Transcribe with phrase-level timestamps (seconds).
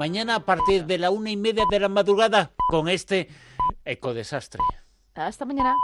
[0.00, 3.28] mañana a partir de la una y media de la madrugada con este
[3.84, 4.62] ecodesastre.
[5.14, 5.76] Hasta mañana.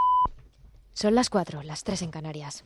[0.95, 2.65] Son las cuatro, las tres en Canarias.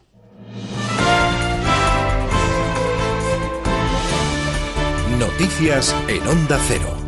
[5.18, 6.99] Noticias en Onda Cero.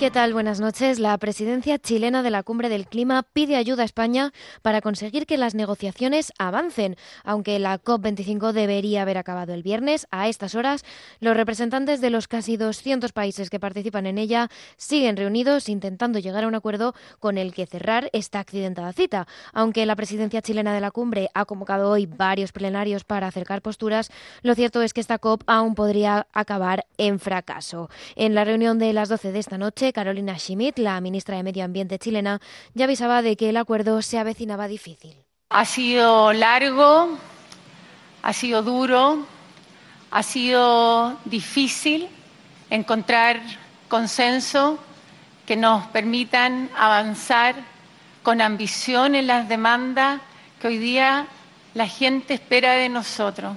[0.00, 0.32] ¿Qué tal?
[0.32, 0.98] Buenas noches.
[0.98, 4.32] La presidencia chilena de la Cumbre del Clima pide ayuda a España
[4.62, 6.96] para conseguir que las negociaciones avancen.
[7.22, 10.86] Aunque la COP25 debería haber acabado el viernes, a estas horas,
[11.18, 16.44] los representantes de los casi 200 países que participan en ella siguen reunidos intentando llegar
[16.44, 19.26] a un acuerdo con el que cerrar esta accidentada cita.
[19.52, 24.10] Aunque la presidencia chilena de la Cumbre ha convocado hoy varios plenarios para acercar posturas,
[24.40, 27.90] lo cierto es que esta COP aún podría acabar en fracaso.
[28.16, 31.64] En la reunión de las 12 de esta noche, Carolina Schmidt, la ministra de Medio
[31.64, 32.40] Ambiente chilena,
[32.74, 35.14] ya avisaba de que el acuerdo se avecinaba difícil.
[35.50, 37.18] Ha sido largo,
[38.22, 39.26] ha sido duro,
[40.10, 42.08] ha sido difícil
[42.70, 43.40] encontrar
[43.88, 44.78] consenso
[45.46, 47.56] que nos permitan avanzar
[48.22, 50.20] con ambición en las demandas
[50.60, 51.26] que hoy día
[51.74, 53.56] la gente espera de nosotros.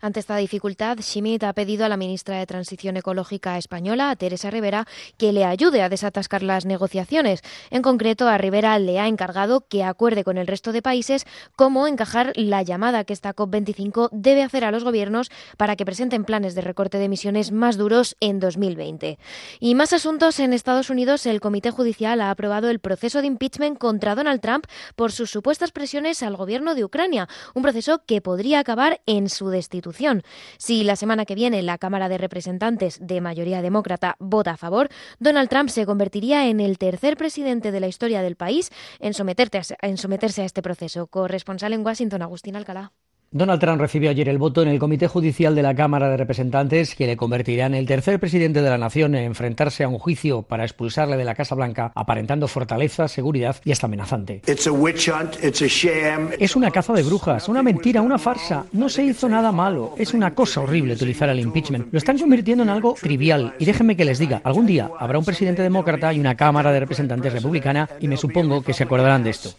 [0.00, 4.86] Ante esta dificultad, Schmidt ha pedido a la ministra de Transición Ecológica española, Teresa Rivera,
[5.16, 7.42] que le ayude a desatascar las negociaciones.
[7.70, 11.26] En concreto, a Rivera le ha encargado que acuerde con el resto de países
[11.56, 16.24] cómo encajar la llamada que esta COP25 debe hacer a los gobiernos para que presenten
[16.24, 19.18] planes de recorte de emisiones más duros en 2020.
[19.58, 23.78] Y más asuntos en Estados Unidos, el Comité Judicial ha aprobado el proceso de impeachment
[23.78, 28.60] contra Donald Trump por sus supuestas presiones al gobierno de Ucrania, un proceso que podría
[28.60, 29.87] acabar en su destitución.
[30.58, 34.88] Si la semana que viene la Cámara de Representantes de mayoría demócrata vota a favor,
[35.18, 39.96] Donald Trump se convertiría en el tercer presidente de la historia del país en, en
[39.98, 41.06] someterse a este proceso.
[41.06, 42.92] Corresponsal en Washington, Agustín Alcalá.
[43.30, 46.94] Donald Trump recibió ayer el voto en el Comité Judicial de la Cámara de Representantes
[46.94, 50.40] que le convertirá en el tercer presidente de la nación en enfrentarse a un juicio
[50.40, 54.40] para expulsarle de la Casa Blanca, aparentando fortaleza, seguridad y hasta amenazante.
[54.46, 54.66] Es
[56.56, 58.64] una caza de brujas, una mentira, una farsa.
[58.72, 59.94] No se hizo nada malo.
[59.98, 61.92] Es una cosa horrible utilizar el impeachment.
[61.92, 63.52] Lo están convirtiendo en algo trivial.
[63.58, 66.80] Y déjenme que les diga, algún día habrá un presidente demócrata y una Cámara de
[66.80, 69.50] Representantes republicana y me supongo que se acordarán de esto.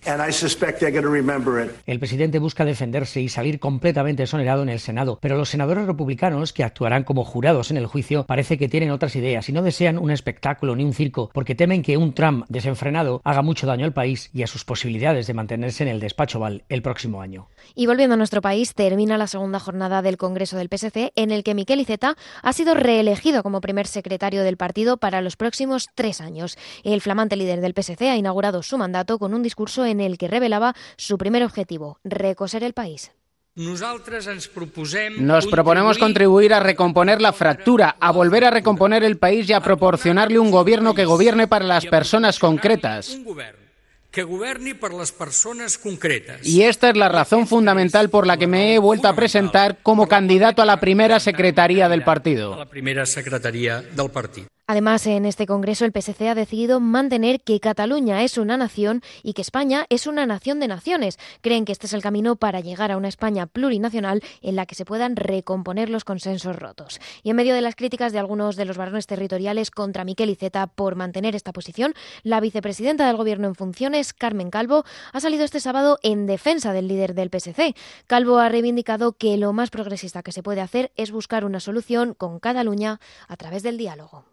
[1.85, 6.53] El presidente busca defenderse y salir completamente exonerado en el Senado, pero los senadores republicanos
[6.53, 9.97] que actuarán como jurados en el juicio parece que tienen otras ideas y no desean
[9.97, 13.93] un espectáculo ni un circo porque temen que un Trump desenfrenado haga mucho daño al
[13.93, 17.47] país y a sus posibilidades de mantenerse en el despacho Val el próximo año.
[17.75, 21.43] Y volviendo a nuestro país, termina la segunda jornada del Congreso del PSC en el
[21.43, 26.21] que Miquel Iceta ha sido reelegido como primer secretario del partido para los próximos tres
[26.21, 26.57] años.
[26.83, 30.27] El flamante líder del PSC ha inaugurado su mandato con un discurso en el que
[30.27, 33.11] revelaba su primer objetivo, recoser el país.
[35.19, 39.59] Nos proponemos contribuir a recomponer la fractura, a volver a recomponer el país y a
[39.59, 43.17] proporcionarle un gobierno que gobierne para las personas concretas.
[46.43, 50.07] Y esta es la razón fundamental por la que me he vuelto a presentar como
[50.07, 52.65] candidato a la primera secretaría del partido.
[54.72, 59.34] Además, en este Congreso el PSC ha decidido mantener que Cataluña es una nación y
[59.34, 61.18] que España es una nación de naciones.
[61.41, 64.75] Creen que este es el camino para llegar a una España plurinacional en la que
[64.75, 67.00] se puedan recomponer los consensos rotos.
[67.24, 70.68] Y en medio de las críticas de algunos de los varones territoriales contra Miquel Iceta
[70.68, 75.62] por mantener esta posición, la vicepresidenta del Gobierno en funciones, Carmen Calvo, ha salido este
[75.62, 77.74] sábado en defensa del líder del PSC.
[78.06, 82.13] Calvo ha reivindicado que lo más progresista que se puede hacer es buscar una solución
[82.13, 84.25] con Cataluña a través del diálogo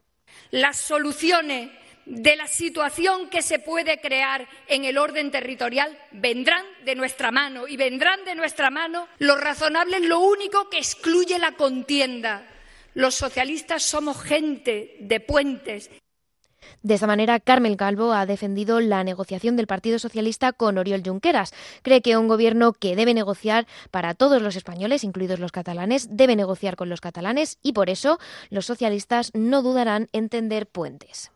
[0.51, 1.71] las soluciones
[2.07, 7.67] de la situación que se puede crear en el orden territorial vendrán de nuestra mano
[7.67, 12.47] y vendrán de nuestra mano lo razonable es lo único que excluye la contienda.
[12.95, 15.91] Los socialistas somos gente de puentes
[16.83, 21.53] de esta manera, Carmen Calvo ha defendido la negociación del Partido Socialista con Oriol Junqueras.
[21.83, 26.37] Cree que un gobierno que debe negociar para todos los españoles, incluidos los catalanes, debe
[26.37, 28.19] negociar con los catalanes y por eso
[28.51, 31.31] los socialistas no dudarán en tender puentes.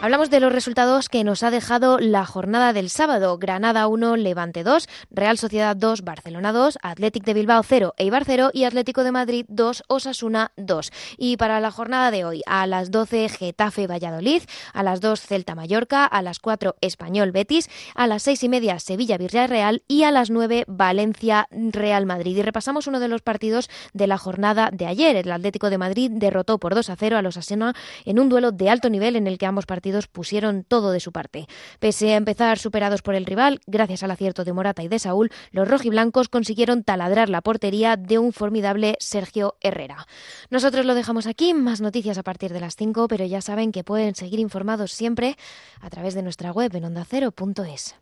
[0.00, 3.36] Hablamos de los resultados que nos ha dejado la jornada del sábado.
[3.36, 8.50] Granada 1, Levante 2, Real Sociedad 2, Barcelona 2, Athletic de Bilbao 0, Eibar 0
[8.54, 10.92] y Atlético de Madrid 2, Osasuna 2.
[11.16, 14.42] Y para la jornada de hoy, a las 12 Getafe Valladolid,
[14.72, 18.78] a las 2 Celta Mallorca, a las 4 Español Betis, a las 6 y media
[18.78, 22.36] Sevilla Villarreal y a las 9 Valencia Real Madrid.
[22.36, 25.16] Y repasamos uno de los partidos de la jornada de ayer.
[25.16, 27.74] El Atlético de Madrid derrotó por 2 a 0 a los Asena
[28.04, 31.12] en un duelo de alto nivel en el que ambos partidos pusieron todo de su
[31.12, 31.46] parte.
[31.78, 35.30] Pese a empezar superados por el rival, gracias al acierto de Morata y de Saúl,
[35.50, 40.06] los rojiblancos consiguieron taladrar la portería de un formidable Sergio Herrera.
[40.50, 43.84] Nosotros lo dejamos aquí, más noticias a partir de las 5, pero ya saben que
[43.84, 45.36] pueden seguir informados siempre
[45.80, 47.96] a través de nuestra web en ondacero.es.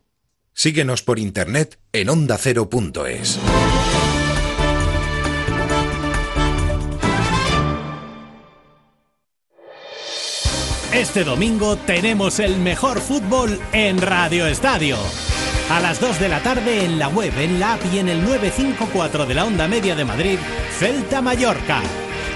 [0.52, 3.38] Síguenos por internet en ondacero.es.
[10.92, 14.96] Este domingo tenemos el mejor fútbol en Radio Estadio.
[15.68, 18.22] A las 2 de la tarde en la web, en la app y en el
[18.22, 20.38] 954 de la Onda Media de Madrid,
[20.78, 21.82] Celta Mallorca.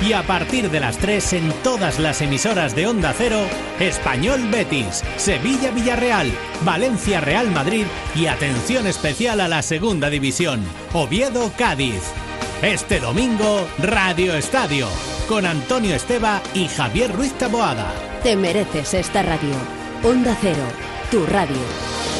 [0.03, 3.41] Y a partir de las 3 en todas las emisoras de Onda Cero,
[3.79, 6.33] Español Betis, Sevilla Villarreal,
[6.65, 10.65] Valencia Real Madrid y atención especial a la Segunda División,
[10.95, 12.03] Oviedo Cádiz.
[12.63, 14.89] Este domingo, Radio Estadio,
[15.29, 17.93] con Antonio Esteba y Javier Ruiz Taboada.
[18.23, 19.55] Te mereces esta radio.
[20.03, 20.65] Onda Cero,
[21.11, 22.20] tu radio.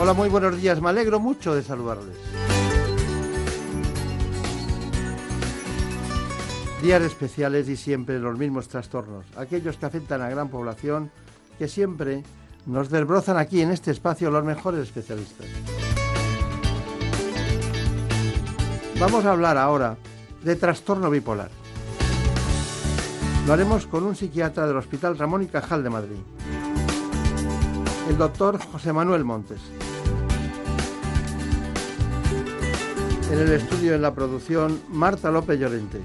[0.00, 0.80] Hola, muy buenos días.
[0.80, 2.16] Me alegro mucho de saludarles.
[6.80, 11.10] Días especiales y siempre los mismos trastornos, aquellos que afectan a gran población,
[11.58, 12.22] que siempre
[12.64, 15.48] nos desbrozan aquí en este espacio los mejores especialistas.
[19.00, 19.96] Vamos a hablar ahora
[20.44, 21.50] de trastorno bipolar.
[23.48, 26.18] Lo haremos con un psiquiatra del Hospital Ramón y Cajal de Madrid,
[28.08, 29.60] el doctor José Manuel Montes.
[33.30, 36.00] En el estudio en la producción, Marta López Llorente.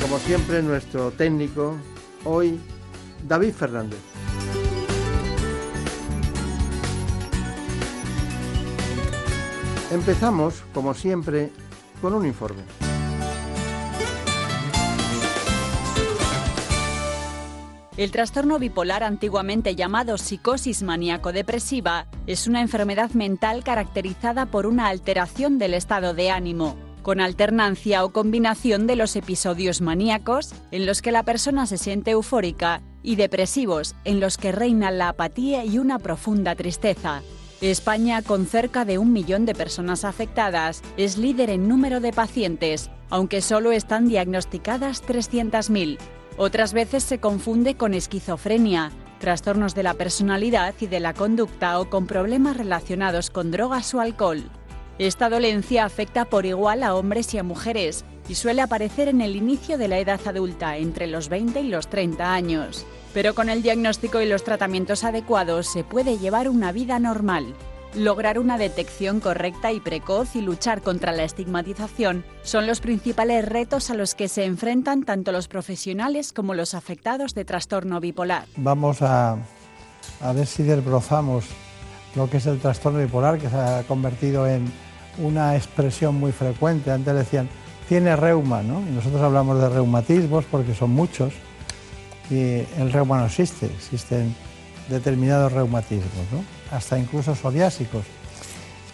[0.00, 1.76] Como siempre, nuestro técnico,
[2.24, 2.60] hoy,
[3.26, 3.98] David Fernández.
[9.90, 11.50] Empezamos, como siempre,
[12.00, 12.62] con un informe.
[18.00, 25.58] El trastorno bipolar, antiguamente llamado psicosis maníaco-depresiva, es una enfermedad mental caracterizada por una alteración
[25.58, 31.12] del estado de ánimo, con alternancia o combinación de los episodios maníacos, en los que
[31.12, 35.98] la persona se siente eufórica, y depresivos, en los que reina la apatía y una
[35.98, 37.20] profunda tristeza.
[37.60, 42.90] España, con cerca de un millón de personas afectadas, es líder en número de pacientes,
[43.10, 45.98] aunque solo están diagnosticadas 300.000.
[46.42, 51.90] Otras veces se confunde con esquizofrenia, trastornos de la personalidad y de la conducta o
[51.90, 54.44] con problemas relacionados con drogas o alcohol.
[54.98, 59.36] Esta dolencia afecta por igual a hombres y a mujeres y suele aparecer en el
[59.36, 62.86] inicio de la edad adulta, entre los 20 y los 30 años.
[63.12, 67.54] Pero con el diagnóstico y los tratamientos adecuados se puede llevar una vida normal.
[67.94, 73.90] Lograr una detección correcta y precoz y luchar contra la estigmatización son los principales retos
[73.90, 78.46] a los que se enfrentan tanto los profesionales como los afectados de trastorno bipolar.
[78.56, 79.38] Vamos a,
[80.34, 81.46] ver si desbrozamos
[82.14, 84.70] lo que es el trastorno bipolar, que se ha convertido en
[85.18, 86.92] una expresión muy frecuente.
[86.92, 87.48] Antes decían,
[87.88, 88.82] tiene reuma, ¿no?
[88.82, 91.32] Y nosotros hablamos de reumatismos porque son muchos.
[92.30, 94.32] Y el reuma no existe, existen
[94.88, 96.59] determinados reumatismos, ¿no?
[96.70, 98.04] Hasta incluso psoriásicos.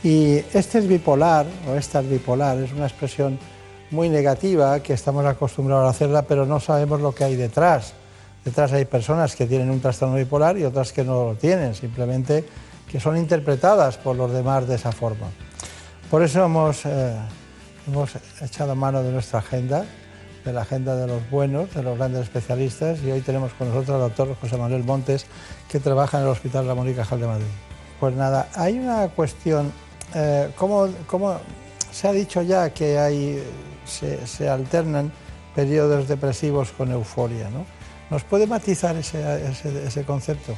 [0.03, 3.39] Y este es bipolar, o esta es bipolar, es una expresión
[3.91, 7.93] muy negativa que estamos acostumbrados a hacerla, pero no sabemos lo que hay detrás.
[8.45, 12.45] Detrás hay personas que tienen un trastorno bipolar y otras que no lo tienen, simplemente
[12.91, 15.27] que son interpretadas por los demás de esa forma.
[16.11, 17.17] Por eso hemos, eh,
[17.89, 19.85] hemos echado mano de nuestra agenda,
[20.45, 23.97] de la agenda de los buenos, de los grandes especialistas, y hoy tenemos con nosotros
[23.97, 25.27] al doctor José Manuel Montes,
[25.69, 27.66] que trabaja en el Hospital Ramón y Cajal de Madrid.
[28.01, 29.73] Pues nada, hay una cuestión,
[30.15, 31.39] eh, ¿cómo, ¿cómo
[31.91, 33.43] se ha dicho ya que hay,
[33.85, 35.11] se, se alternan
[35.55, 37.65] periodos depresivos con euforia, ¿no?
[38.11, 40.55] ¿Nos puede matizar ese, ese, ese, concepto?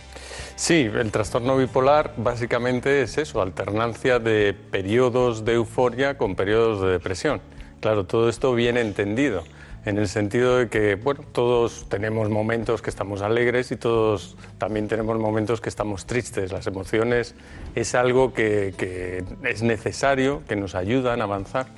[0.55, 6.89] Sí, el trastorno bipolar básicamente es eso, alternancia de periodos de euforia con periodos de
[6.89, 7.41] depresión.
[7.81, 9.45] Claro, todo esto bien entendido,
[9.89, 14.87] en el sentido de que, bueno, todos tenemos momentos que estamos alegres y todos también
[14.87, 16.53] tenemos momentos que estamos tristes.
[16.53, 17.35] Las emociones
[17.75, 21.69] es algo que, que es necesario, que nos ayudan a avanzar.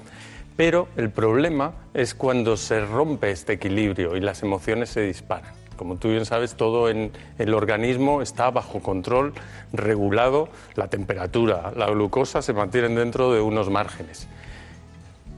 [0.57, 5.55] Pero el problema es cuando se rompe este equilibrio y las emociones se disparan.
[5.77, 9.35] Como tú bien sabes, todo en el organismo está bajo control,
[9.73, 14.27] regulado, la temperatura, la glucosa se mantienen dentro de unos márgenes.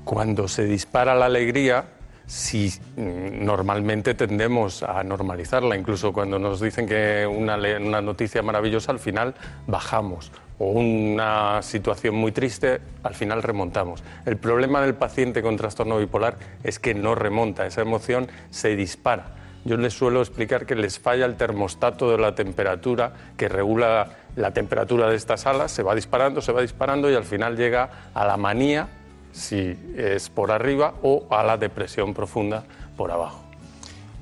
[0.04, 1.84] Cuando se dispara la alegría,
[2.32, 7.58] si normalmente tendemos a normalizarla, incluso cuando nos dicen que una,
[8.00, 9.34] noticia maravillosa, al final
[9.66, 14.02] bajamos, o una situación muy triste, al final remontamos.
[14.24, 19.34] El problema del paciente con trastorno bipolar es que no remonta, esa emoción se dispara
[19.64, 24.50] yo les suelo explicar que les falla el termostato de la temperatura que regula la
[24.52, 28.26] temperatura de estas alas, se va disparando, se va disparando y al final llega a
[28.26, 28.88] la manía,
[29.32, 32.64] si es por arriba, o a la depresión profunda
[32.96, 33.40] por abajo.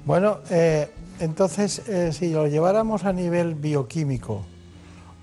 [0.04, 0.88] Bueno, eh,
[1.18, 4.42] entonces, eh, si lo lleváramos a nivel bioquímico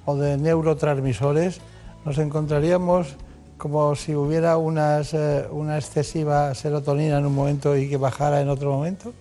[0.05, 1.59] o de neurotransmisores,
[2.05, 3.15] nos encontraríamos
[3.57, 8.49] como si hubiera unas, eh, una excesiva serotonina en un momento y que bajara en
[8.49, 9.13] otro momento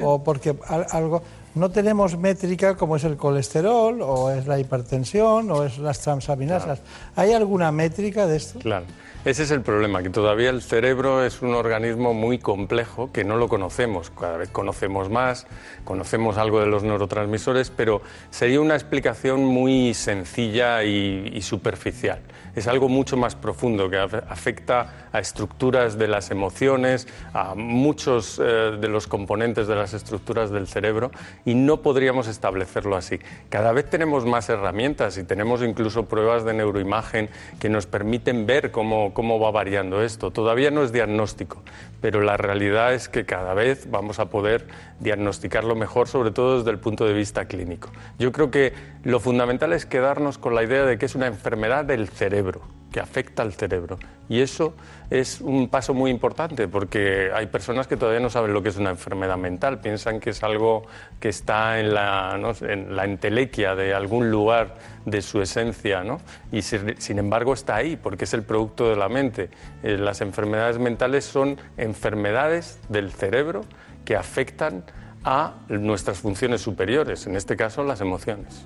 [0.00, 0.54] o porque
[0.90, 1.22] algo
[1.54, 6.80] no tenemos métrica como es el colesterol o es la hipertensión o es las transaminasas.
[7.16, 8.58] ¿Hay alguna métrica de esto?
[8.60, 8.86] Claro.
[9.28, 13.36] Ese es el problema, que todavía el cerebro es un organismo muy complejo que no
[13.36, 14.08] lo conocemos.
[14.08, 15.46] Cada vez conocemos más,
[15.84, 22.20] conocemos algo de los neurotransmisores, pero sería una explicación muy sencilla y, superficial
[22.58, 28.76] es algo mucho más profundo que afecta a estructuras de las emociones, a muchos eh,
[28.80, 31.10] de los componentes de las estructuras del cerebro
[31.44, 33.18] y no podríamos establecerlo así.
[33.48, 38.70] Cada vez tenemos más herramientas y tenemos incluso pruebas de neuroimagen que nos permiten ver
[38.70, 40.30] cómo, cómo va variando esto.
[40.30, 41.62] Todavía no es diagnóstico,
[42.00, 44.66] pero la realidad es que cada vez vamos a poder
[45.00, 47.90] diagnosticarlo mejor, sobre todo desde el punto de vista clínico.
[48.18, 48.72] Yo creo que
[49.04, 53.00] lo fundamental es quedarnos con la idea de que es una enfermedad del cerebro, que
[53.00, 53.98] afecta al cerebro.
[54.28, 54.74] Y eso
[55.10, 58.76] es un paso muy importante porque hay personas que todavía no saben lo que es
[58.76, 60.86] una enfermedad mental, piensan que es algo
[61.18, 64.76] que está en la, en la entelequia de algún lugar
[65.06, 66.20] de su esencia, ¿no?
[66.52, 69.48] y sin embargo está ahí porque es el producto de la mente.
[69.82, 73.62] Eh, las enfermedades mentales son enfermedades del cerebro
[74.04, 74.84] que afectan
[75.24, 78.64] a nuestras funciones superiores, en este caso las emociones.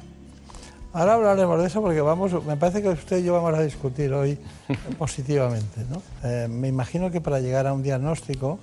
[0.94, 4.12] Ahora hablaremos de eso porque vamos, me parece que usted y yo vamos a discutir
[4.12, 4.38] hoy
[4.98, 5.86] positivamente.
[5.88, 6.02] ¿no?
[6.22, 8.58] Eh, me imagino que para llegar a un diagnóstico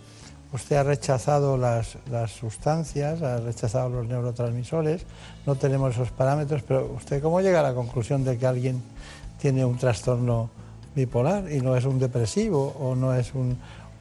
[0.53, 5.05] usted ha rechazado las, las, sustancias, ha rechazado los neurotransmisores,
[5.47, 8.79] no tenemos esos parámetros, pero usted cómo llega a la conclusión de que alguien
[9.41, 10.51] tiene un trastorno
[10.95, 13.57] bipolar y no es un depresivo o no es un,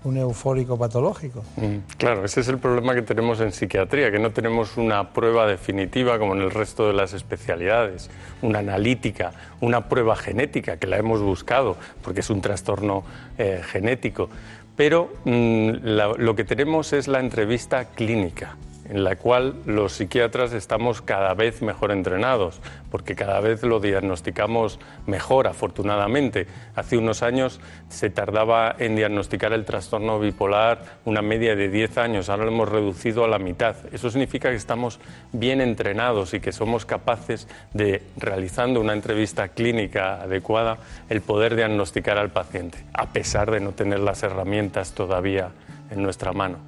[0.09, 1.45] un eufórico patológico.
[1.57, 5.47] Mm, claro, ese es el problema que tenemos en psiquiatría, que no tenemos una prueba
[5.47, 8.11] definitiva como en el resto de las especialidades,
[8.43, 13.05] una analítica, una prueba genética, que la hemos buscado, porque es un trastorno
[13.37, 14.31] eh, genético.
[14.77, 15.71] Pero mm,
[16.19, 18.57] lo que tenemos es la entrevista clínica
[18.89, 24.79] en la cual los psiquiatras estamos cada vez mejor entrenados, porque cada vez lo diagnosticamos
[25.07, 26.47] mejor, afortunadamente.
[26.75, 32.29] Hace unos años se tardaba en diagnosticar el trastorno bipolar una media de 10 años,
[32.29, 33.77] ahora lo hemos reducido a la mitad.
[33.93, 35.01] Eso significa que estamos
[35.33, 40.79] bien entrenados y que somos capaces de, realizando una entrevista clínica adecuada,
[41.09, 45.51] el poder diagnosticar al paciente, a pesar de no tener las herramientas todavía
[45.91, 46.59] en nuestra mano.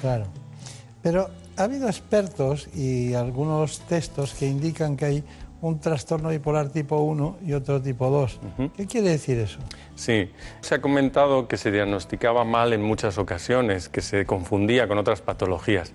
[0.00, 0.26] Claro.
[1.02, 5.24] Pero ha habido expertos y algunos textos que indican que hay
[5.60, 8.40] un trastorno bipolar tipo 1 y otro tipo 2.
[8.76, 9.58] ¿Qué quiere decir eso?
[9.96, 14.98] Sí, se ha comentado que se diagnosticaba mal en muchas ocasiones, que se confundía con
[14.98, 15.92] otras patologías.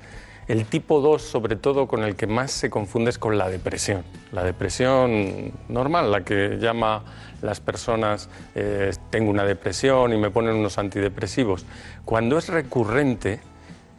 [0.50, 4.04] El tipo 2, sobre todo, con el que más se confunde es con la depresión.
[4.34, 7.06] La depresión normal, la que llama
[7.42, 11.66] las personas, eh, tengo una depresión y me ponen unos antidepresivos.
[12.04, 13.40] Cuando es recurrente,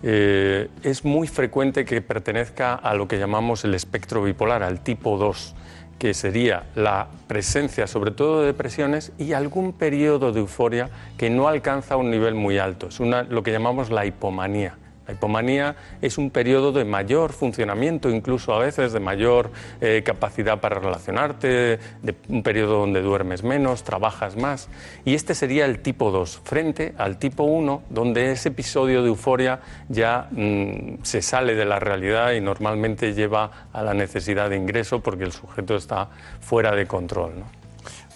[0.07, 5.17] eh, es muy frecuente que pertenezca a lo que llamamos el espectro bipolar, al tipo
[5.17, 5.55] 2,
[5.99, 11.49] que sería la presencia sobre todo de depresiones y algún periodo de euforia que no
[11.49, 12.89] alcanza un nivel muy alto.
[12.89, 18.09] Es una, lo que llamamos la hipomanía, La hipomanía es un periodo de mayor funcionamiento,
[18.11, 23.85] incluso a veces de mayor eh, capacidad para relacionarte, de un periodo donde duermes menos,
[23.85, 24.69] trabajas más.
[25.05, 29.61] Y este sería el tipo 2, frente al tipo 1, donde ese episodio de euforia
[29.89, 35.01] ya mm, se sale de la realidad y normalmente lleva a la necesidad de ingreso
[35.01, 36.09] porque el sujeto está
[36.41, 37.45] fuera de control.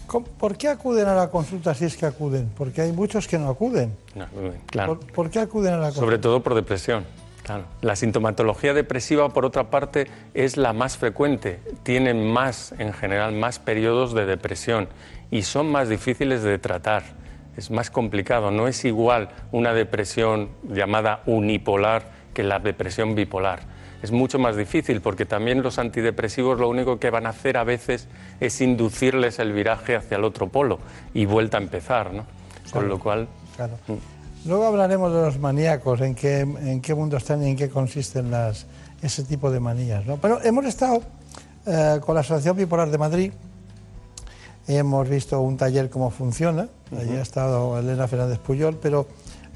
[0.09, 2.51] ¿Por qué acuden a la consulta si es que acuden?
[2.57, 3.95] Porque hay muchos que no acuden.
[4.67, 4.99] claro.
[5.15, 6.01] ¿Por, qué acuden a la consulta?
[6.01, 7.05] Sobre todo por depresión.
[7.43, 7.65] Claro.
[7.83, 11.61] La sintomatología depresiva, por otra parte, es la más frecuente.
[11.83, 14.89] Tienen más, en general, más periodos de depresión
[15.31, 17.03] y son más difíciles de tratar.
[17.57, 18.51] Es más complicado.
[18.51, 25.01] No es igual una depresión llamada unipolar que la depresión bipolar es mucho más difícil
[25.01, 28.07] porque también los antidepresivos lo único que van a hacer a veces
[28.41, 30.79] es inducirles el viraje hacia el otro polo
[31.15, 32.25] y vuelta a empezar, ¿no?
[32.73, 33.29] Con lo cual...
[33.57, 33.75] Claro.
[33.89, 34.49] Mm.
[34.49, 38.31] Luego hablaremos de los maníacos, en qué, en qué mundo están y en qué consisten
[38.31, 38.67] las,
[39.03, 40.17] ese tipo de manías, ¿no?
[40.19, 41.03] Pero hemos estado
[41.67, 43.33] eh, con la Asociación Bipolar de Madrid,
[44.69, 49.07] hemos visto un taller cómo funciona, allí ha estado Elena Fernández Puyol, pero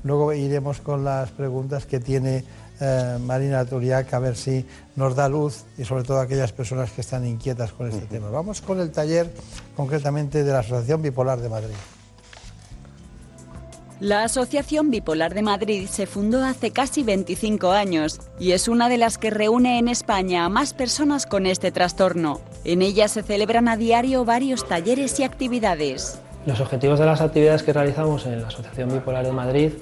[0.03, 2.45] luego iremos con las preguntas que tiene
[2.83, 7.01] eh, Marina Turiac a ver si nos da luz y sobre todo aquellas personas que
[7.01, 8.29] están inquietas con este tema.
[8.31, 9.33] Vamos con el taller
[9.77, 11.75] concretamente de la Asociación Bipolar de Madrid.
[14.01, 18.99] La Asociación Bipolar de Madrid se fundó hace casi 25 años y es una de
[18.99, 22.41] las que reúne en España a más personas con este trastorno.
[22.65, 26.19] En ella se celebran a diario varios talleres y actividades.
[26.47, 29.73] Los objetivos de las actividades que realizamos en la Asociación Bipolar de Madrid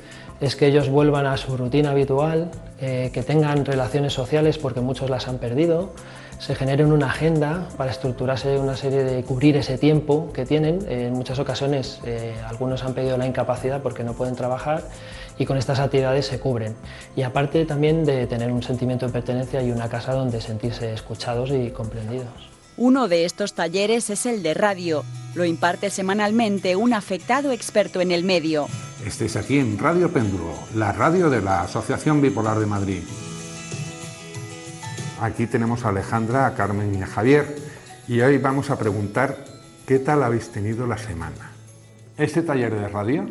[0.41, 5.11] es que ellos vuelvan a su rutina habitual, eh, que tengan relaciones sociales porque muchos
[5.11, 5.91] las han perdido,
[6.39, 10.81] se generen una agenda para estructurarse una serie de cubrir ese tiempo que tienen.
[10.89, 14.83] en muchas ocasiones eh, algunos han pedido la incapacidad porque no pueden trabajar
[15.39, 16.75] y con estas actividades se cubren.
[17.15, 21.51] Y aparte también de tener un sentimiento de pertenencia y una casa donde sentirse escuchados
[21.51, 22.50] y comprendidos.
[22.81, 25.05] Uno de estos talleres es el de radio.
[25.35, 28.69] Lo imparte semanalmente un afectado experto en el medio.
[29.05, 33.03] Estéis aquí en Radio Péndulo, la radio de la Asociación Bipolar de Madrid.
[35.21, 37.55] Aquí tenemos a Alejandra, a Carmen y a Javier
[38.09, 39.45] y hoy vamos a preguntar
[39.87, 41.53] qué tal habéis tenido la semana.
[42.17, 43.29] Este taller de radio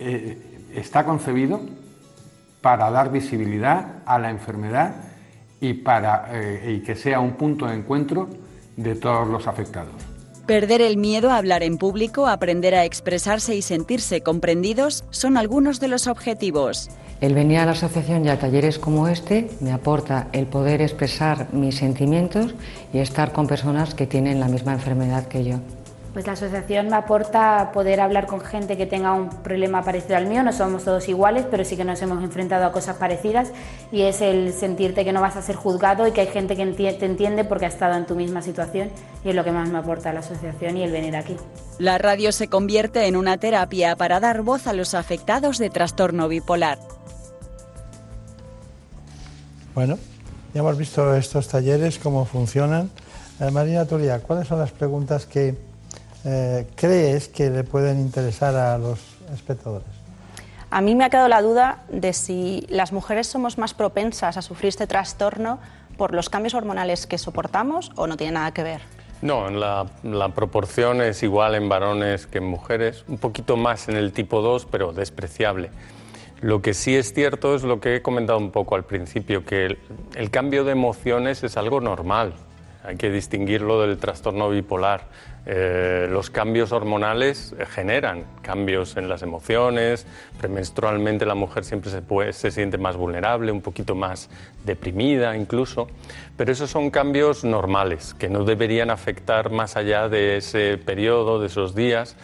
[0.00, 1.60] eh, está concebido
[2.60, 5.09] para dar visibilidad a la enfermedad
[5.60, 8.28] y, para, eh, y que sea un punto de encuentro
[8.76, 9.92] de todos los afectados.
[10.46, 15.78] Perder el miedo a hablar en público, aprender a expresarse y sentirse comprendidos son algunos
[15.78, 16.90] de los objetivos.
[17.20, 21.52] El venir a la asociación y a talleres como este me aporta el poder expresar
[21.52, 22.54] mis sentimientos
[22.92, 25.60] y estar con personas que tienen la misma enfermedad que yo.
[26.12, 30.26] Pues la asociación me aporta poder hablar con gente que tenga un problema parecido al
[30.26, 33.52] mío, no somos todos iguales, pero sí que nos hemos enfrentado a cosas parecidas
[33.92, 36.66] y es el sentirte que no vas a ser juzgado y que hay gente que
[36.66, 38.90] te entiende porque ha estado en tu misma situación
[39.24, 41.36] y es lo que más me aporta la asociación y el venir aquí.
[41.78, 46.26] La radio se convierte en una terapia para dar voz a los afectados de trastorno
[46.26, 46.78] bipolar.
[49.76, 49.96] Bueno,
[50.52, 52.90] ya hemos visto estos talleres, cómo funcionan.
[53.38, 55.69] Eh, Marina Turia, ¿cuáles son las preguntas que
[56.24, 58.98] eh, crees que le pueden interesar a los
[59.32, 59.86] espectadores?
[60.70, 64.42] A mí me ha quedado la duda de si las mujeres somos más propensas a
[64.42, 65.58] sufrir este trastorno
[65.96, 68.80] por los cambios hormonales que soportamos o no tiene nada que ver.
[69.20, 73.96] No, la, la, proporción es igual en varones que en mujeres, un poquito más en
[73.96, 75.70] el tipo 2, pero despreciable.
[76.40, 79.76] Lo que sí es cierto es lo que he comentado un poco al principio, que
[80.14, 82.32] el cambio de emociones es algo normal,
[82.82, 85.02] hay que distinguirlo del trastorno bipolar.
[85.46, 90.06] Eh, los cambios hormonales generan cambios en las emociones,
[90.38, 94.28] premenstrualmente la mujer siempre se, se siente más vulnerable, un poquito más
[94.64, 95.88] deprimida incluso,
[96.36, 101.46] pero esos son cambios normales que no deberían afectar más allá de ese periodo, de
[101.46, 102.16] esos días,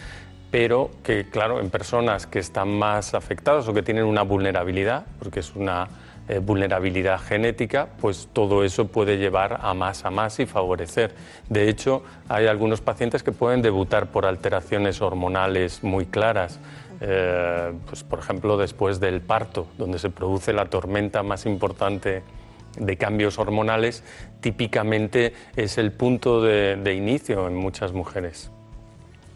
[0.51, 5.41] pero que claro, en personas que están más afectadas o que tienen una vulnerabilidad, porque
[5.41, 5.89] es una
[6.29, 11.15] eh, vulnerabilidad genética, pues todo eso puede llevar a más, a más y favorecer.
[11.49, 16.59] De hecho, hay algunos pacientes que pueden debutar por alteraciones hormonales muy claras.
[17.01, 22.25] Eh, pues, por ejemplo, después del parto, donde se produce la tormenta más importante
[22.77, 24.03] de cambios hormonales,
[24.41, 28.51] típicamente es el punto de, inicio en muchas mujeres.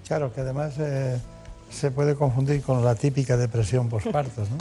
[0.09, 1.21] Claro, que además eh,
[1.71, 4.41] se puede confundir con la típica depresión postparto.
[4.43, 4.57] ¿no?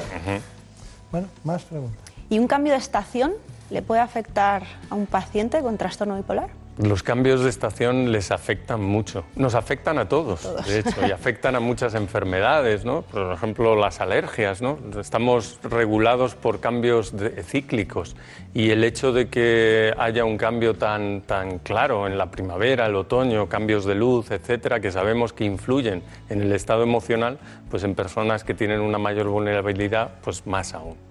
[1.11, 2.08] Bueno, más preguntas.
[2.31, 3.33] ¿Y un cambio de estación
[3.71, 4.61] le puede afectar
[4.91, 6.49] a un paciente con trastorno bipolar?
[6.77, 9.25] Los cambios de estación les afectan mucho.
[9.35, 13.01] Nos afectan a todos, de hecho, y afectan a muchas enfermedades, ¿no?
[13.01, 14.77] Por ejemplo, las alergias, ¿no?
[14.97, 17.13] Estamos regulados por cambios
[17.43, 18.15] cíclicos
[18.53, 22.95] y el hecho de que haya un cambio tan, tan claro en la primavera, el
[22.95, 27.39] otoño, cambios de luz, etcétera, que sabemos que influyen en el estado emocional,
[27.71, 31.08] pues en personas que tienen una mayor vulnerabilidad, pues más aún.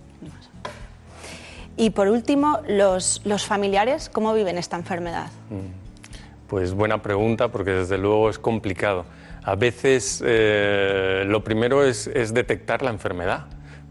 [1.78, 5.30] Y por último, los, familiares, ¿cómo viven esta enfermedad?
[5.48, 6.48] Mm.
[6.48, 9.04] Pues buena pregunta, porque desde luego es complicado.
[9.44, 13.46] A veces eh, lo primero es detectar la enfermedad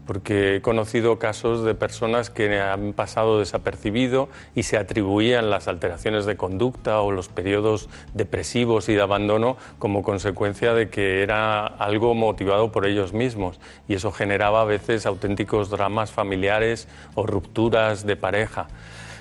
[0.08, 6.24] porque he conocido casos de personas que han pasado desapercibido y se atribuían las alteraciones
[6.24, 12.14] de conducta o los periodos depresivos y de abandono como consecuencia de que era algo
[12.14, 18.16] motivado por ellos mismos y eso generaba a veces auténticos dramas familiares o rupturas de
[18.16, 18.66] pareja.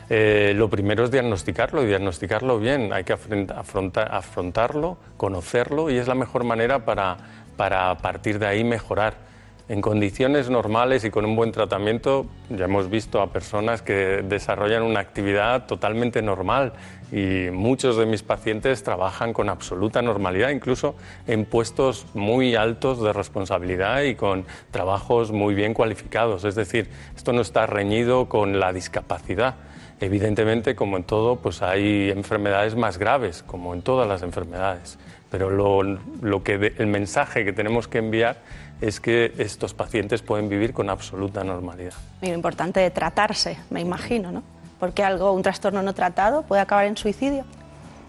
[0.10, 2.93] Eh, lo primero es diagnosticarlo y diagnosticarlo bien.
[2.93, 7.17] Hay que afrontarlo, conocerlo y es la mejor manera para,
[7.58, 9.28] para a partir de ahí mejorar.
[9.69, 14.82] En condiciones normales y con un buen tratamiento, ya hemos visto a personas que desarrollan
[14.82, 16.71] una actividad totalmente normal
[17.12, 20.95] y muchos de mis pacientes trabajan con absoluta normalidad, incluso
[21.27, 26.45] en puestos muy altos de responsabilidad y con trabajos muy bien cualificados.
[26.45, 29.56] Es decir, esto no está reñido con la discapacidad.
[29.99, 34.97] Evidentemente, como en todo, pues hay enfermedades más graves, como en todas las enfermedades.
[35.30, 38.38] Pero lo, que el mensaje que tenemos que enviar
[38.82, 41.94] es que estos pacientes pueden vivir con absoluta normalidad.
[42.22, 44.44] Y lo importante de tratarse, me imagino, ¿no?
[44.80, 47.46] Porque algo, un trastorno no tratado puede acabar en suicidio.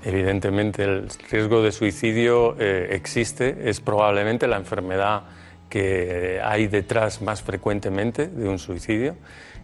[0.04, 5.22] Evidentemente, el riesgo de suicidio eh, existe, es probablemente la enfermedad
[5.68, 9.16] que hay detrás más frecuentemente de un suicidio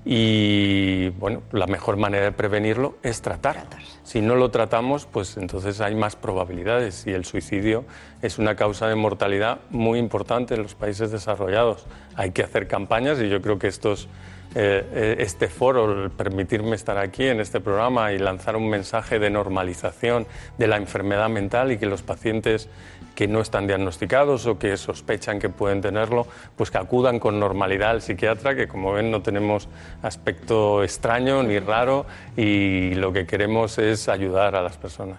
[0.04, 3.64] y bueno, la mejor manera de prevenirlo es tratar.
[4.02, 7.84] Si no lo tratamos, pues entonces hay más probabilidades y el suicidio
[8.20, 11.86] es una causa de mortalidad muy importante en los países desarrollados.
[12.16, 14.08] Hay que hacer campañas y yo creo que estos,
[14.54, 19.18] eh, eh, este foro, el permitirme estar aquí en este programa y lanzar un mensaje
[19.18, 20.26] de normalización
[20.58, 22.68] de la enfermedad mental y que los pacientes
[23.14, 27.90] que no están diagnosticados o que sospechan que pueden tenerlo, pues que acudan con normalidad
[27.90, 29.68] al psiquiatra, que como ven no tenemos
[30.02, 35.18] aspecto extraño ni raro y lo que queremos es ayudar a las personas.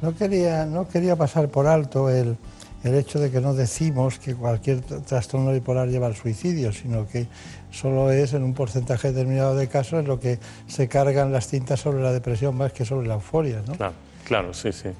[0.00, 2.36] No quería, no quería pasar por alto el,
[2.84, 7.26] el hecho de que no decimos que cualquier trastorno bipolar lleva al suicidio, sino que
[7.70, 11.80] solo es en un porcentaje determinado de casos en lo que se cargan las cintas
[11.80, 13.62] sobre la depresión más que sobre la euforia.
[13.66, 13.74] ¿no?
[13.74, 14.90] Claro, claro, sí, sí.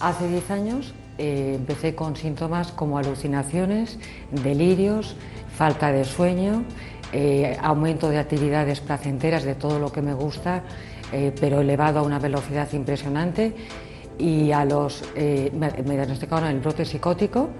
[0.00, 3.98] Hace 10 años eh, empecé con síntomas como alucinaciones,
[4.30, 5.16] delirios,
[5.56, 6.64] falta de sueño,
[7.12, 10.62] eh, aumento de actividades placenteras de todo lo que me gusta,
[11.12, 13.54] eh, pero elevado a una velocidad impresionante.
[14.18, 17.50] Y a los, me, diagnosticaron el brote psicótico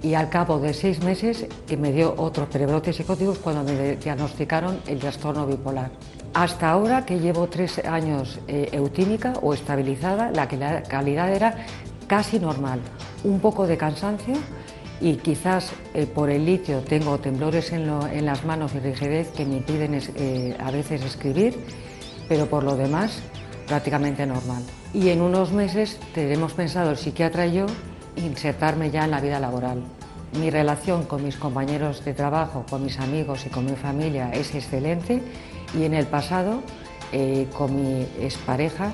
[0.00, 4.78] y al cabo de seis meses que me dio otros prebrotes psicóticos cuando me diagnosticaron
[4.86, 5.90] el trastorno bipolar.
[6.32, 11.66] Hasta ahora que llevo tres años eutímica o estabilizada, la calidad era
[12.06, 12.80] casi normal,
[13.24, 14.34] un poco de cansancio
[15.00, 17.86] y quizás eh, por el litio tengo temblores en,
[18.24, 21.58] las manos y rigidez que me impiden eh, a veces escribir,
[22.28, 23.20] pero por lo demás
[23.66, 24.62] prácticamente normal.
[24.92, 27.66] Y en unos meses tenemos pensado el psiquiatra y yo
[28.16, 29.82] insertarme ya en la vida laboral.
[30.38, 34.54] Mi relación con mis compañeros de trabajo, con mis amigos y con mi familia es
[34.54, 35.22] excelente
[35.78, 36.60] y en el pasado
[37.12, 38.92] eh, con mi expareja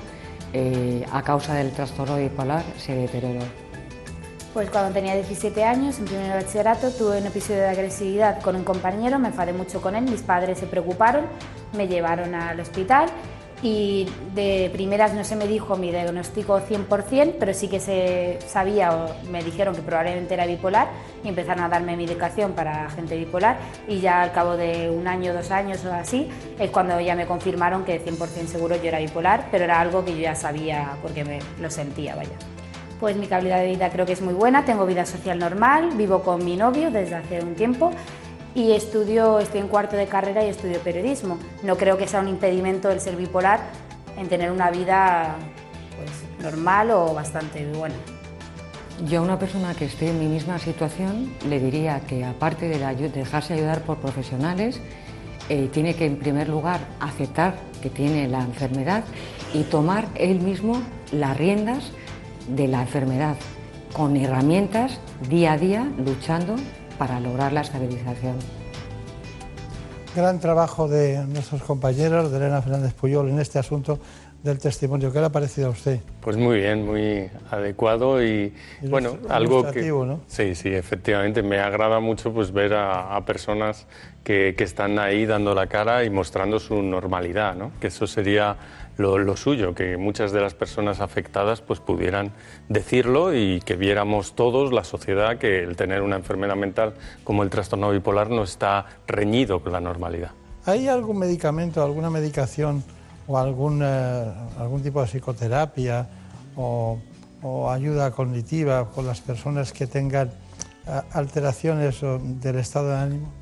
[0.52, 3.44] eh, a causa del trastorno bipolar se deterioró.
[4.52, 8.64] Pues cuando tenía 17 años, en primer bachillerato, tuve un episodio de agresividad con un
[8.64, 11.24] compañero, me enfadé mucho con él, mis padres se preocuparon,
[11.76, 13.08] me llevaron al hospital
[13.62, 18.92] y de primeras no se me dijo mi diagnóstico 100%, pero sí que se sabía
[18.92, 20.88] o me dijeron que probablemente era bipolar
[21.22, 25.34] y empezaron a darme medicación para gente bipolar y ya al cabo de un año,
[25.34, 29.48] dos años o así es cuando ya me confirmaron que 100% seguro yo era bipolar,
[29.50, 32.30] pero era algo que yo ya sabía porque me lo sentía, vaya.
[32.98, 36.22] Pues mi calidad de vida creo que es muy buena, tengo vida social normal, vivo
[36.22, 37.92] con mi novio desde hace un tiempo
[38.54, 41.38] y estudio, estoy en cuarto de carrera y estudio periodismo.
[41.62, 43.60] No creo que sea un impedimento el ser bipolar
[44.18, 45.36] en tener una vida
[45.96, 47.94] pues, normal o bastante buena.
[49.06, 53.08] Yo a una persona que esté en mi misma situación le diría que aparte de,
[53.08, 54.80] dejarse ayudar por profesionales,
[55.48, 59.04] eh, tiene que en primer lugar aceptar que tiene la enfermedad
[59.54, 60.82] y tomar él mismo
[61.12, 61.92] las riendas
[62.48, 63.36] de la enfermedad
[63.94, 66.56] con herramientas día a día luchando
[67.00, 68.36] para lograr la estabilización.
[70.14, 73.98] Gran trabajo de nuestros compañeros, de Elena Fernández Puyol, en este asunto
[74.42, 75.10] del testimonio.
[75.10, 76.00] ¿Qué le ha parecido a usted?
[76.20, 79.80] Pues muy bien, muy adecuado y, bueno, algo que...
[79.80, 80.20] ¿no?
[80.26, 81.42] Sí, sí, efectivamente.
[81.42, 83.86] Me agrada mucho pues ver a, personas
[84.22, 87.72] que, que, están ahí dando la cara y mostrando su normalidad, ¿no?
[87.80, 88.58] Que eso sería
[88.96, 92.32] lo, suyo, que muchas de las personas afectadas pues pudieran
[92.68, 97.50] decirlo y que viéramos todos, la sociedad, que el tener una enfermedad mental como el
[97.50, 100.32] trastorno bipolar no está reñido con la normalidad.
[100.66, 102.84] ¿Hay algún medicamento, alguna medicación
[103.26, 106.06] o algún, eh, algún tipo de psicoterapia
[106.56, 106.98] o,
[107.70, 113.39] ayuda cognitiva con las personas que tengan eh, alteraciones del estado de ánimo?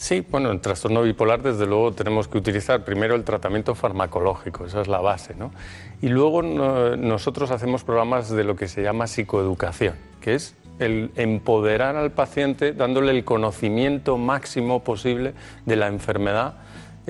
[0.00, 4.80] Sí, bueno, en trastorno bipolar desde luego tenemos que utilizar primero el tratamiento farmacológico, esa
[4.80, 5.52] es la base, ¿no?
[6.00, 11.96] Y luego nosotros hacemos programas de lo que se llama psicoeducación, que es el empoderar
[11.96, 15.34] al paciente dándole el conocimiento máximo posible
[15.66, 16.54] de la enfermedad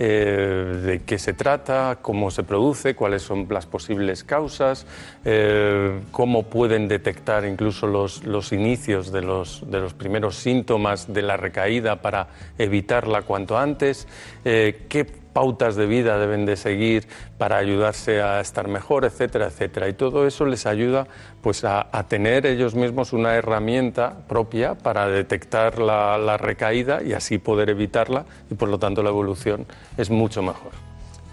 [0.02, 4.86] eh, de qué se trata, cómo se produce, cuáles son las posibles causas,
[5.26, 11.20] eh, cómo pueden detectar incluso los, los inicios de los, de los, primeros síntomas de
[11.20, 14.08] la recaída para evitarla cuanto antes,
[14.46, 17.06] eh, qué pautas de vida deben de seguir
[17.38, 19.88] para ayudarse a estar mejor, etcétera, etcétera.
[19.88, 21.06] Y todo eso les ayuda
[21.42, 27.70] pues a, tener ellos mismos una herramienta propia para detectar la, recaída y así poder
[27.70, 29.66] evitarla y por lo tanto la evolución
[29.96, 30.72] es mucho mejor.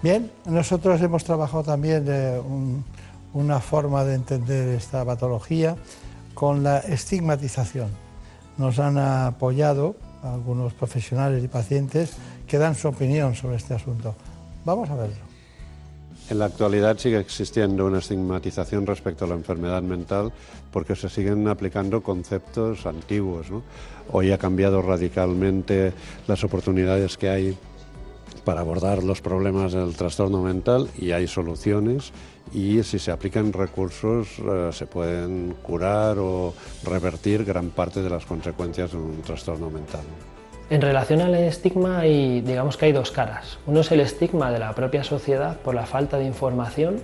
[0.01, 2.41] Bien, nosotros hemos trabajado también de
[3.33, 5.75] una forma de entender esta patología
[6.33, 7.89] con la estigmatización.
[8.57, 12.13] Nos han apoyado algunos profesionales y pacientes
[12.47, 14.15] que dan su opinión sobre este asunto.
[14.65, 15.27] Vamos a verlo.
[16.29, 20.33] En la actualidad sigue existiendo una estigmatización respecto a la enfermedad mental
[20.71, 23.47] porque se siguen aplicando conceptos antiguos.
[24.11, 25.93] Hoy ha cambiado radicalmente
[26.27, 27.57] las oportunidades que hay
[28.43, 32.11] para abordar los problemas del trastorno mental y hay soluciones
[32.53, 38.25] y si se aplican recursos eh, se pueden curar o revertir gran parte de las
[38.25, 40.03] consecuencias de un trastorno mental.
[40.69, 43.57] En relación al estigma, hay, digamos que hay dos caras.
[43.67, 46.97] Uno es el estigma de la propia sociedad por la falta de información,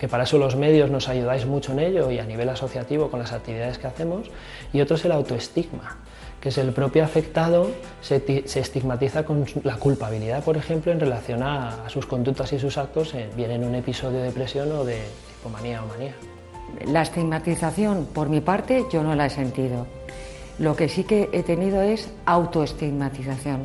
[0.00, 3.20] que para eso los medios nos ayudáis mucho en ello y a nivel asociativo con
[3.20, 4.32] las actividades que hacemos.
[4.72, 5.98] Y otro es el autoestigma,
[6.40, 8.16] que es el propio afectado se,
[8.58, 13.52] estigmatiza con la culpabilidad, por ejemplo, en relación a, sus conductas y sus actos, bien
[13.52, 14.98] en un episodio de depresión o de
[15.38, 16.14] hipomanía o manía.
[16.92, 19.86] La estigmatización, por mi parte, yo no la he sentido
[20.58, 23.62] lo que sí que he tenido es autoestigmatización.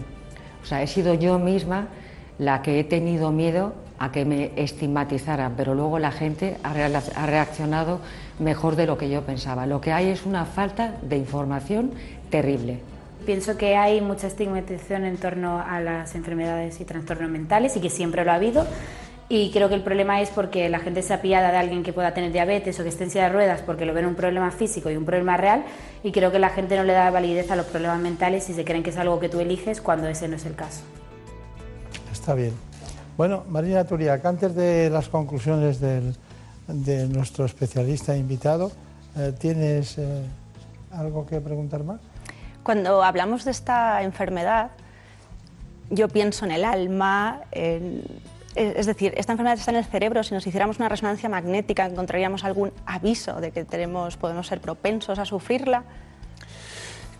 [0.63, 1.88] O sea, he sido yo misma
[2.38, 7.99] la que he tenido miedo a que me estigmatizaran, pero luego la gente ha reaccionado
[8.39, 9.65] mejor de lo que yo pensaba.
[9.65, 11.91] Lo que hay es una falta de información
[12.30, 12.80] terrible.
[13.25, 17.89] Pienso que hay mucha estigmatización en torno a las enfermedades y trastornos mentales y que
[17.89, 18.65] siempre lo ha habido,
[19.31, 22.15] y creo que el problema es porque la gente se apiada de alguien que pueda
[22.15, 24.89] tener diabetes o que esté en silla de ruedas porque lo ven un problema físico
[24.89, 25.63] y un problema real
[26.03, 28.65] y creo que la gente no le da validez a los problemas mentales y se
[28.65, 30.81] creen que es algo que tú eliges cuando ese no es el caso.
[32.11, 32.53] Está bien.
[33.17, 36.15] Bueno, Marina Turiac, antes de las conclusiones del,
[36.67, 38.71] de nuestro especialista invitado,
[39.15, 40.23] eh, ¿tienes eh,
[40.91, 41.99] algo que preguntar más?
[42.63, 44.71] Cuando hablamos de esta enfermedad,
[45.91, 48.03] yo pienso en el alma, en
[48.59, 50.23] es decir, esta enfermedad está en el cerebro.
[50.23, 55.17] Si nos hiciéramos una resonancia magnética, encontraríamos algún aviso de que tenemos, podemos ser propensos
[55.17, 55.83] a sufrirla.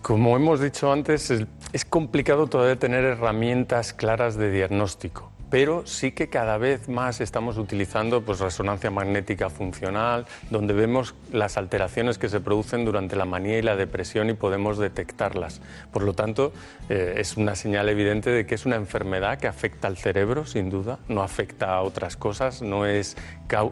[0.02, 1.32] Como hemos dicho antes,
[1.74, 7.58] es complicado todavía tener herramientas claras de diagnóstico pero sí que cada vez más estamos
[7.58, 13.58] utilizando pues, resonancia magnética funcional, donde vemos las alteraciones que se producen durante la manía
[13.58, 15.62] y la depresión y podemos detectarlas.
[15.92, 16.54] Por lo tanto,
[16.90, 20.70] eh, es una señal evidente de que es una enfermedad que afecta al cerebro, sin
[20.70, 23.18] duda, no afecta a otras cosas, no es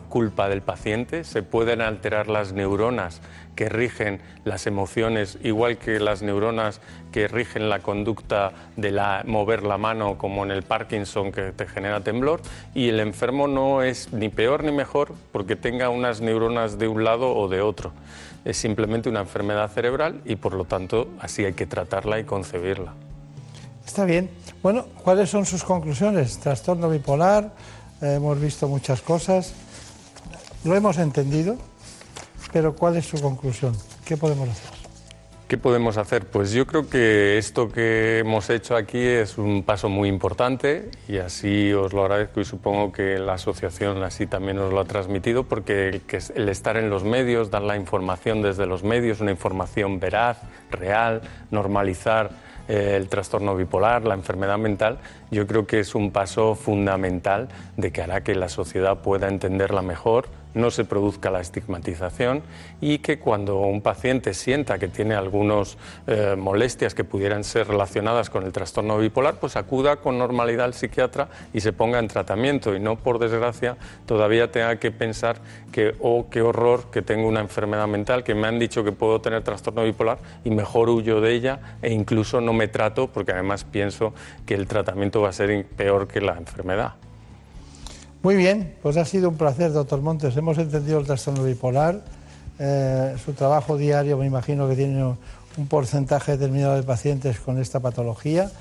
[0.10, 3.22] culpa del paciente, se pueden alterar las neuronas
[3.58, 6.80] que rigen las emociones, igual que las neuronas
[7.12, 11.66] que rigen la conducta de la, mover la mano, como en el Parkinson que te
[11.66, 12.40] genera temblor,
[12.76, 17.04] y el enfermo no es ni peor ni mejor porque tenga unas neuronas de un
[17.04, 17.92] lado o de otro.
[18.46, 22.94] Es simplemente una enfermedad cerebral y por lo tanto así hay que tratarla y concebirla.
[23.86, 24.30] Está bien.
[24.62, 26.38] Bueno, ¿cuáles son sus conclusiones?
[26.40, 27.54] Trastorno bipolar,
[28.02, 29.54] hemos visto muchas cosas,
[30.64, 31.58] lo hemos entendido,
[32.58, 33.76] pero ¿cuál es su conclusión?
[34.04, 34.72] ¿Qué podemos hacer?
[35.48, 36.26] ¿Qué podemos hacer?
[36.26, 41.20] Pues yo creo que esto que hemos hecho aquí es un paso muy importante y
[41.20, 45.44] así os lo agradezco y supongo que la asociación así también os lo ha transmitido
[45.44, 46.02] porque
[46.34, 50.40] el, estar en los medios, dar la información desde los medios, una información veraz,
[50.72, 52.32] real, normalizar
[52.68, 54.98] eh, el trastorno bipolar, la enfermedad mental,
[55.30, 59.84] yo creo que es un paso fundamental de que hará que la sociedad pueda entenderla
[59.84, 62.44] mejor, no se produzca la estigmatización
[62.82, 68.30] y que cuando un paciente sienta que tiene algunas eh, molestias que pudieran ser relacionadas
[68.30, 72.76] con el trastorno bipolar, pues acuda con normalidad al psiquiatra y se ponga en tratamiento
[72.76, 75.38] y no, por desgracia, todavía tenga que pensar
[75.72, 79.22] que, oh, qué horror que tengo una enfermedad mental, que me han dicho que puedo
[79.22, 83.64] tener trastorno bipolar y mejor huyo de ella e incluso no me trato porque además
[83.64, 84.14] pienso
[84.46, 86.96] que el tratamiento va a ser peor que la enfermedad.
[88.24, 90.36] Muy bien, pues ha sido un placer, doctor Montes.
[90.36, 92.02] Hemos entendido el trastorno bipolar.
[92.60, 97.80] Eh, su trabajo diario, me imagino que tiene un porcentaje determinado de pacientes con esta
[97.80, 98.52] patología.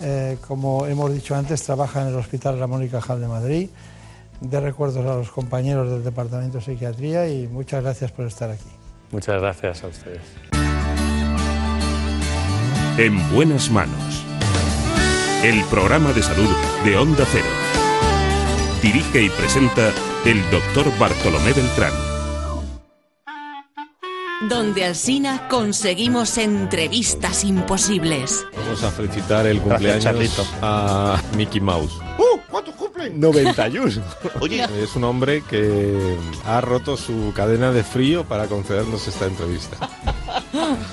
[0.00, 3.70] Eh, como hemos dicho antes, trabaja en el Hospital Ramón y Cajal de Madrid.
[4.40, 8.70] De recuerdos a los compañeros del Departamento de Psiquiatría y muchas gracias por estar aquí.
[9.12, 10.20] Muchas gracias a ustedes.
[12.98, 14.24] En buenas manos.
[15.44, 16.50] El programa de salud
[16.84, 17.61] de Onda Cero.
[18.82, 19.92] Dirige y presenta
[20.24, 21.92] el doctor Bartolomé Beltrán.
[24.48, 28.44] Donde Alsina conseguimos entrevistas imposibles.
[28.56, 31.92] Vamos a felicitar el cumpleaños a Mickey Mouse.
[32.18, 32.40] ¡Uh!
[32.50, 33.10] ¿Cuántos cumple?
[33.10, 34.02] 91.
[34.40, 34.66] Oye.
[34.82, 39.76] Es un hombre que ha roto su cadena de frío para concedernos esta entrevista.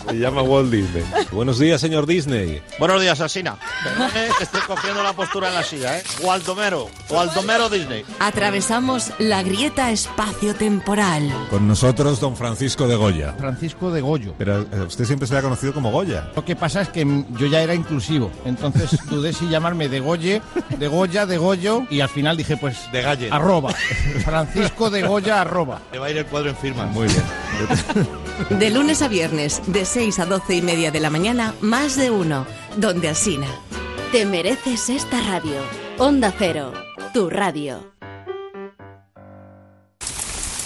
[0.07, 1.03] Se llama Walt Disney.
[1.31, 2.61] Buenos días, señor Disney.
[2.79, 3.57] Buenos días, Alsina.
[3.83, 6.03] Perdone que estoy cogiendo la postura en la silla, ¿eh?
[6.23, 6.89] Waldomero.
[7.09, 8.03] Waldomero Disney.
[8.19, 11.29] Atravesamos la grieta espacio-temporal.
[11.49, 13.33] Con nosotros, don Francisco de Goya.
[13.37, 14.33] Francisco de Goyo.
[14.37, 16.31] Pero eh, usted siempre se le ha conocido como Goya.
[16.35, 20.41] Lo que pasa es que yo ya era inclusivo, entonces dudé si llamarme de Goye,
[20.77, 23.29] de Goya, de Goyo, y al final dije, pues, De Galle.
[23.31, 23.73] arroba.
[24.23, 25.81] Francisco de Goya, arroba.
[25.91, 26.85] Le va a ir el cuadro en firma.
[26.85, 27.23] Muy bien.
[28.57, 32.12] De lunes a viernes, de 6 a 12 y media de la mañana, más de
[32.12, 32.45] uno.
[32.77, 33.47] Donde Alsina.
[34.12, 35.55] Te mereces esta radio.
[35.97, 36.73] Onda Cero,
[37.13, 37.91] tu radio.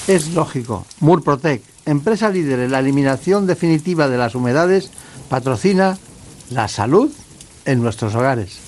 [0.08, 0.86] Es lógico.
[1.00, 4.92] Murprotec, empresa líder en la eliminación definitiva de las humedades,
[5.30, 5.98] patrocina
[6.50, 7.12] la salud
[7.66, 8.60] en nuestros hogares.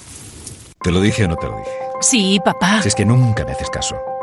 [0.82, 1.72] ¿Te lo dije o no te lo dije?
[2.02, 2.82] Sí, papá.
[2.82, 3.96] Si es que nunca me haces caso.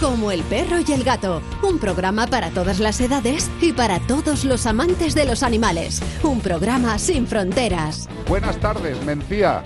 [0.00, 4.44] Como el perro y el gato, un programa para todas las edades y para todos
[4.44, 6.00] los amantes de los animales.
[6.22, 8.08] Un programa sin fronteras.
[8.28, 9.64] Buenas tardes, Mencía.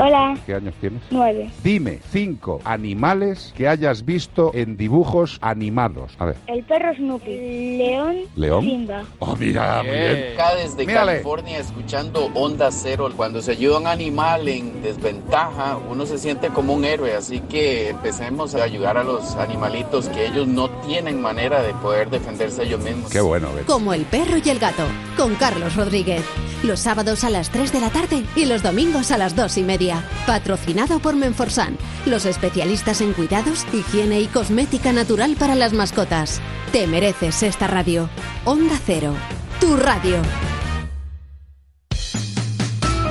[0.00, 0.38] Hola.
[0.46, 1.02] ¿Qué años tienes?
[1.10, 1.50] Nueve.
[1.62, 6.12] Dime cinco animales que hayas visto en dibujos animados.
[6.18, 6.36] A ver.
[6.46, 7.76] El perro Snoopy.
[7.78, 8.16] León.
[8.36, 8.64] ¿León?
[8.64, 9.02] Simba.
[9.18, 10.32] Oh, mira, muy bien.
[10.34, 11.12] Acá desde Mírale.
[11.12, 13.10] California escuchando Onda Cero.
[13.16, 17.14] Cuando se ayuda a un animal en desventaja, uno se siente como un héroe.
[17.14, 22.10] Así que empecemos a ayudar a los animalitos que ellos no tienen manera de poder
[22.10, 23.10] defenderse ellos mismos.
[23.10, 23.64] Qué bueno, ¿ves?
[23.66, 24.84] Como el perro y el gato,
[25.16, 26.22] con Carlos Rodríguez.
[26.62, 29.62] Los sábados a las 3 de la tarde y los domingos a las 2 y
[29.64, 29.81] media.
[30.26, 36.40] Patrocinado por Menforsan, los especialistas en cuidados, higiene y cosmética natural para las mascotas.
[36.72, 38.08] Te mereces esta radio.
[38.44, 39.14] Onda Cero,
[39.60, 40.16] tu radio.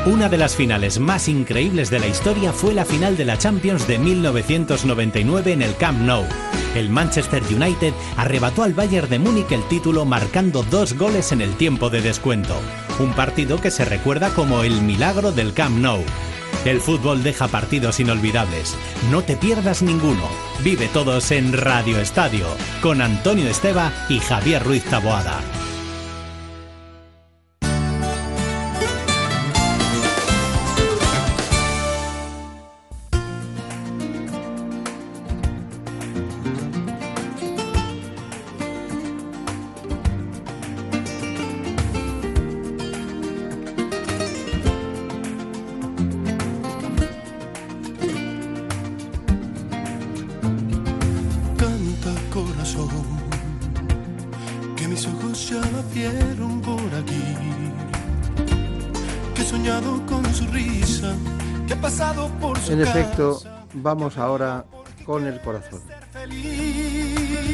[0.06, 3.88] Una de las finales más increíbles de la historia fue la final de la Champions
[3.88, 6.26] de 1999 en el Camp Nou.
[6.74, 11.56] El Manchester United arrebató al Bayern de Múnich el título marcando dos goles en el
[11.56, 12.56] tiempo de descuento.
[13.00, 16.04] Un partido que se recuerda como el milagro del Camp Nou.
[16.66, 18.76] El fútbol deja partidos inolvidables.
[19.10, 20.28] No te pierdas ninguno.
[20.64, 22.46] Vive todos en Radio Estadio
[22.82, 25.42] con Antonio Esteba y Javier Ruiz Taboada.
[54.92, 57.24] Mis ojos ya la vieron por aquí,
[59.34, 61.16] que he soñado con su risa,
[61.66, 63.42] que he pasado por su En casa efecto,
[63.74, 64.66] vamos ahora
[65.06, 65.80] con el corazón.
[66.12, 67.48] feliz.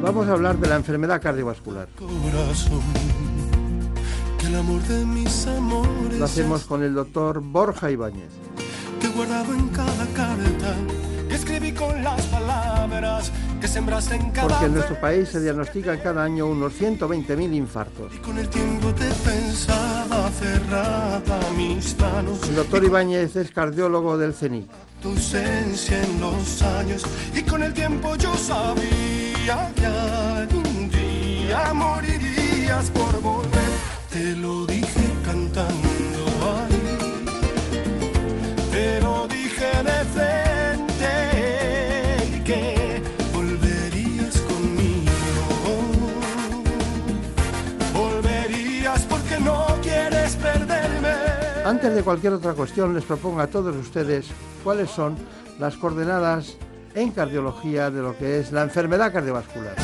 [0.00, 1.88] Vamos a hablar de la enfermedad cardiovascular.
[1.98, 2.80] Corazón,
[4.38, 8.30] que el amor de mis amores Lo hacemos con el doctor Borja Ibáñez.
[8.98, 10.74] que he guardado en cada carta,
[11.28, 13.30] que escribí con las palabras
[13.60, 18.12] que sembraste en cada Porque en nuestro país se diagnostican cada año unos 120.000 infartos.
[18.24, 22.42] Con el tiempo te pensaba cerrada mis manos.
[22.48, 24.66] El doctor Ibáñez es cardiólogo del CENIC.
[25.02, 27.02] Tu ausencia en los años
[27.34, 33.48] y con el tiempo yo sabía que algún día morirías por volver.
[34.12, 36.24] Te lo dije cantando
[36.56, 36.98] ahí,
[38.72, 40.47] te lo dije de frente
[51.68, 54.28] Antes de cualquier otra cuestión, les propongo a todos ustedes
[54.64, 55.16] cuáles son
[55.58, 56.56] las coordenadas
[56.94, 59.76] en cardiología de lo que es la enfermedad cardiovascular.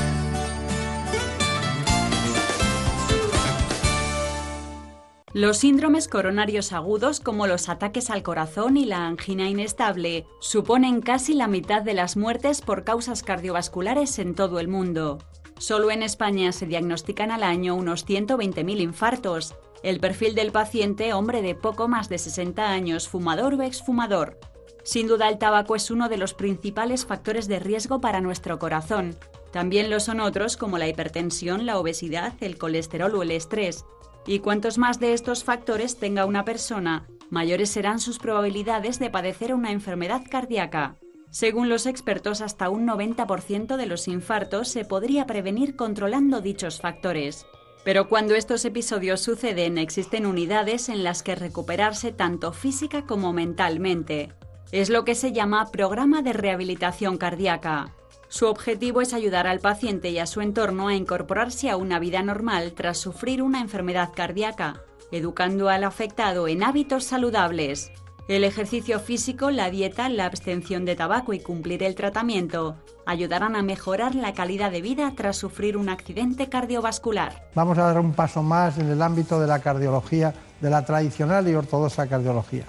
[5.34, 11.34] Los síndromes coronarios agudos, como los ataques al corazón y la angina inestable, suponen casi
[11.34, 15.18] la mitad de las muertes por causas cardiovasculares en todo el mundo.
[15.58, 19.54] Solo en España se diagnostican al año unos 120.000 infartos.
[19.84, 24.40] El perfil del paciente, hombre de poco más de 60 años, fumador o exfumador.
[24.82, 29.14] Sin duda el tabaco es uno de los principales factores de riesgo para nuestro corazón.
[29.52, 33.84] También lo son otros como la hipertensión, la obesidad, el colesterol o el estrés.
[34.26, 39.52] Y cuantos más de estos factores tenga una persona, mayores serán sus probabilidades de padecer
[39.52, 40.96] una enfermedad cardíaca.
[41.30, 47.44] Según los expertos, hasta un 90% de los infartos se podría prevenir controlando dichos factores.
[47.84, 54.32] Pero cuando estos episodios suceden, existen unidades en las que recuperarse tanto física como mentalmente.
[54.72, 57.94] Es lo que se llama programa de rehabilitación cardíaca.
[58.28, 62.22] Su objetivo es ayudar al paciente y a su entorno a incorporarse a una vida
[62.22, 64.82] normal tras sufrir una enfermedad cardíaca,
[65.12, 67.92] educando al afectado en hábitos saludables.
[68.26, 73.62] El ejercicio físico, la dieta, la abstención de tabaco y cumplir el tratamiento ayudarán a
[73.62, 77.46] mejorar la calidad de vida tras sufrir un accidente cardiovascular.
[77.54, 81.46] Vamos a dar un paso más en el ámbito de la cardiología, de la tradicional
[81.46, 82.64] y ortodoxa cardiología.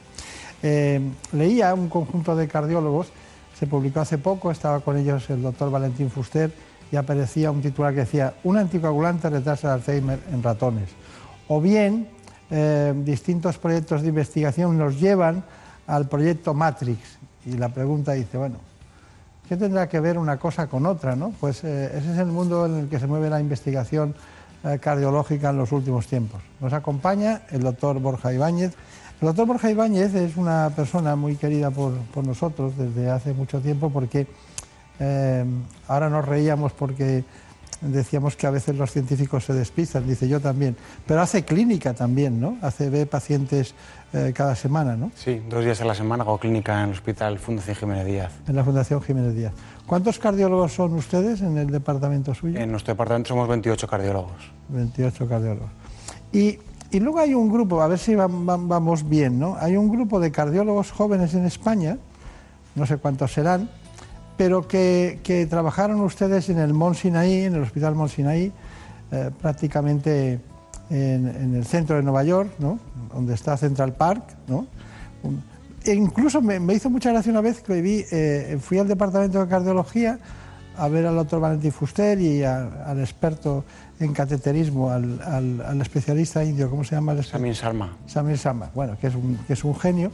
[0.62, 1.00] Eh,
[1.32, 3.08] leía un conjunto de cardiólogos,
[3.58, 6.52] se publicó hace poco, estaba con ellos el doctor Valentín Fuster
[6.92, 10.90] y aparecía un titular que decía un anticoagulante retrasa el Alzheimer en ratones.
[11.48, 12.10] O bien,
[12.52, 15.44] eh, distintos proyectos de investigación nos llevan
[15.88, 17.18] al proyecto Matrix.
[17.46, 18.58] Y la pregunta dice, bueno,
[19.48, 21.16] ¿qué tendrá que ver una cosa con otra?
[21.16, 21.34] ¿no?
[21.40, 24.16] Pues eh, ese es el mundo en el que se mueve la investigación
[24.64, 26.42] eh, cardiológica en los últimos tiempos.
[26.60, 28.74] Nos acompaña el doctor Borja Ibáñez.
[29.22, 33.60] El doctor Borja Ibáñez es una persona muy querida por, por nosotros desde hace mucho
[33.60, 34.28] tiempo porque
[35.88, 37.26] ahora nos reíamos porque
[37.82, 42.40] decíamos que a veces los científicos se despistan, dice yo también, pero hace clínica también,
[42.40, 42.58] ¿no?
[42.62, 43.74] Hace, ve pacientes
[44.14, 45.12] eh, cada semana, ¿no?
[45.16, 48.32] Sí, dos días a la semana hago clínica en el Hospital Fundación Jiménez Díaz.
[48.48, 49.54] En la Fundación Jiménez Díaz.
[49.86, 52.60] ¿Cuántos cardiólogos son ustedes en el departamento suyo?
[52.60, 54.52] En nuestro departamento somos 28 cardiólogos.
[54.70, 55.70] 28 cardiólogos.
[56.32, 56.58] Y,
[56.92, 59.58] y luego hay un grupo, a ver si va- va- vamos bien, ¿no?
[59.60, 61.98] Hay un grupo de cardiólogos jóvenes en España,
[62.76, 63.70] no sé cuántos serán,
[64.38, 68.52] pero que, que trabajaron ustedes en el Mont Sinaí, en el Hospital Mont Sinaí,
[69.12, 70.40] eh, prácticamente
[70.90, 72.80] en, en el centro de Nueva York, ¿no?
[73.14, 74.24] donde está Central Park.
[74.48, 74.68] ¿no?
[75.24, 75.42] Un-
[75.86, 79.40] e incluso me, me hizo mucha gracia una vez que vi, eh, fui al departamento
[79.40, 80.18] de cardiología
[80.78, 83.64] a ver al doctor Valentín Fuster y a- al experto
[84.00, 87.14] en cateterismo, al, al- al especialista indio, ¿cómo se llama?
[87.14, 87.24] el?
[87.24, 87.96] Samir Sharma.
[88.08, 90.12] Samir Sama, bueno, que es un, que es un genio.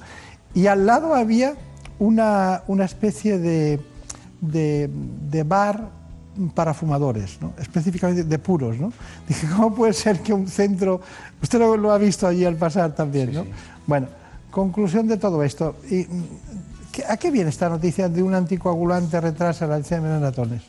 [0.54, 1.54] Y al lado había
[2.00, 3.80] una, una especie de,
[4.42, 4.90] de,
[5.30, 5.90] de bar
[6.56, 7.54] para fumadores, ¿no?
[7.60, 8.78] específicamente de puros.
[8.80, 8.92] ¿no?
[9.28, 11.00] Dije, ¿cómo puede ser que un centro...
[11.42, 13.46] Usted lo, lo ha visto allí al pasar también, ¿no?
[13.88, 14.08] Bueno,
[14.50, 15.76] conclusión de todo esto.
[15.90, 16.24] Y, mm,
[16.92, 20.62] ¿qué- ¿A qué viene esta noticia de un anticoagulante retrasa el Alzheimer en ratones?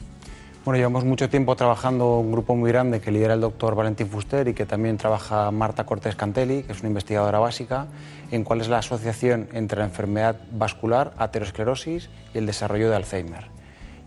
[0.64, 4.46] Bueno, llevamos mucho tiempo trabajando un grupo muy grande que lidera el doctor Valentín Fuster
[4.46, 7.86] y que también trabaja Marta Cortés Cantelli, que es una investigadora básica,
[8.30, 13.46] en cuál es la asociación entre la enfermedad vascular, aterosclerosis y el desarrollo de Alzheimer.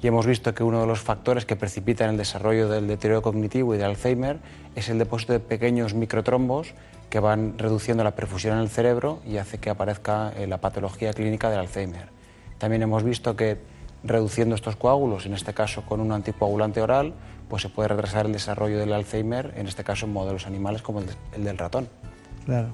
[0.01, 3.73] Y hemos visto que uno de los factores que precipitan el desarrollo del deterioro cognitivo
[3.73, 4.37] y del Alzheimer
[4.75, 6.73] es el depósito de pequeños microtrombos
[7.09, 11.13] que van reduciendo la perfusión en el cerebro y hace que aparezca eh, la patología
[11.13, 12.09] clínica del Alzheimer.
[12.57, 13.57] También hemos visto que
[14.03, 17.13] reduciendo estos coágulos, en este caso con un anticoagulante oral,
[17.49, 20.99] pues se puede retrasar el desarrollo del Alzheimer, en este caso en modelos animales como
[20.99, 21.87] el, de- el del ratón.
[22.45, 22.69] Claro.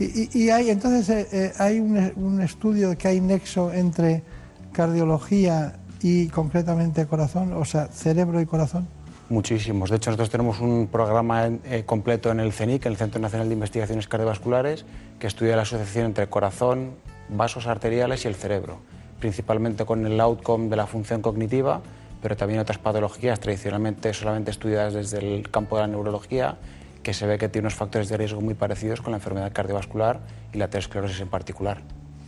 [0.00, 4.24] Y hay, entonces, eh, eh, hay un, un estudio que hay nexo entre
[4.72, 8.86] cardiología y concretamente corazón, o sea, cerebro y corazón.
[9.30, 9.88] Muchísimos.
[9.88, 13.54] De hecho, nosotros tenemos un programa eh, completo en el CENIC, el Centro Nacional de
[13.54, 14.84] Investigaciones Cardiovasculares,
[15.18, 16.90] que estudia la asociación entre corazón,
[17.30, 18.80] vasos arteriales y el cerebro,
[19.18, 21.80] principalmente con el outcome de la función cognitiva,
[22.20, 26.58] pero también otras patologías tradicionalmente solamente estudiadas desde el campo de la neurología,
[27.02, 30.20] que se ve que tiene unos factores de riesgo muy parecidos con la enfermedad cardiovascular
[30.52, 31.80] y la aterosclerosis en particular.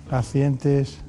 [0.09, 1.05] Pacientes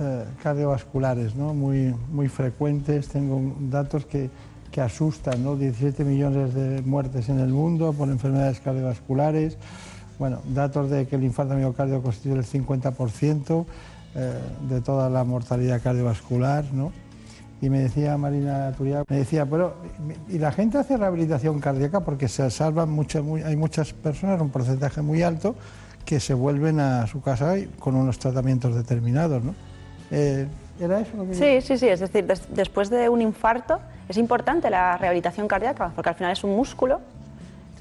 [0.00, 1.34] eh, cardiovasculares.
[1.34, 4.30] Muy, frecuentes, tengo datos que,
[4.80, 5.56] asustan, ¿no?
[5.56, 9.58] 17 millones de muertes en el mundo por enfermedades cardiovasculares,
[10.18, 13.66] bueno, datos de que el infarto miocardio constituye el 50%
[14.14, 14.32] eh,
[14.68, 16.92] de toda la mortalidad cardiovascular, ¿no?
[17.60, 19.74] Y me decía Marina Turia, me decía, pero
[20.28, 25.02] y la gente hace rehabilitación cardíaca porque se salvan mucho, hay muchas personas, un porcentaje
[25.02, 25.56] muy alto,
[26.06, 29.42] que se vuelven a su casa con unos tratamientos determinados.
[30.10, 30.46] Eh,
[30.80, 34.70] ¿Era eso lo que Sí, sí, sí, es decir, después de un infarto es importante
[34.70, 37.00] la rehabilitación cardíaca porque al final es un músculo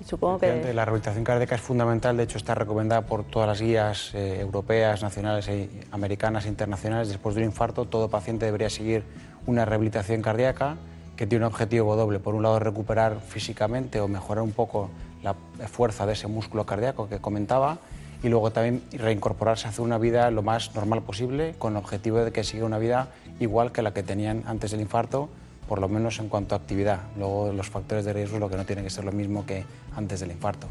[0.10, 0.74] supongo que...
[0.74, 5.02] La rehabilitación cardíaca es fundamental, de hecho está recomendada por todas las guías eh, europeas,
[5.02, 7.10] nacionales, e americanas e internacionales.
[7.10, 9.04] Después de un infarto, todo paciente debería seguir
[9.46, 10.78] una rehabilitación cardíaca
[11.16, 12.20] que tiene un objetivo doble.
[12.20, 14.90] Por un lado, recuperar físicamente o mejorar un poco
[15.22, 15.36] la
[15.68, 17.78] fuerza de ese músculo cardíaco que comentaba
[18.22, 22.18] y luego también reincorporarse a hacer una vida lo más normal posible con el objetivo
[22.20, 23.10] de que siga una vida
[23.40, 25.30] igual que la que tenían antes del infarto
[25.70, 27.00] por lo menos en cuanto a actividad.
[27.16, 29.64] Luego los factores de riesgo lo que no tienen que ser lo mismo que
[29.96, 30.68] antes del infarto.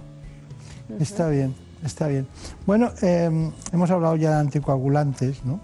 [0.98, 2.26] Está bien, está bien.
[2.66, 5.60] Bueno, em, hemos hablado ya de anticoagulantes, ¿no?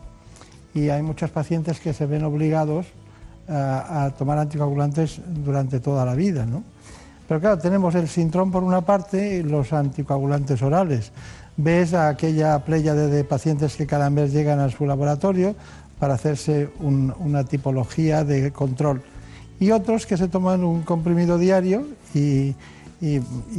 [0.72, 2.87] Y hay muchos pacientes que se ven obligados
[3.49, 6.62] a, tomar anticoagulantes durante toda la vida, ¿no?
[7.26, 11.11] Pero claro, tenemos el sintrón por una parte y los anticoagulantes orales.
[11.57, 15.55] Ves aquella playa de pacientes que cada mes llegan a su laboratorio
[15.98, 19.02] para hacerse una tipología de control
[19.61, 22.55] y otros que se toman un comprimido diario y,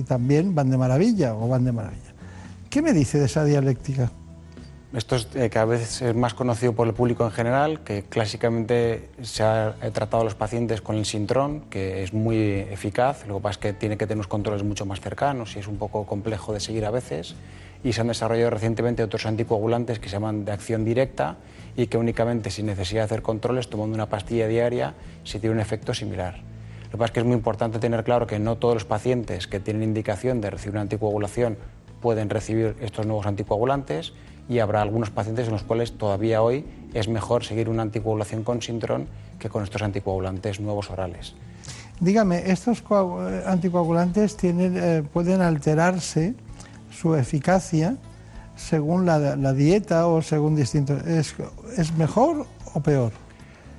[0.07, 2.13] también van de maravilla o van de maravilla.
[2.69, 4.11] ¿Qué me dice de esa dialéctica?
[4.91, 9.09] Esto es eh, cada vez es más conocido por el público en general, que clásicamente
[9.21, 13.41] se ha tratado a los pacientes con el sintrón, que es muy eficaz, lo que
[13.41, 16.05] pasa es que tiene que tener unos controles mucho más cercanos y es un poco
[16.05, 17.35] complejo de seguir a veces,
[17.85, 21.37] y se han desarrollado recientemente otros anticoagulantes que se llaman de acción directa,
[21.77, 25.61] y que únicamente sin necesidad de hacer controles, tomando una pastilla diaria, se tiene un
[25.61, 26.39] efecto similar.
[26.85, 29.47] Lo que pasa es que es muy importante tener claro que no todos los pacientes
[29.47, 31.57] que tienen indicación de recibir una anticoagulación
[32.01, 34.13] pueden recibir estos nuevos anticoagulantes
[34.47, 38.61] y habrá algunos pacientes en los cuales todavía hoy es mejor seguir una anticoagulación con
[38.61, 39.07] sintrón
[39.39, 41.35] que con estos anticoagulantes nuevos orales.
[41.99, 42.83] Dígame, ¿estos
[43.45, 46.35] anticoagulantes eh, pueden alterarse
[46.95, 47.97] su eficacia
[48.55, 51.05] según la, dieta o según distintos.
[51.05, 51.35] ¿Es,
[51.77, 53.11] ¿Es, mejor o peor?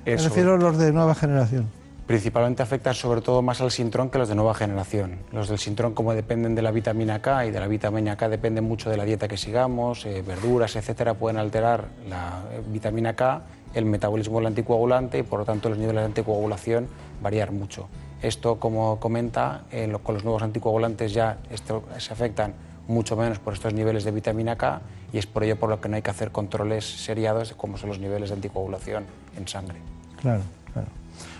[0.05, 1.67] Me refiero a los de nueva generación.
[2.05, 5.17] Principalmente afectan sobre todo más al sintrón que los de nueva generación.
[5.33, 8.63] Los del sintrón, como dependen de la vitamina K y de la vitamina K dependen
[8.63, 13.41] mucho de la dieta que sigamos, eh, verduras, etcétera, pueden alterar la eh, vitamina K,
[13.73, 16.87] el metabolismo del anticoagulante y por lo tanto los niveles de anticoagulación
[17.21, 17.89] variar mucho.
[18.21, 19.65] Esto, como comenta,
[20.01, 22.53] con los nuevos anticoagulantes ya esto, se afectan
[22.87, 24.81] mucho menos por estos niveles de vitamina K
[25.13, 27.89] y es por ello por lo que no hay que hacer controles seriados como son
[27.89, 29.05] los niveles de anticoagulación
[29.37, 29.77] en sangre.
[30.21, 30.41] Claro,
[30.73, 30.87] claro.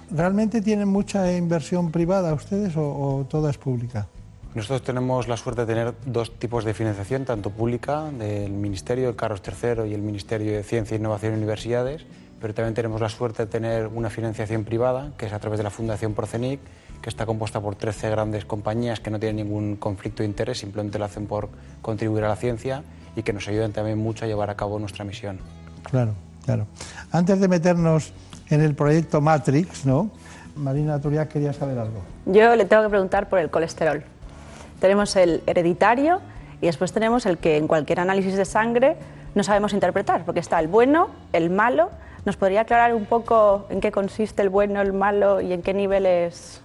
[0.09, 4.07] ¿Realmente tienen mucha inversión privada ustedes o, toda es pública?
[4.55, 9.15] Nosotros tenemos la suerte de tener dos tipos de financiación, tanto pública del Ministerio de
[9.15, 12.05] Carlos III y el Ministerio de Ciencia, Innovación y Universidades,
[12.39, 15.63] pero también tenemos la suerte de tener una financiación privada, que es a través de
[15.63, 16.59] la Fundación Procenic,
[17.07, 20.99] que está compuesta por 13 grandes compañías que no tienen ningún conflicto de interés, simplemente
[20.99, 21.47] lo hacen por
[21.81, 22.83] contribuir a la ciencia
[23.15, 25.39] y que nos ayudan también mucho a llevar a cabo nuestra misión.
[25.89, 26.67] Claro, claro.
[27.13, 28.11] Antes de meternos
[28.49, 30.11] en el proyecto Matrix, ¿no?
[30.57, 32.01] Marina Turiak quería saber algo.
[32.25, 34.03] Yo le tengo que preguntar por el colesterol.
[34.81, 36.19] Tenemos el hereditario
[36.59, 38.97] y después tenemos el que en cualquier análisis de sangre
[39.33, 41.89] no sabemos interpretar, porque está el bueno, el malo.
[42.25, 45.73] ¿Nos podría aclarar un poco en qué consiste el bueno, el malo y en qué
[45.73, 46.63] niveles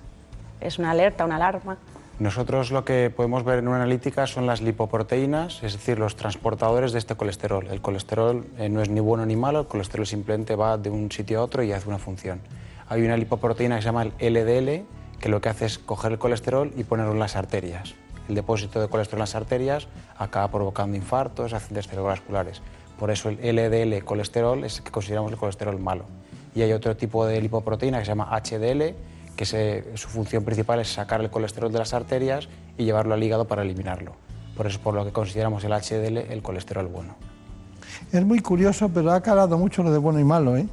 [0.63, 1.77] es una alerta, una alarma.
[2.19, 6.93] Nosotros lo que podemos ver en una analítica son las lipoproteínas, es decir, los transportadores
[6.93, 7.67] de este colesterol.
[7.69, 11.11] El colesterol eh, no es ni bueno ni malo, el colesterol simplemente va de un
[11.11, 12.41] sitio a otro y hace una función.
[12.89, 14.85] Hay una lipoproteína que se llama el LDL,
[15.19, 17.95] que lo que hace es coger el colesterol y ponerlo en las arterias.
[18.29, 22.63] El depósito de colesterol en las arterias acaba provocando infartos, accidentes cerebrovasculares.
[22.99, 26.05] Por eso el LDL colesterol es el que consideramos el colesterol malo.
[26.55, 28.95] Y hay otro tipo de lipoproteína que se llama HDL,
[29.37, 29.45] que
[29.95, 33.63] su función principal es sacar el colesterol de las arterias y llevarlo al hígado para
[33.63, 34.13] eliminarlo.
[34.57, 37.17] Por eso es por lo que consideramos el HDL el colesterol bueno.
[38.13, 40.67] Es muy curioso, pero ha calado mucho lo de bueno y malo, ¿eh?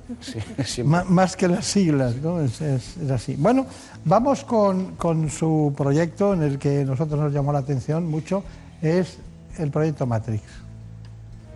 [0.65, 2.41] Sí, más que las siglas, ¿no?
[2.41, 2.61] Es,
[3.09, 3.35] así.
[3.37, 3.65] Bueno,
[4.03, 8.43] vamos con, con, su proyecto en el que nosotros nos llamó la atención mucho,
[8.81, 9.19] es
[9.57, 10.43] el proyecto Matrix.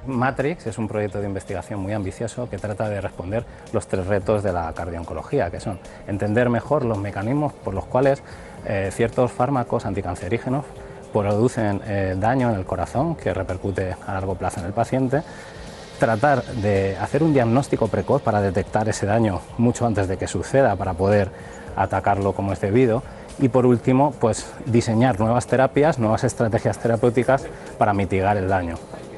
[0.05, 4.43] Matrix es un proyecto de investigación muy ambicioso que trata de responder los tres retos
[4.43, 8.21] de la cardiooncología, que son entender mejor los mecanismos por los cuales
[8.65, 10.65] eh, ciertos fármacos anticancerígenos
[11.11, 15.21] producen eh, daño en el corazón que repercute a largo plazo en el paciente,
[15.99, 20.75] tratar de hacer un diagnóstico precoz para detectar ese daño mucho antes de que suceda
[20.75, 21.29] para poder
[21.75, 23.03] atacarlo como es debido
[23.39, 27.45] y por último pues diseñar nuevas terapias, nuevas estrategias terapéuticas
[27.77, 28.75] para mitigar el daño.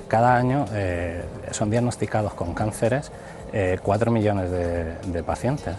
[0.08, 3.12] Cada año eh, son diagnosticados con cánceres
[3.82, 5.76] 4 millones de, pacientes.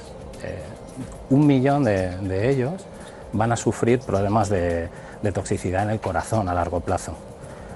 [1.28, 2.86] un millón de ellos
[3.32, 4.88] van a sufrir problemas de,
[5.34, 7.12] toxicidad en el corazón a largo plazo.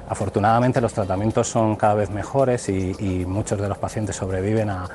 [0.08, 4.88] Afortunadamente los tratamientos son cada vez mejores y, muchos de los pacientes sobreviven a,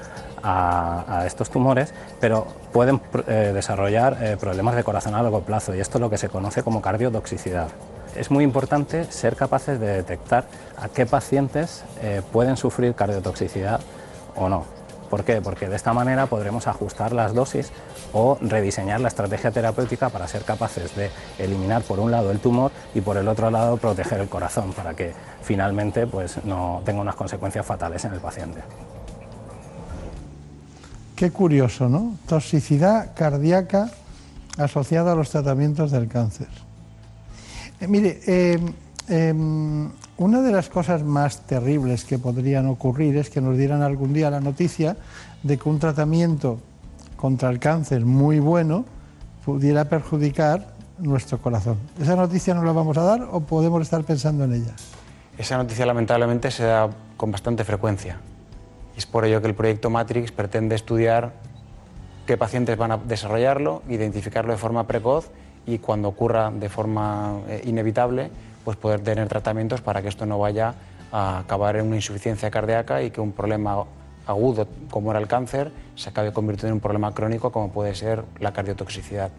[1.26, 5.98] estos tumores, pero pueden eh, desarrollar eh, problemas de corazón a largo plazo y esto
[5.98, 7.68] es lo que se conoce como cardiotoxicidad.
[8.16, 10.46] Es muy importante ser capaces de detectar
[10.78, 13.82] a qué pacientes eh, pueden sufrir cardiotoxicidad
[14.36, 14.64] o no.
[15.10, 15.42] ¿Por qué?
[15.42, 17.72] Porque de esta manera podremos ajustar las dosis
[18.14, 22.72] o rediseñar la estrategia terapéutica para ser capaces de eliminar por un lado el tumor
[22.94, 25.14] y por el otro lado proteger el corazón para que
[25.44, 28.62] finalmente pues, no tenga unas consecuencias fatales en el paciente.
[31.16, 32.16] Qué curioso, ¿no?
[32.28, 33.90] Toxicidad cardíaca
[34.58, 36.65] asociada a los tratamientos del cáncer.
[37.80, 38.74] Eh, mire, em,
[39.10, 44.14] em, una de las cosas más terribles que podrían ocurrir es que nos dieran algún
[44.14, 44.96] día la noticia
[45.44, 46.60] de que un tratamiento
[47.18, 48.86] contra el cáncer muy bueno
[49.44, 51.78] pudiera perjudicar nuestro corazón.
[52.00, 54.74] ¿Esa noticia no la vamos a dar o podemos estar pensando en ella?
[55.38, 58.20] Esa noticia lamentablemente se da con bastante frecuencia.
[58.96, 61.34] Es por ello que el proyecto Matrix pretende estudiar
[62.26, 65.30] qué pacientes van a desarrollarlo, identificarlo de forma precoz
[65.66, 68.30] y cuando ocurra de forma eh, inevitable,
[68.64, 70.74] pues poder tener tratamientos para que esto no vaya
[71.12, 73.84] a acabar en una insuficiencia cardíaca y que un problema
[74.28, 78.24] agudo como era el cáncer se acabe convirtiendo en un problema crónico como puede ser
[78.40, 79.32] la cardiotoxicidad.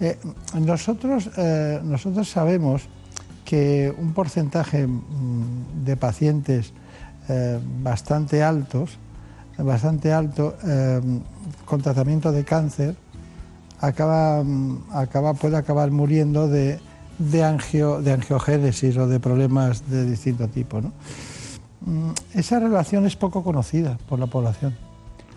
[0.00, 0.18] Eh,
[0.54, 2.88] nosotros, eh, nosotros sabemos
[3.44, 6.72] que un porcentaje mm, de pacientes
[7.80, 8.98] bastante altos,
[9.56, 10.56] bastante alto,
[11.64, 12.96] con tratamiento de cáncer,
[13.80, 16.78] acaba, mm, acaba, puede acabar muriendo de,
[17.18, 20.80] de, angio, de angiogénesis o de problemas de distinto tipo.
[21.80, 24.76] Mm, esa relación es poco conocida por la población.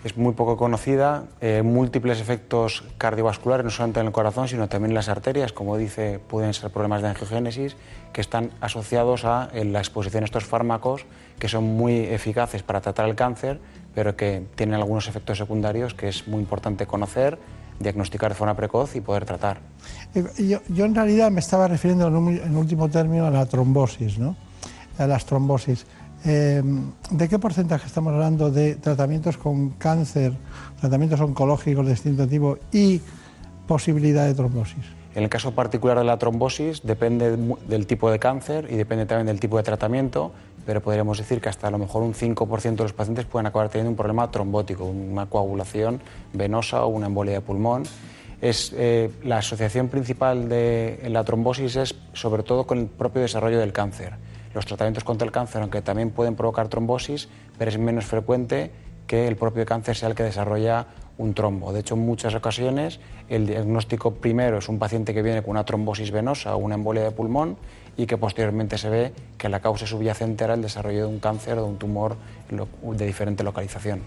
[0.04, 4.92] Es muy poco conocida, eh, múltiples efectos cardiovasculares, no solamente en el corazón, sino también
[4.92, 7.78] en las arterias, como dice, pueden ser problemas de angiogénesis
[8.12, 11.06] que están asociados a la exposición a estos fármacos
[11.40, 13.62] que son muy eficaces para tratar el cáncer,
[13.96, 17.40] pero que tienen algunos efectos secundarios que es muy importante conocer,
[17.84, 19.60] diagnosticar de forma precoz y poder tratar.
[20.16, 20.24] Eh,
[20.70, 24.36] yo, en realidad me estaba refiriendo en, último término a la trombosis, ¿no?
[24.98, 25.86] a las trombosis.
[26.26, 30.34] Em, ¿De qué porcentaje estamos hablando de tratamientos con cáncer,
[30.80, 33.02] tratamientos oncológicos de distinto tipo y
[33.68, 34.86] posibilidad de trombosis?
[35.16, 39.28] En el caso particular de la trombosis depende del tipo de cáncer y depende también
[39.28, 40.32] del tipo de tratamiento,
[40.66, 43.70] pero podríamos decir que hasta a lo mejor un 5% de los pacientes pueden acabar
[43.70, 46.02] teniendo un problema trombótico, una coagulación
[46.34, 47.84] venosa o una embolia de pulmón.
[48.42, 53.60] Es, eh, la asociación principal de la trombosis es sobre todo con el propio desarrollo
[53.60, 54.14] del cáncer
[54.54, 58.72] los tratamientos contra el cáncer, aunque también pueden provocar trombosis, pero es menos frecuente
[59.08, 60.88] que el propio cáncer sea el que desarrolla
[61.18, 61.74] un trombo.
[61.74, 63.00] De hecho, en muchas ocasiones
[63.30, 67.04] el diagnóstico primero es un paciente que viene con una trombosis venosa o una embolia
[67.04, 67.58] de pulmón
[67.98, 71.58] y que posteriormente se ve que la causa subyacente era el desarrollo de un cáncer
[71.58, 72.16] o de un tumor
[72.50, 74.02] de diferente localización.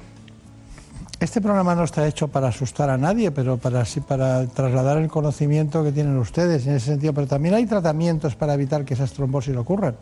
[1.18, 5.82] Este programa no está hecho para asustar a nadie, pero para, para trasladar el conocimiento
[5.82, 7.14] que tienen ustedes en ese sentido.
[7.14, 9.96] Pero también hay tratamientos para evitar que esas trombosis ocurran.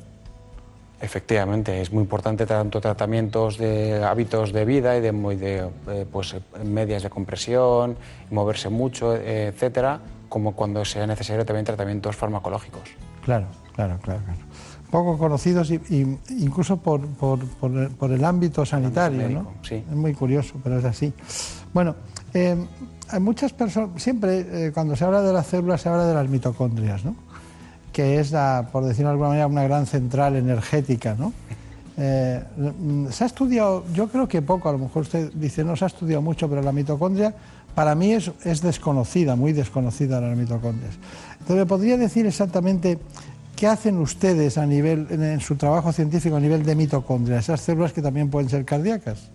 [1.01, 6.35] Efectivamente, es muy importante tanto tratamientos de hábitos de vida y de, de eh, pues,
[6.64, 7.97] medias de compresión,
[8.30, 12.82] moverse mucho, etcétera, como cuando sea necesario también tratamientos farmacológicos.
[13.22, 14.20] Claro, claro, claro.
[14.90, 17.00] Poco conocidos y, incluso por,
[18.10, 19.52] el ámbito sanitario, ¿no?
[19.62, 19.76] Sí.
[19.76, 21.12] Es muy curioso, pero es así.
[21.72, 21.96] Bueno,
[22.32, 22.56] eh,
[23.08, 26.28] hay muchas personas, siempre eh, cuando se habla de las células se habla de las
[26.28, 27.16] mitocondrias, ¿no?
[27.92, 28.34] que es,
[28.72, 31.14] por decirlo de alguna manera, una gran central energética.
[31.14, 31.32] ¿no?
[31.96, 32.42] Eh,
[33.10, 35.86] se ha estudiado, yo creo que poco, a lo mejor usted dice no se ha
[35.86, 37.32] estudiado mucho, pero la mitocondria
[37.74, 40.90] para mí es, es desconocida, muy desconocida la mitocondria.
[41.32, 42.98] Entonces, ¿me podría decir exactamente
[43.55, 47.92] qué hacen ustedes a nivel, en, su trabajo científico a nivel de mitocondria, esas células
[47.92, 49.30] que también pueden ser cardíacas?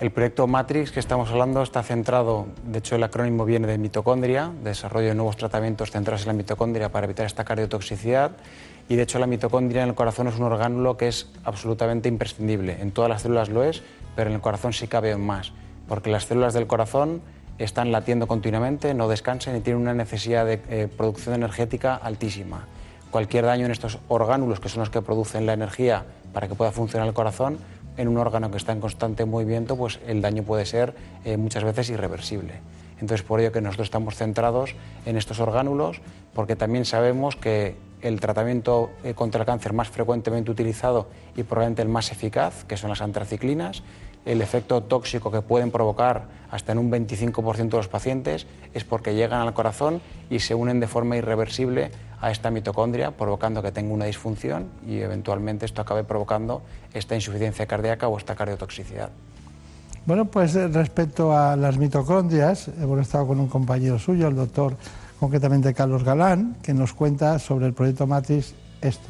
[0.00, 4.52] El proyecto Matrix que estamos hablando está centrado, de hecho el acrónimo viene de mitocondria,
[4.62, 8.32] desarrollo de nuevos tratamientos centrados en la mitocondria para evitar esta cardiotoxicidad
[8.88, 12.80] y de hecho la mitocondria en el corazón es un orgánulo que es absolutamente imprescindible.
[12.80, 13.82] En todas las células lo es,
[14.14, 15.52] pero en el corazón sí cabe más,
[15.88, 17.20] porque las células del corazón
[17.58, 22.66] están latiendo continuamente, no descansan y tienen una necesidad de eh, producción energética altísima.
[23.10, 26.72] Cualquier daño en estos orgánulos, que son los que producen la energía para que pueda
[26.72, 27.58] funcionar el corazón,
[27.96, 30.94] en un órgano que está en constante movimiento, pues el daño puede ser
[31.24, 32.60] eh, muchas veces irreversible.
[33.00, 34.74] Entonces, por ello que nosotros estamos centrados
[35.06, 36.00] en estos orgánulos,
[36.34, 41.82] porque también sabemos que el tratamiento eh, contra el cáncer más frecuentemente utilizado y probablemente
[41.82, 43.82] el más eficaz, que son las antraciclinas,
[44.28, 49.14] el efecto tóxico que pueden provocar hasta en un 25% de los pacientes es porque
[49.14, 53.94] llegan al corazón y se unen de forma irreversible a esta mitocondria, provocando que tenga
[53.94, 56.60] una disfunción y eventualmente esto acabe provocando
[56.92, 59.08] esta insuficiencia cardíaca o esta cardiotoxicidad.
[60.04, 64.76] Bueno, pues eh, respecto a las mitocondrias, hemos estado con un compañero suyo, el doctor
[65.18, 69.08] concretamente Carlos Galán, que nos cuenta sobre el proyecto Matrix esto.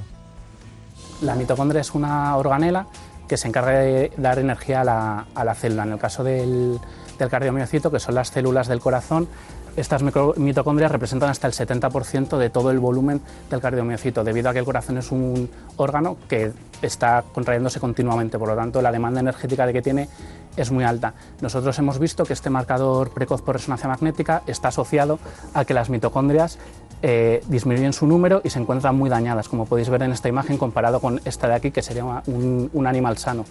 [1.23, 2.87] La mitocondria es una organela
[3.29, 5.85] que se encarga de dar energía a la, célula.
[5.85, 6.79] En el caso del,
[7.19, 9.29] del cardiomiocito, que son las células del corazón,
[9.77, 14.59] estas mitocondrias representan hasta el 70% de todo el volumen del cardiomiocito, debido a que
[14.59, 16.53] el corazón es un órgano que
[16.83, 20.09] está contrayéndose continuamente, por lo tanto la demanda energética de que tiene
[20.57, 21.15] es muy alta.
[21.41, 25.21] Nosotros hemos visto que este marcador precoz por resonancia magnética está asociado
[25.55, 26.59] a que las mitocondrias
[27.03, 30.59] eh, disminuyen su número y se encuentran muy dañadas, como podéis ver en esta imagen
[30.59, 33.45] comparado con esta de aquí, que sería un, animal sano.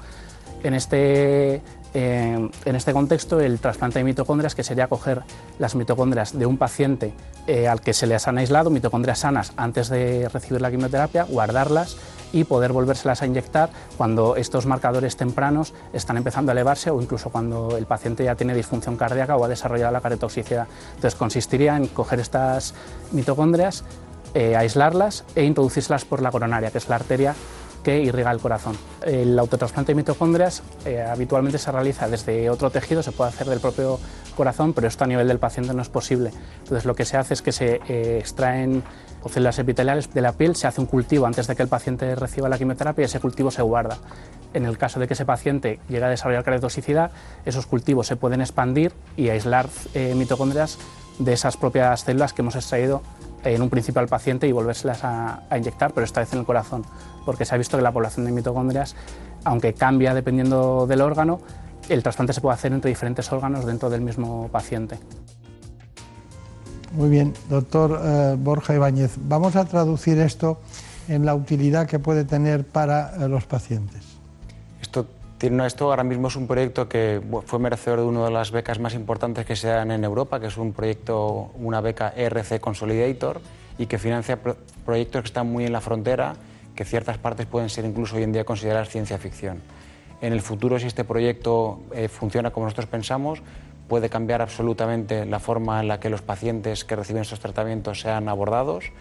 [0.63, 1.61] En este
[1.93, 5.21] eh, en este contexto, el trasplante de mitocondrias, que sería coger
[5.59, 7.13] las mitocondrias de un paciente
[7.47, 11.97] eh, al que se les han aislado, mitocondrias sanas, antes de recibir la quimioterapia, guardarlas
[12.31, 17.29] y poder volvérselas a inyectar cuando estos marcadores tempranos están empezando a elevarse o incluso
[17.29, 20.67] cuando el paciente ya tiene disfunción cardíaca o ha desarrollado la cardiotoxicidad.
[20.95, 22.73] Entonces, consistiría en coger estas
[23.11, 23.83] mitocondrias,
[24.33, 27.35] eh, aislarlas e introducírselas por la coronaria, que es la arteria
[27.87, 28.75] que irriga el corazón.
[29.01, 33.61] El autotrasplante de mitocondrias eh, habitualmente se realiza desde otro tejido, se puede hacer del
[33.61, 33.97] propio
[34.35, 36.31] corazón, pero esto a nivel del paciente no es posible.
[36.59, 38.83] Entonces lo que se hace es que se eh, extraen
[39.29, 42.49] células epiteliales de la piel, se hace un cultivo antes de que el paciente reciba
[42.49, 43.97] la quimioterapia y ese cultivo se guarda.
[44.53, 47.11] En el caso de que ese paciente llegue a desarrollar cardiotoxicidad,
[47.45, 50.77] esos cultivos se pueden expandir y aislar eh, mitocondrias
[51.19, 53.01] de esas propias células que hemos extraído
[53.43, 56.85] en un principio al paciente y volvérselas a, inyectar, pero esta vez en el corazón,
[57.25, 58.95] porque se ha visto que la población de mitocondrias,
[59.43, 61.39] aunque cambia dependiendo del órgano,
[61.89, 64.99] el trasplante se puede hacer entre diferentes órganos dentro del mismo paciente.
[66.91, 70.59] Muy bien, doctor eh, Borja Ibáñez, vamos a traducir esto
[71.07, 74.03] en la utilidad que puede tener para eh, los pacientes.
[74.81, 75.07] Esto
[75.39, 78.95] esto ahora mismo es un proyecto que fue merecedor de una de las becas más
[78.95, 83.39] importantes que se dan en Europa, que es un proyecto, una beca ERC Consolidator,
[83.77, 84.39] y que financia
[84.83, 86.33] proyectos que están muy en la frontera,
[86.75, 89.61] que ciertas partes pueden ser incluso hoy en día consideradas ciencia ficción.
[90.21, 93.43] En el futuro, si este proyecto eh, funciona como nosotros pensamos,
[93.87, 98.29] puede cambiar absolutamente la forma en la que los pacientes que reciben estos tratamientos sean
[98.29, 98.91] abordados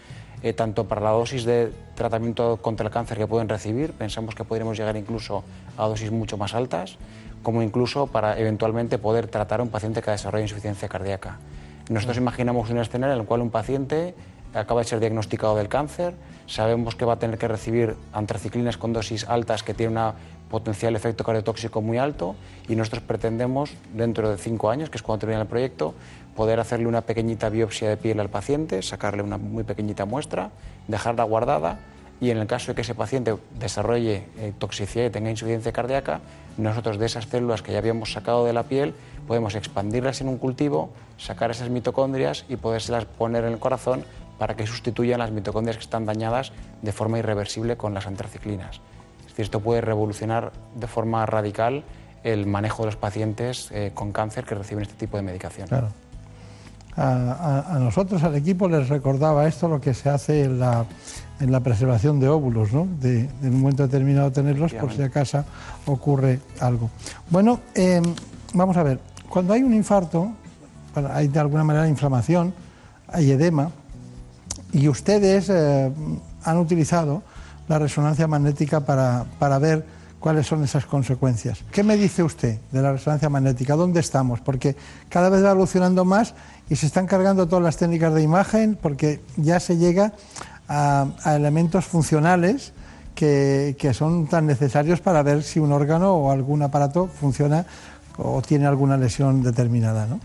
[0.43, 4.43] eh, tanto para la dosis de tratamiento contra el cáncer que pueden recibir, pensamos que
[4.43, 5.43] podríamos llegar incluso
[5.77, 6.97] a dosis mucho más altas,
[7.41, 11.39] como incluso para eventualmente poder tratar a un paciente que desarrolla insuficiencia cardíaca.
[11.89, 14.13] Nosotros imaginamos un escenario en el cual un paciente
[14.53, 16.13] acaba de ser diagnosticado del cáncer,
[16.47, 20.13] sabemos que va a tener que recibir antraciclinas con dosis altas que tienen un
[20.49, 22.35] potencial efecto cardiotóxico muy alto
[22.67, 25.93] y nosotros pretendemos, dentro de cinco años, que es cuando termina el proyecto,
[26.35, 30.51] poder hacerle una pequeñita biopsia de piel al paciente, sacarle una muy pequeñita muestra,
[30.87, 31.79] dejarla guardada
[32.19, 36.21] y en el caso de que ese paciente desarrolle eh, toxicidad y tenga insuficiencia cardíaca,
[36.57, 38.93] nosotros de esas células que ya habíamos sacado de la piel
[39.27, 44.03] podemos expandirlas en un cultivo, sacar esas mitocondrias y podérselas poner en el corazón
[44.37, 48.81] para que sustituyan las mitocondrias que están dañadas de forma irreversible con las antraciclinas.
[49.21, 51.83] Es decir, esto puede revolucionar de forma radical
[52.23, 55.69] el manejo de los pacientes eh, con cáncer que reciben este tipo de medicación
[56.97, 60.85] a, nosotros, al equipo, les recordaba esto, lo que se hace en la,
[61.39, 62.87] en la preservación de óvulos, ¿no?
[62.99, 65.43] de, en un momento determinado tenerlos por si acaso
[65.85, 66.89] ocurre algo.
[67.29, 68.03] Bueno, em,
[68.53, 70.31] vamos a ver, cuando hay un infarto,
[71.13, 72.53] hay de alguna manera inflamación,
[73.07, 73.69] hay edema,
[74.73, 75.91] y ustedes eh,
[76.43, 77.23] han utilizado
[77.67, 79.85] la resonancia magnética para, para ver
[80.19, 81.63] cuáles son esas consecuencias.
[81.71, 83.75] ¿Qué me dice usted de la resonancia magnética?
[83.75, 84.39] ¿Dónde estamos?
[84.39, 84.75] Porque
[85.09, 86.33] cada vez va evolucionando más
[86.69, 90.13] y se están cargando todas las técnicas de imagen porque ya se llega
[90.67, 92.73] a, elementos funcionales
[93.15, 97.65] que, son tan necesarios para ver si un órgano o algún aparato funciona
[98.17, 100.19] o tiene alguna lesión determinada, ¿no?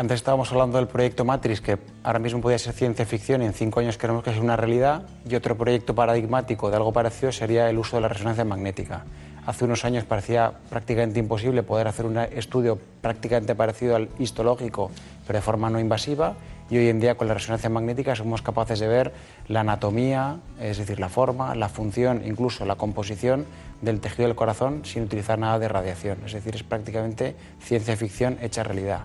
[0.00, 3.52] Antes estábamos hablando del proyecto Matrix, que ahora mismo podría ser ciencia ficción y en
[3.52, 5.02] cinco años queremos que sea una realidad.
[5.28, 9.04] Y otro proyecto paradigmático de algo parecido sería el uso de la resonancia magnética.
[9.44, 14.90] Hace unos años parecía prácticamente imposible poder hacer un estudio prácticamente parecido al histológico,
[15.26, 16.34] pero de forma no invasiva.
[16.70, 19.12] Y hoy en día con la resonancia magnética somos capaces de ver
[19.48, 23.44] la anatomía, es decir, la forma, la función, incluso la composición
[23.82, 26.20] del tejido del corazón sin utilizar nada de radiación.
[26.24, 29.02] Es decir, es prácticamente ciencia ficción hecha realidad.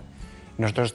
[0.58, 0.94] Nosotros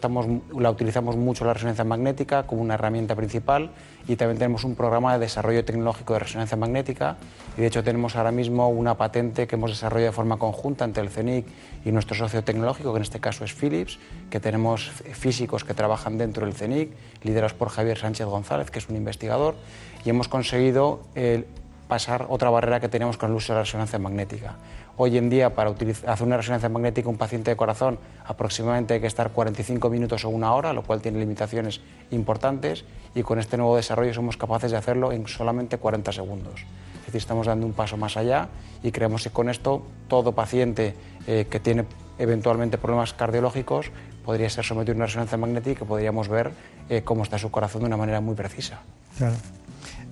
[0.57, 3.70] la utilizamos mucho la resonancia magnética como una herramienta principal
[4.07, 7.18] y también tenemos un programa de desarrollo tecnológico de resonancia magnética
[7.55, 11.03] y de hecho tenemos ahora mismo una patente que hemos desarrollado de forma conjunta entre
[11.03, 11.45] el CENIC
[11.86, 13.99] y nuestro socio tecnológico, que en este caso es Philips,
[14.32, 16.91] que tenemos físicos que trabajan dentro del CENIC,
[17.22, 19.55] liderados por Javier Sánchez González, que es un investigador,
[20.03, 21.45] y hemos conseguido eh,
[21.88, 24.55] pasar otra barrera que tenemos con el uso de la resonancia magnética.
[24.98, 29.08] Hoy en día, para hacer una resonancia magnética un paciente de corazón, aproximadamente hay que
[29.08, 31.82] estar 45 minutos o una hora, lo cual tiene limitaciones
[32.12, 32.86] importantes,
[33.16, 36.66] y con este nuevo desarrollo somos capaces de hacerlo en solamente 40 segundos.
[37.00, 38.50] Es decir, estamos dando un paso más allá
[38.84, 40.96] y creemos que con esto todo paciente
[41.28, 41.86] eh, que tiene
[42.20, 43.92] eventualmente problemas cardiológicos
[44.24, 46.52] podría ser sometido a una resonancia magnética y podríamos ver
[46.89, 48.82] eh, cómo está su corazón de una manera muy precisa.
[49.18, 49.36] Claro.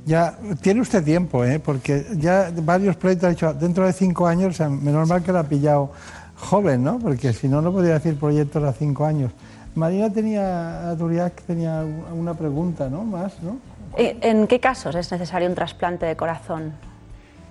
[0.05, 1.59] Ya tiene usted tiempo, ¿eh?
[1.59, 5.31] porque ya varios proyectos ha dicho dentro de cinco años, o sea, menos mal que
[5.31, 5.91] lo ha pillado
[6.35, 6.99] joven, ¿no?
[6.99, 9.31] Porque si no, no podría decir proyectos a cinco años.
[9.75, 13.03] Marina tenía, Duriac tenía una pregunta, ¿no?
[13.03, 13.57] Más, ¿no?
[13.97, 16.73] ¿En qué casos es necesario un trasplante de corazón?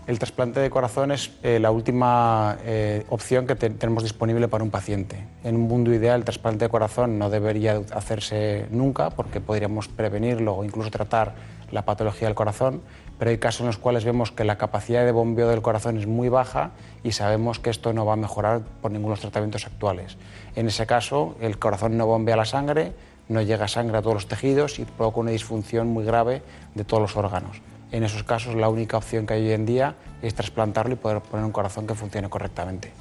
[0.06, 4.70] El trasplante de corazón es eh, la última eh, opción que tenemos disponible para un
[4.70, 5.22] paciente.
[5.44, 10.56] En un mundo ideal, el trasplante de corazón no debería hacerse nunca porque podríamos prevenirlo
[10.56, 11.34] o incluso tratar
[11.70, 12.82] la patología del corazón,
[13.18, 16.06] pero hay casos en los cuales vemos que la capacidad de bombeo del corazón es
[16.06, 16.70] muy baja
[17.02, 20.16] y sabemos que esto no va a mejorar por ninguno de los tratamientos actuales.
[20.54, 22.92] En ese caso, el corazón no bombea la sangre,
[23.28, 26.42] no llega sangre a todos los tejidos y provoca una disfunción muy grave
[26.74, 27.60] de todos los órganos.
[27.90, 31.20] En esos casos, la única opción que hay hoy en día es trasplantarlo y poder
[31.22, 32.92] poner un corazón que funcione correctamente.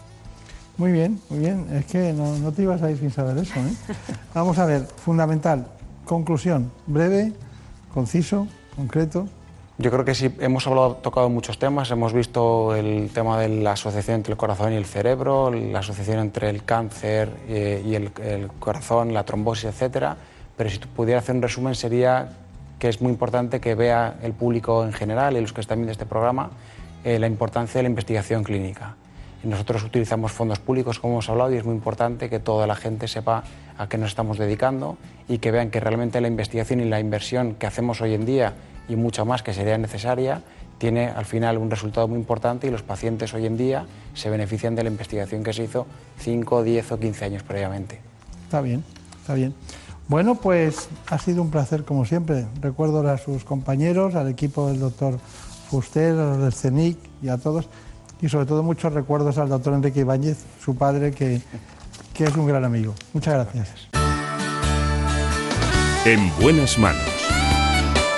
[0.77, 1.67] Muy bien, muy bien.
[1.73, 3.59] Es que no, no te ibas a ir sin saber eso.
[3.59, 3.73] ¿eh?
[4.33, 5.67] Vamos a ver, fundamental,
[6.05, 7.33] conclusión, breve,
[7.97, 9.27] conciso, concreto?
[9.79, 13.71] Yo creo que sí, hemos hablado, tocado muchos temas, hemos visto el tema de la
[13.71, 18.11] asociación entre el corazón y el cerebro, la asociación entre el cáncer eh, y el,
[18.59, 20.15] corazón, la trombosis, etcétera.
[20.55, 22.29] Pero si pudiera hacer un resumen sería
[22.77, 25.91] que es muy importante que vea el público en general y los que están viendo
[25.91, 26.51] este programa
[27.03, 28.95] eh, la importancia de la investigación clínica.
[29.43, 33.07] Nosotros utilizamos fondos públicos, como hemos hablado, y es muy importante que toda la gente
[33.07, 33.43] sepa
[33.77, 37.55] a qué nos estamos dedicando y que vean que realmente la investigación y la inversión
[37.55, 38.53] que hacemos hoy en día
[38.89, 40.41] y mucho más que sería necesaria
[40.77, 44.75] tiene al final un resultado muy importante y los pacientes hoy en día se benefician
[44.75, 45.87] de la investigación que se hizo
[46.19, 47.99] 5, 10 o 15 años previamente.
[48.43, 48.83] Está bien,
[49.21, 49.53] está bien.
[50.07, 52.45] Bueno, pues ha sido un placer como siempre.
[52.61, 55.19] Recuerdo a sus compañeros, al equipo del doctor
[55.69, 57.67] Fuster, a los del CENIC y a todos.
[58.21, 61.41] Y sobre todo muchos recuerdos al doctor Enrique Ibáñez, su padre, que
[62.17, 62.95] que es un gran amigo.
[63.13, 63.87] Muchas gracias.
[66.03, 67.03] En buenas manos.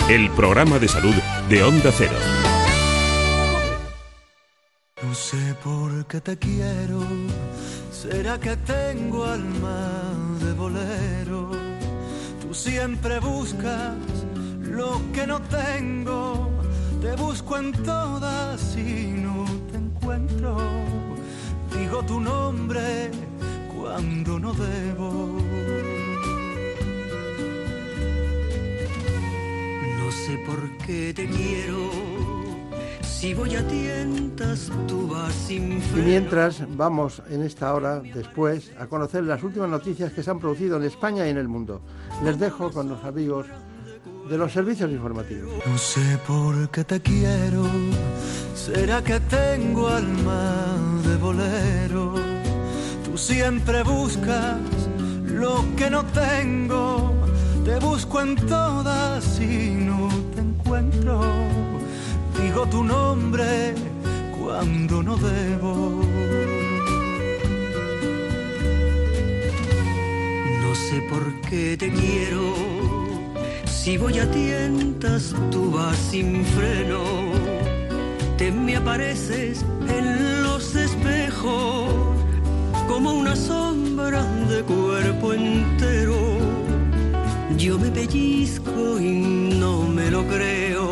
[0.10, 1.14] El programa de salud
[1.50, 2.14] de Onda Cero.
[5.04, 7.04] No sé por qué te quiero.
[7.92, 9.92] ¿Será que tengo alma
[10.40, 11.52] de bolero?
[12.42, 13.98] Tú siempre buscas
[14.62, 16.50] lo que no tengo.
[17.02, 19.46] Te busco en todas y no
[20.10, 20.58] encuentro.
[21.78, 23.12] Digo tu nombre
[23.76, 25.38] cuando no debo.
[30.00, 31.90] No sé por qué te quiero.
[33.04, 38.88] Si voy a tientas, tú vas sin Y mientras vamos en esta hora, después, a
[38.88, 41.82] conocer las últimas noticias que se han producido en España y en el mundo.
[42.24, 43.46] Les dejo con los amigos
[44.30, 45.52] de los servicios informativos.
[45.66, 47.64] No sé por qué te quiero.
[48.72, 52.14] ¿Será que tengo alma de bolero?
[53.20, 54.58] siempre buscas
[55.26, 57.14] lo que no tengo.
[57.66, 61.22] Te busco en todas y no te encuentro.
[62.42, 63.76] Digo tu nombre
[64.40, 66.02] cuando no debo.
[70.62, 72.54] No sé por qué te quiero.
[73.66, 77.69] Si voy a tientas, tú vas sin freno.
[78.40, 81.94] Te me apareces en los espejos
[82.88, 86.16] como una sombra de cuerpo entero.
[87.58, 90.88] Yo me pellizco y no me lo creo.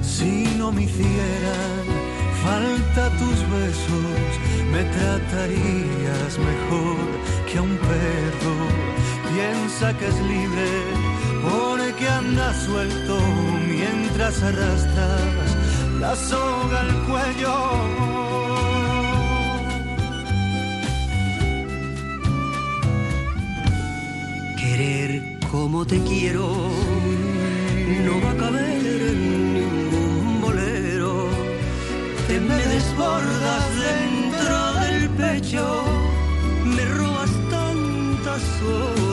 [0.00, 1.84] Si no me hicieran
[2.42, 4.30] falta tus besos,
[4.72, 6.96] me tratarías mejor
[7.52, 8.56] que a un perro.
[9.34, 11.15] Piensa que es libre
[11.48, 13.18] porque anda suelto
[13.68, 15.56] mientras arrastras
[16.00, 17.54] la soga al cuello.
[24.60, 26.46] Querer como te quiero
[28.04, 31.28] no va a caber en ningún bolero.
[32.28, 35.64] Te me desbordas dentro del pecho,
[36.64, 39.05] me robas tantas horas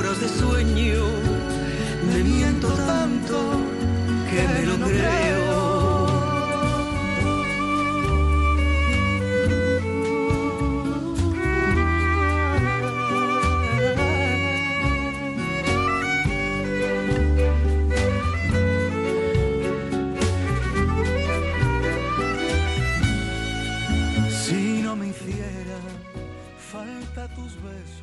[4.33, 5.43] que me lo creo.
[24.29, 25.79] Si no me hiciera
[26.71, 28.02] falta tus besos,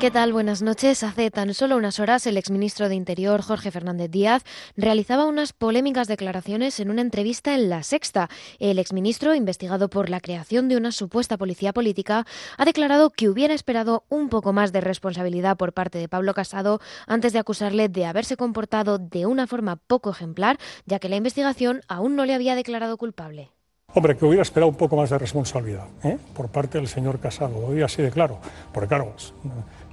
[0.00, 0.32] ¿Qué tal?
[0.32, 1.02] Buenas noches.
[1.02, 4.44] Hace tan solo unas horas el exministro de Interior, Jorge Fernández Díaz,
[4.76, 8.28] realizaba unas polémicas declaraciones en una entrevista en La Sexta.
[8.60, 12.26] El exministro, investigado por la creación de una supuesta policía política,
[12.58, 16.80] ha declarado que hubiera esperado un poco más de responsabilidad por parte de Pablo Casado
[17.08, 21.80] antes de acusarle de haberse comportado de una forma poco ejemplar, ya que la investigación
[21.88, 23.50] aún no le había declarado culpable.
[23.94, 26.18] Hombre, que hubiera esperado un poco más de responsabilidad ¿eh?
[26.34, 28.38] por parte del señor Casado, hoy así de claro.
[28.70, 29.14] Porque claro,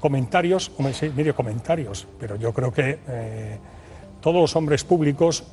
[0.05, 3.57] comentarios, sí, mire, comentarios, pero yo creo que eh,
[4.21, 5.43] todos los hombres públicos,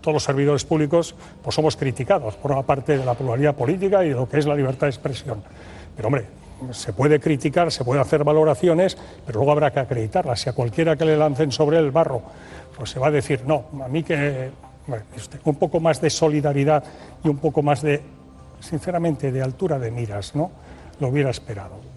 [0.00, 4.08] todos los servidores públicos, pues somos criticados por una parte de la pluralidad política y
[4.08, 5.44] de lo que es la libertad de expresión.
[5.94, 6.26] Pero hombre,
[6.72, 10.40] se puede criticar, se puede hacer valoraciones, pero luego habrá que acreditarlas.
[10.40, 12.22] Si a cualquiera que le lancen sobre el barro,
[12.76, 14.50] pues se va a decir, no, a mí que
[15.44, 16.82] un poco más de solidaridad
[17.22, 18.02] y un poco más de,
[18.58, 20.50] sinceramente, de altura de miras, ¿no?
[20.98, 21.89] Lo hubiera esperado.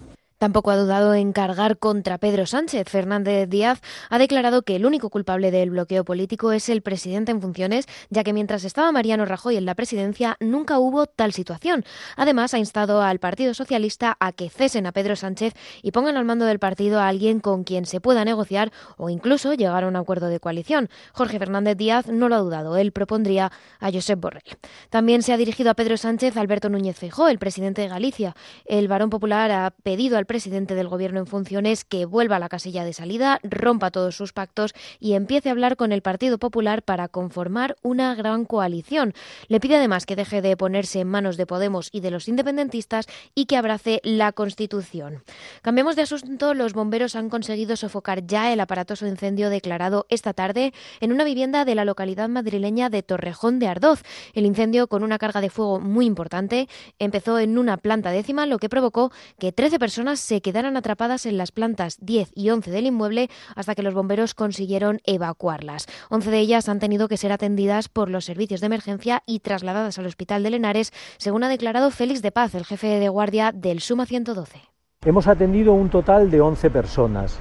[0.44, 2.86] Tampoco ha dudado en cargar contra Pedro Sánchez.
[2.90, 3.80] Fernández Díaz
[4.10, 8.24] ha declarado que el único culpable del bloqueo político es el presidente en funciones, ya
[8.24, 11.82] que mientras estaba Mariano Rajoy en la presidencia nunca hubo tal situación.
[12.14, 16.26] Además, ha instado al Partido Socialista a que cesen a Pedro Sánchez y pongan al
[16.26, 19.96] mando del partido a alguien con quien se pueda negociar o incluso llegar a un
[19.96, 20.90] acuerdo de coalición.
[21.14, 22.76] Jorge Fernández Díaz no lo ha dudado.
[22.76, 24.58] Él propondría a Josep Borrell.
[24.90, 28.36] También se ha dirigido a Pedro Sánchez Alberto Núñez Feijóo, el presidente de Galicia.
[28.66, 32.48] El varón popular ha pedido al presidente del Gobierno en funciones que vuelva a la
[32.48, 36.82] casilla de salida, rompa todos sus pactos y empiece a hablar con el Partido Popular
[36.82, 39.14] para conformar una gran coalición.
[39.46, 43.06] Le pide además que deje de ponerse en manos de Podemos y de los independentistas
[43.36, 45.22] y que abrace la Constitución.
[45.62, 46.52] Cambiemos de asunto.
[46.52, 51.64] Los bomberos han conseguido sofocar ya el aparatoso incendio declarado esta tarde en una vivienda
[51.64, 54.02] de la localidad madrileña de Torrejón de Ardoz.
[54.32, 56.68] El incendio, con una carga de fuego muy importante,
[56.98, 61.36] empezó en una planta décima, lo que provocó que 13 personas se quedaran atrapadas en
[61.36, 65.86] las plantas 10 y 11 del inmueble hasta que los bomberos consiguieron evacuarlas.
[66.08, 69.98] 11 de ellas han tenido que ser atendidas por los servicios de emergencia y trasladadas
[69.98, 73.80] al hospital de Lenares, según ha declarado Félix de Paz, el jefe de guardia del
[73.80, 74.62] Suma 112.
[75.04, 77.38] Hemos atendido un total de 11 personas.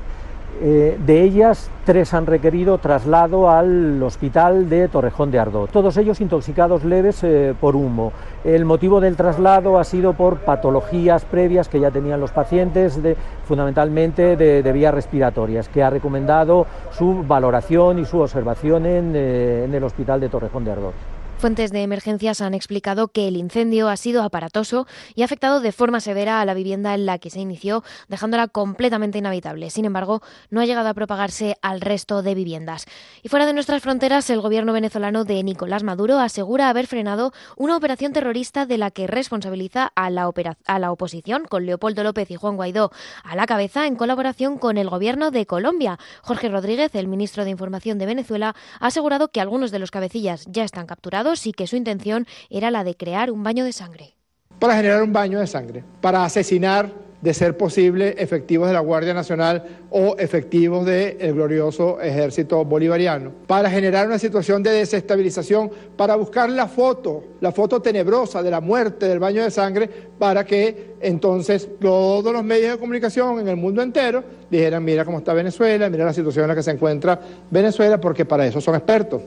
[0.61, 5.71] Eh, de ellas, tres han requerido traslado al hospital de Torrejón de Ardoz.
[5.71, 8.13] Todos ellos intoxicados leves eh, por humo.
[8.43, 12.99] El motivo del traslado ha sido por patologías previas que ya tenían los pacientes,
[13.45, 19.63] fundamentalmente de, de, vías respiratorias, que ha recomendado su valoración y su observación en, eh,
[19.65, 21.12] en el hospital de Torrejón de Ardoz.
[21.43, 25.73] Fuentes de emergencias han explicado que el incendio ha sido aparatoso y ha afectado de
[25.73, 29.69] forma severa a la vivienda en la que se inició, dejándola completamente inhabitable.
[29.69, 30.21] Sin embargo,
[30.51, 32.85] no ha llegado a propagarse al resto de viviendas.
[33.23, 37.75] Y fuera de nuestras fronteras, el gobierno venezolano de Nicolás Maduro asegura haber frenado una
[37.75, 40.31] operación terrorista de la que responsabiliza a la,
[40.65, 42.89] a la oposición, con Leopoldo López y Juan Guaidó
[43.21, 45.99] a la cabeza, en colaboración con el gobierno de Colombia.
[46.21, 50.45] Jorge Rodríguez, el ministro de Información de Venezuela, ha asegurado que algunos de los cabecillas
[50.47, 54.15] ya están capturados y que su intención era la de crear un baño de sangre.
[54.59, 56.89] Para generar un baño de sangre, para asesinar,
[57.23, 63.69] de ser posible, efectivos de la Guardia Nacional o efectivos del glorioso ejército bolivariano, para
[63.69, 69.07] generar una situación de desestabilización, para buscar la foto, la foto tenebrosa de la muerte
[69.07, 73.81] del baño de sangre, para que entonces todos los medios de comunicación en el mundo
[73.81, 77.17] entero dijeran, mira cómo está Venezuela, mira la situación en la que se encuentra
[77.49, 79.21] Venezuela, porque para eso son expertos.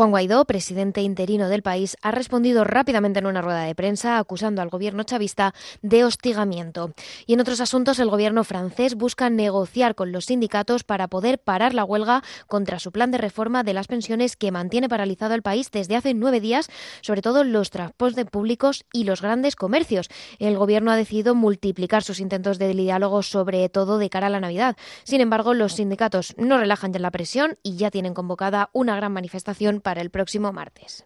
[0.00, 4.62] Juan Guaidó, presidente interino del país, ha respondido rápidamente en una rueda de prensa acusando
[4.62, 6.94] al gobierno chavista de hostigamiento.
[7.26, 11.74] Y en otros asuntos, el gobierno francés busca negociar con los sindicatos para poder parar
[11.74, 15.70] la huelga contra su plan de reforma de las pensiones que mantiene paralizado el país
[15.70, 16.70] desde hace nueve días,
[17.02, 20.08] sobre todo los transportes públicos y los grandes comercios.
[20.38, 24.40] El gobierno ha decidido multiplicar sus intentos de diálogo, sobre todo de cara a la
[24.40, 24.78] Navidad.
[25.04, 29.12] Sin embargo, los sindicatos no relajan ya la presión y ya tienen convocada una gran
[29.12, 31.04] manifestación para el próximo martes.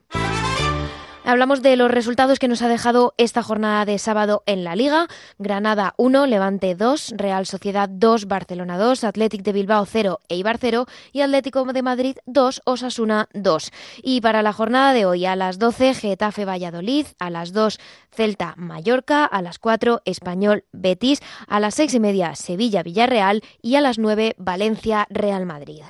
[1.27, 5.07] Hablamos de los resultados que nos ha dejado esta jornada de sábado en la Liga.
[5.39, 10.85] Granada 1, Levante 2, Real Sociedad 2, Barcelona 2, Athletic de Bilbao 0, Eibar 0
[11.13, 13.71] y Atlético de Madrid 2, Osasuna 2.
[14.03, 17.79] Y para la jornada de hoy a las 12, Getafe Valladolid, a las 2,
[18.15, 23.77] Celta Mallorca, a las 4, Español Betis, a las 6 y media, Sevilla Villarreal y
[23.77, 25.81] a las 9, Valencia Real Madrid.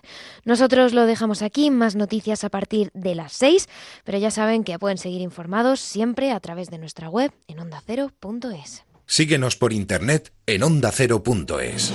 [0.45, 3.69] Nosotros lo dejamos aquí, más noticias a partir de las 6,
[4.05, 8.85] pero ya saben que pueden seguir informados siempre a través de nuestra web en ondacero.es.
[9.07, 11.93] Síguenos por internet en ondacero.es.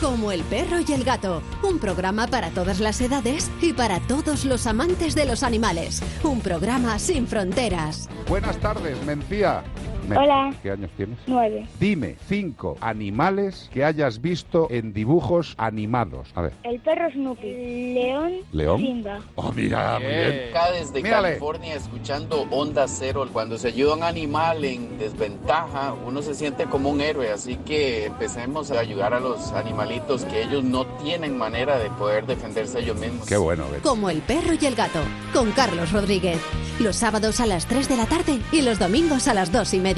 [0.00, 4.44] Como el perro y el gato, un programa para todas las edades y para todos
[4.44, 6.02] los amantes de los animales.
[6.22, 8.08] Un programa sin fronteras.
[8.28, 9.64] Buenas tardes, Mencía.
[10.08, 10.54] Me- Hola.
[10.62, 11.18] ¿Qué años tienes?
[11.26, 11.66] Nueve.
[11.78, 16.28] Dime cinco animales que hayas visto en dibujos animados.
[16.34, 16.52] A ver.
[16.64, 17.94] El perro Snoopy.
[17.94, 18.32] León.
[18.52, 18.80] ¿León?
[18.80, 19.20] Simba.
[19.34, 20.48] Oh, mira, muy bien.
[20.50, 21.28] Acá desde Mírale.
[21.28, 23.28] California escuchando Onda Cero.
[23.32, 27.30] Cuando se ayuda a un animal en desventaja, uno se siente como un héroe.
[27.30, 32.26] Así que empecemos a ayudar a los animalitos que ellos no tienen manera de poder
[32.26, 33.26] defenderse ellos mismos.
[33.26, 33.82] Qué bueno, Betty.
[33.82, 35.00] Como el perro y el gato,
[35.34, 36.38] con Carlos Rodríguez.
[36.80, 39.78] Los sábados a las 3 de la tarde y los domingos a las 2 y
[39.80, 39.97] media.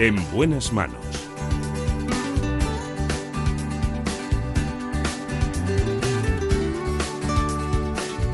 [0.00, 0.96] En buenas manos.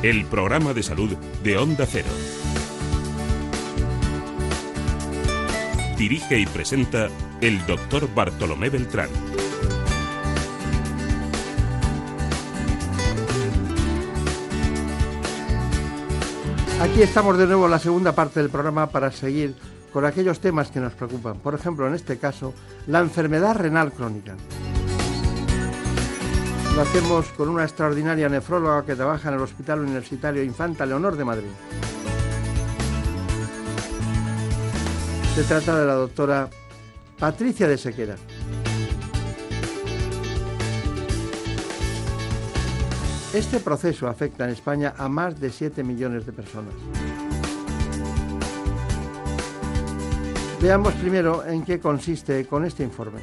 [0.05, 2.07] El programa de salud de Onda Cero.
[5.99, 7.09] Dirige y presenta
[7.41, 9.11] el doctor Bartolomé Beltrán.
[16.81, 19.57] Aquí estamos de nuevo en la segunda parte del programa para seguir
[19.97, 21.39] con aquellos temas que nos preocupan.
[21.39, 22.53] Por ejemplo, en este caso,
[22.87, 24.37] la enfermedad renal crónica.
[26.75, 31.25] Lo hacemos con una extraordinaria nefróloga que trabaja en el Hospital Universitario Infanta Leonor de
[31.25, 31.49] Madrid.
[35.35, 36.51] Se trata de la doctora
[37.19, 38.17] Patricia de Sequera.
[43.33, 46.75] Este proceso afecta en España a más de 7 millones de personas.
[50.61, 53.21] Veamos primero en qué consiste con este informe.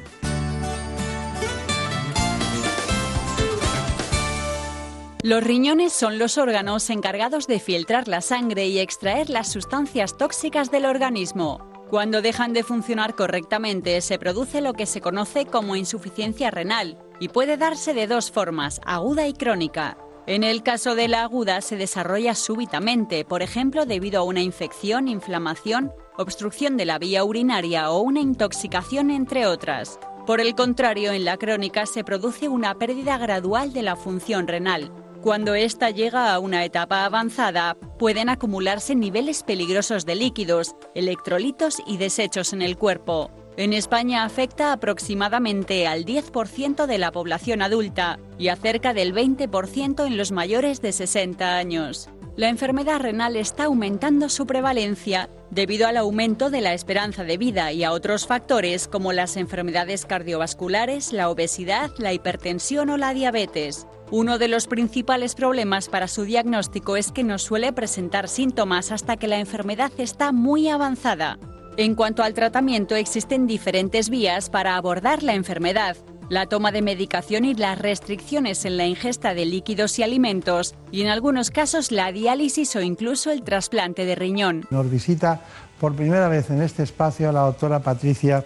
[5.23, 10.69] Los riñones son los órganos encargados de filtrar la sangre y extraer las sustancias tóxicas
[10.69, 11.65] del organismo.
[11.89, 17.29] Cuando dejan de funcionar correctamente se produce lo que se conoce como insuficiencia renal y
[17.29, 19.97] puede darse de dos formas, aguda y crónica.
[20.27, 25.07] En el caso de la aguda se desarrolla súbitamente, por ejemplo debido a una infección,
[25.07, 29.99] inflamación, obstrucción de la vía urinaria o una intoxicación, entre otras.
[30.25, 34.91] Por el contrario, en la crónica se produce una pérdida gradual de la función renal.
[35.21, 41.97] Cuando ésta llega a una etapa avanzada, pueden acumularse niveles peligrosos de líquidos, electrolitos y
[41.97, 43.31] desechos en el cuerpo.
[43.55, 50.07] En España afecta aproximadamente al 10% de la población adulta y a cerca del 20%
[50.07, 52.09] en los mayores de 60 años.
[52.35, 57.71] La enfermedad renal está aumentando su prevalencia debido al aumento de la esperanza de vida
[57.71, 63.85] y a otros factores como las enfermedades cardiovasculares, la obesidad, la hipertensión o la diabetes.
[64.09, 69.15] Uno de los principales problemas para su diagnóstico es que no suele presentar síntomas hasta
[69.15, 71.37] que la enfermedad está muy avanzada.
[71.77, 75.97] En cuanto al tratamiento, existen diferentes vías para abordar la enfermedad.
[76.33, 81.03] La toma de medicación y las restricciones en la ingesta de líquidos y alimentos, y
[81.03, 84.65] en algunos casos la diálisis o incluso el trasplante de riñón.
[84.71, 85.41] Nos visita
[85.79, 88.43] por primera vez en este espacio la doctora Patricia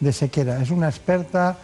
[0.00, 0.60] de Sequera.
[0.60, 1.56] Es una experta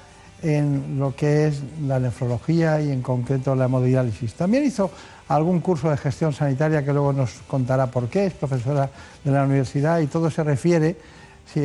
[0.43, 4.33] en lo que es la nefrología y en concreto la hemodiálisis.
[4.33, 4.91] También hizo
[5.29, 8.89] algún curso de gestión sanitaria que luego nos contará por qué, es profesora
[9.23, 10.97] de la universidad y todo se refiere,
[11.53, 11.61] si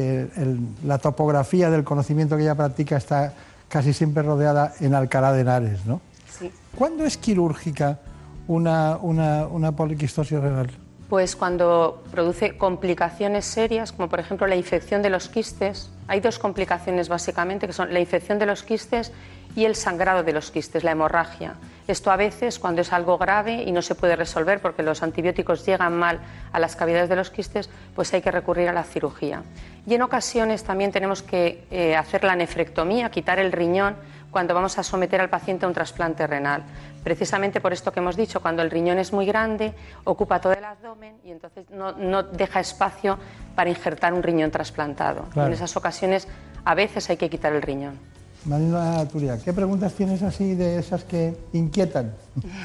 [0.85, 3.33] la topografía del conocimiento que ella practica está
[3.71, 6.01] casi siempre rodeada en Alcalá de Henares, ¿no?
[6.37, 6.51] Sí.
[6.75, 7.99] ¿Cuándo es quirúrgica
[8.47, 10.69] una, una, una poliquistosis renal?
[11.11, 15.89] Pues cuando produce complicaciones serias, como por ejemplo la infección de los quistes.
[16.07, 19.11] Hay dos complicaciones básicamente, que son la infección de los quistes
[19.53, 21.55] y el sangrado de los quistes, la hemorragia.
[21.85, 25.65] Esto a veces, cuando es algo grave y no se puede resolver porque los antibióticos
[25.65, 26.21] llegan mal
[26.53, 29.43] a las cavidades de los quistes, pues hay que recurrir a la cirugía.
[29.85, 33.97] Y en ocasiones también tenemos que eh, hacer la nefrectomía, quitar el riñón
[34.31, 36.63] cuando vamos a someter al paciente a un trasplante renal.
[37.03, 39.73] Precisamente por esto que hemos dicho, cuando el riñón es muy grande,
[40.05, 43.19] ocupa todo el abdomen y entonces no, deja espacio
[43.55, 45.25] para injertar un riñón trasplantado.
[45.35, 46.27] En esas ocasiones
[46.63, 47.99] a veces hay que quitar el riñón.
[48.45, 52.13] Marina Turia, ¿qué preguntas tienes así de esas que inquietan?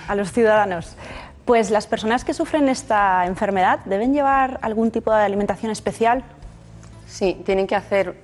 [0.09, 0.97] A los ciudadanos.
[1.44, 6.24] Pues las personas que sufren esta enfermedad deben llevar algún tipo de alimentación especial.
[7.07, 8.16] Sí, tienen que hacer,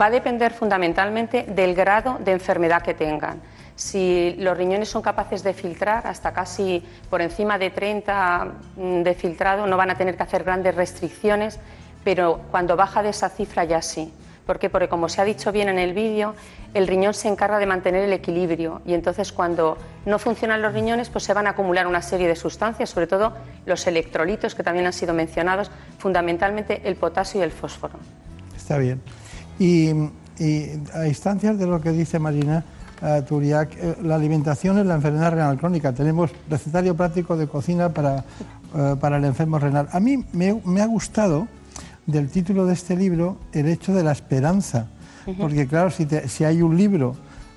[0.00, 3.40] va a depender fundamentalmente del grado de enfermedad que tengan.
[3.76, 9.14] Si los riñones son capaces de filtrar hasta casi por encima de 30 mm, de
[9.14, 11.58] filtrado, no van a tener que hacer grandes restricciones,
[12.04, 14.12] pero cuando baja de esa cifra ya sí.
[14.46, 14.70] ¿Por qué?
[14.70, 16.34] Porque como se ha dicho bien en el vídeo,
[16.72, 21.10] el riñón se encarga de mantener el equilibrio y entonces cuando no funcionan los riñones
[21.10, 23.32] pues se van a acumular una serie de sustancias, sobre todo
[23.64, 27.98] los electrolitos que también han sido mencionados, fundamentalmente el potasio y el fósforo.
[28.66, 29.00] Está bien.
[29.60, 29.90] Y,
[30.92, 32.64] a instancias de lo que dice Marina
[33.00, 35.92] uh, Turiak, eh, la alimentación es la enfermedad renal crónica.
[35.92, 38.24] Tenemos recetario práctico de cocina para,
[38.74, 39.88] eh, para el enfermo renal.
[39.92, 41.46] A mí me ha gustado
[42.06, 44.88] del título de este libro el hecho de la esperanza.
[45.38, 47.14] Porque claro, si, si, hay un libro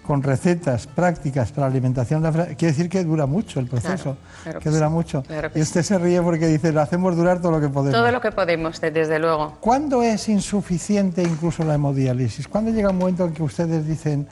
[0.09, 4.17] con recetas prácticas para la alimentación, quiere decir que dura mucho el proceso,
[4.59, 5.23] que, dura mucho.
[5.53, 7.93] y usted se ríe porque dice, lo hacemos durar todo lo que podemos.
[7.93, 9.57] Todo lo que podemos, desde luego.
[9.59, 12.47] ¿Cuándo es insuficiente incluso la hemodiálisis?
[12.47, 14.27] ¿Cuándo llega un momento en que ustedes dicen,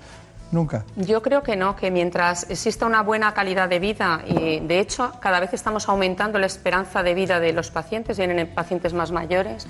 [0.50, 0.86] Nunca.
[0.96, 5.12] Yo creo que no, que mientras exista una buena calidad de vida y de hecho
[5.20, 9.68] cada vez estamos aumentando la esperanza de vida de los pacientes, vienen pacientes más mayores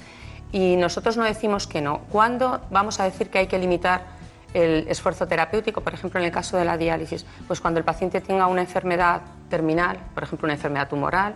[0.52, 2.02] y nosotros no decimos que no.
[2.12, 4.17] ¿Cuándo vamos a decir que hay que limitar
[4.64, 5.82] el esfuerzo terapéutico?
[5.82, 9.22] Por ejemplo, en el caso de la diálisis, pues cuando el paciente tenga una enfermedad
[9.50, 11.36] terminal, por ejemplo, una enfermedad tumoral,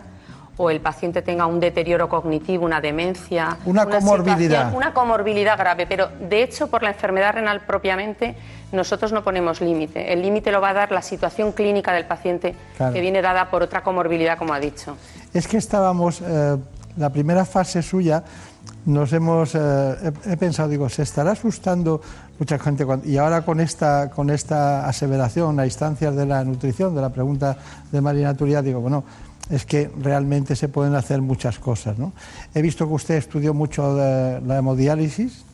[0.56, 6.08] o el paciente tenga un deterioro cognitivo, una demencia, una, comorbilidad, una comorbilidad grave, pero
[6.28, 8.36] de hecho por la enfermedad renal propiamente
[8.70, 10.12] nosotros no ponemos límite.
[10.12, 12.54] El límite lo va a dar la situación clínica del paciente
[12.92, 14.96] que viene dada por otra comorbilidad, como ha dicho.
[15.32, 16.58] Es que estábamos eh,
[16.96, 18.22] la primera fase suya
[18.86, 22.00] nos hemos eh, he, pensado digo se estará asustando
[22.38, 27.00] mucha gente y ahora con esta con esta aseveración a instancias de la nutrición de
[27.00, 27.56] la pregunta
[27.90, 29.04] de Marina Turia digo bueno
[29.50, 32.12] es que realmente se pueden hacer muchas cosas ¿no?
[32.54, 35.44] he visto que usted estudió mucho la hemodiálisis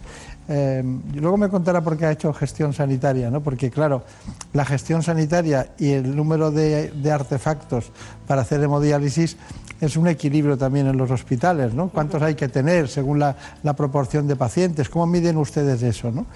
[0.48, 0.82] eh,
[1.14, 3.42] luego me contará por qué ha hecho gestión sanitaria, ¿no?
[3.42, 4.04] porque claro,
[4.52, 7.92] la gestión sanitaria y el número de, de artefactos
[8.26, 9.36] para hacer hemodiálisis
[9.80, 11.88] es un equilibrio también en los hospitales, ¿no?
[11.88, 13.36] ¿Cuántos hay que tener según la,
[13.76, 14.88] proporción de pacientes?
[14.88, 16.26] ¿Cómo miden ustedes eso, no?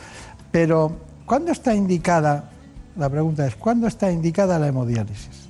[0.50, 2.50] Pero, ¿cuándo está indicada,
[2.96, 5.48] la pregunta es, ¿cuándo está indicada la hemodiálisis?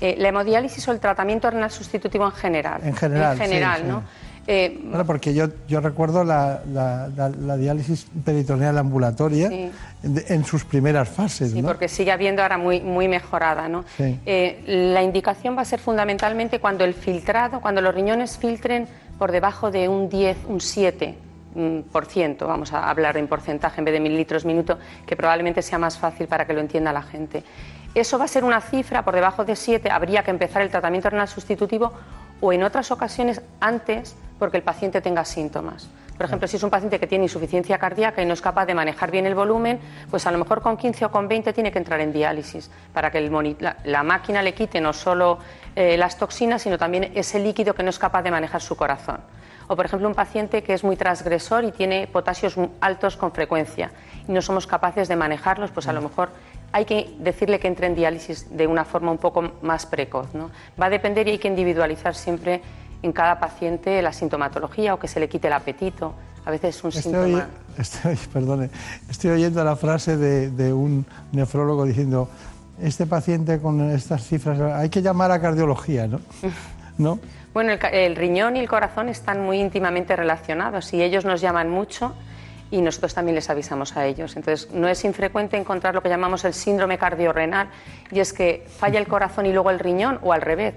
[0.00, 2.80] Eh, la hemodiálisis o el tratamiento renal sustitutivo en general.
[2.84, 4.02] En general, En general, ¿no?
[4.46, 9.50] Eh, bueno, porque yo, yo recuerdo la, la, diálisis peritoneal ambulatoria
[10.02, 11.52] en, sus primeras fases.
[11.52, 13.68] Sí, porque sigue habiendo ahora muy, muy mejorada.
[13.68, 13.84] ¿no?
[13.98, 18.86] Eh, la indicación va a ser fundamentalmente cuando el filtrado, cuando los riñones filtren
[19.18, 21.14] por debajo de un 10, un 7
[21.54, 25.62] mm, por ciento, vamos a hablar en porcentaje en vez de mililitros minuto, que probablemente
[25.62, 27.44] sea más fácil para que lo entienda la gente.
[27.94, 31.10] Eso va a ser una cifra, por debajo de 7 habría que empezar el tratamiento
[31.10, 31.92] renal sustitutivo
[32.40, 35.88] o en otras ocasiones antes porque el paciente tenga síntomas.
[36.18, 38.74] Por ejemplo, si es un paciente que tiene insuficiencia cardíaca y no es capaz de
[38.74, 39.80] manejar bien el volumen,
[40.10, 43.10] pues a lo mejor con 15 o con 20 tiene que entrar en diálisis para
[43.10, 43.22] que
[43.84, 45.38] la, máquina le quite no solo
[45.74, 49.20] eh, las toxinas, sino también ese líquido que no es capaz de manejar su corazón.
[49.66, 53.92] O, por ejemplo, un paciente que es muy transgresor y tiene potasios altos con frecuencia
[54.28, 56.28] y no somos capaces de manejarlos, pues a lo mejor
[56.72, 60.34] hay que decirle que entre en diálisis de una forma un poco más precoz.
[60.34, 60.50] ¿no?
[60.78, 62.60] Va a depender y hay que individualizar siempre
[63.04, 66.14] en cada paciente la sintomatología o que se le quite el apetito.
[66.46, 67.48] A veces es un síntoma.
[67.78, 68.70] estoy, perdone,
[69.10, 72.28] estoy oyendo la frase de, un nefrólogo diciendo:
[72.80, 76.20] Este paciente con estas cifras, hay que llamar a cardiología, ¿no?
[76.98, 77.18] ¿No?
[77.52, 82.14] Bueno, el, riñón y el corazón están muy íntimamente relacionados y ellos nos llaman mucho
[82.70, 84.34] y nosotros también les avisamos a ellos.
[84.36, 87.68] Entonces, no es infrecuente encontrar lo que llamamos el síndrome cardiorrenal
[88.10, 90.74] y es que falla el corazón y luego el riñón o al revés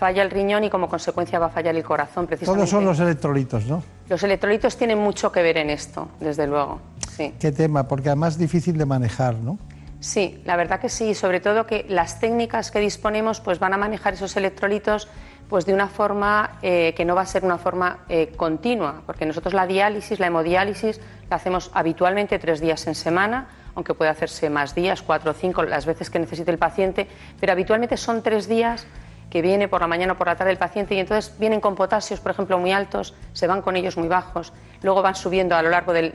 [0.00, 2.58] falla el riñón y como consecuencia va a fallar el corazón precisamente.
[2.58, 3.82] Todos son los electrolitos, ¿no?
[4.08, 6.80] Los electrolitos tienen mucho que ver en esto, desde luego.
[7.16, 7.34] Sí.
[7.38, 9.58] Qué tema, porque además es difícil de manejar, ¿no?
[10.00, 13.76] Sí, la verdad que sí, sobre todo que las técnicas que disponemos pues van a
[13.76, 15.08] manejar esos electrolitos
[15.50, 19.26] pues de una forma eh, que no va a ser una forma eh, continua, porque
[19.26, 24.48] nosotros la diálisis, la hemodiálisis, la hacemos habitualmente tres días en semana, aunque puede hacerse
[24.48, 27.06] más días, cuatro o cinco, las veces que necesite el paciente,
[27.38, 28.86] pero habitualmente son tres días
[29.30, 31.76] que viene por la mañana o por la tarde el paciente y entonces vienen con
[31.76, 34.52] potasios, por ejemplo, muy altos, se van con ellos muy bajos,
[34.82, 36.12] luego van subiendo a lo largo de,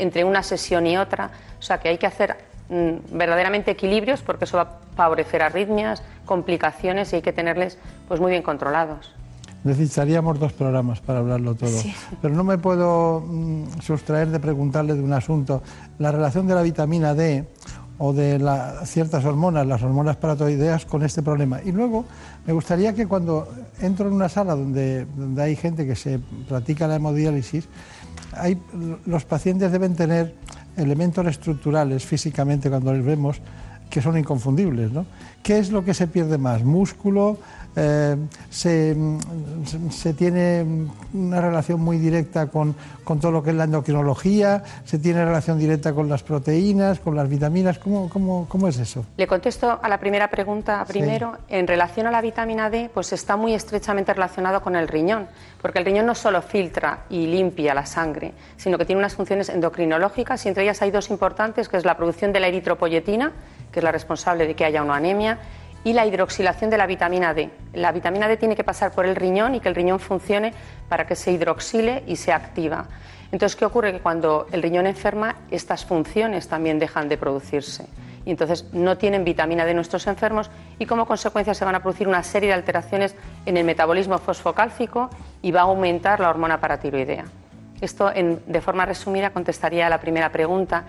[0.00, 2.36] entre una sesión y otra, o sea que hay que hacer
[2.68, 8.20] mm, verdaderamente equilibrios porque eso va a favorecer arritmias, complicaciones y hay que tenerles pues
[8.20, 9.14] muy bien controlados.
[9.64, 11.70] Necesitaríamos dos programas para hablarlo todo.
[12.20, 15.62] Pero no me puedo mm, sustraer de preguntarle de un asunto.
[15.98, 17.46] La relación de la vitamina D
[18.04, 18.36] o de
[18.84, 21.60] ciertas hormonas, las hormonas paratoideas, con este problema.
[21.64, 22.04] Y luego
[22.44, 23.46] me gustaría que cuando
[23.80, 25.06] entro en una sala donde,
[25.38, 26.18] hay gente que se
[26.48, 27.68] practica la hemodiálisis,
[29.06, 30.34] los pacientes deben tener
[30.76, 33.40] elementos estructurales físicamente cuando les vemos
[33.88, 34.90] que son inconfundibles.
[34.90, 35.06] ¿no?
[35.40, 36.64] ¿Qué es lo que se pierde más?
[36.64, 37.38] ¿Músculo?
[37.74, 38.16] Eh,
[38.50, 38.94] se,
[39.90, 44.98] se, tiene una relación muy directa con, con, todo lo que es la endocrinología, se
[44.98, 49.06] tiene relación directa con las proteínas, con las vitaminas, ¿cómo, cómo, cómo es eso?
[49.16, 51.38] Le contesto a la primera pregunta primero.
[51.48, 55.28] En relación a la vitamina D, pues está muy estrechamente relacionado con el riñón,
[55.62, 59.48] porque el riñón no solo filtra y limpia la sangre, sino que tiene unas funciones
[59.48, 63.32] endocrinológicas y entre ellas hay dos importantes, que es la producción de la eritropoyetina,
[63.72, 65.38] que es la responsable de que haya una anemia,
[65.84, 67.50] y la hidroxilación de la vitamina D.
[67.74, 70.52] La vitamina D tiene que pasar por el riñón y que el riñón funcione
[70.88, 72.86] para que se hidroxile y se activa.
[73.32, 73.92] Entonces, ¿qué ocurre?
[73.92, 77.86] Que cuando el riñón enferma, estas funciones también dejan de producirse.
[78.24, 82.06] Y entonces no tienen vitamina D nuestros enfermos y como consecuencia se van a producir
[82.06, 85.10] una serie de alteraciones en el metabolismo fosfocálcico
[85.40, 87.24] y va a aumentar la hormona paratiroidea.
[87.80, 90.84] Esto, de forma resumida, contestaría a la primera pregunta.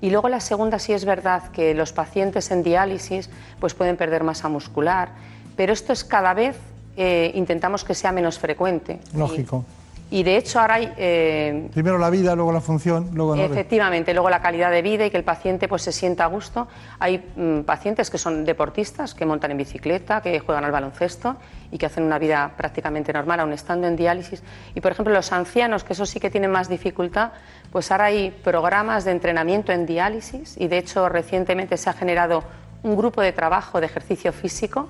[0.00, 4.24] Y luego la segunda sí es verdad que los pacientes en diálisis pues pueden perder
[4.24, 5.10] masa muscular,
[5.56, 6.56] pero esto es cada vez
[6.96, 9.00] eh, intentamos que sea menos frecuente.
[9.14, 9.64] Lógico.
[10.10, 10.92] De hecho ahora hay...
[10.96, 13.34] Eh, Primero la vida, luego la función, luego...
[13.34, 16.68] Efectivamente, luego la calidad de vida y que el paciente pues se sienta a gusto.
[17.00, 21.36] Hay mm, pacientes que son deportistas, que montan en bicicleta, que juegan al baloncesto
[21.72, 24.44] y que hacen una vida prácticamente normal, aun estando en diálisis.
[24.74, 27.32] Y por ejemplo los ancianos, que eso sí que tienen más dificultad,
[27.72, 32.44] pues ahora hay programas de entrenamiento en diálisis y de hecho recientemente se ha generado
[32.84, 34.88] un grupo de trabajo de ejercicio físico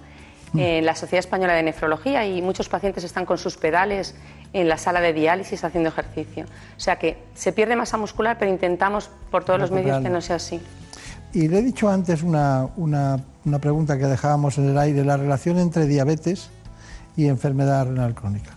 [0.54, 4.14] en la Sociedad Española de Nefrología y muchos pacientes están con sus pedales
[4.52, 6.44] en la sala de diálisis haciendo ejercicio.
[6.76, 10.20] O sea que se pierde masa muscular, pero intentamos por todos los medios que no
[10.20, 10.60] sea así.
[11.32, 15.16] Y le he dicho antes una, una, una pregunta que dejábamos en el aire, la
[15.16, 16.50] relación entre diabetes
[17.16, 18.52] y enfermedad renal crónica.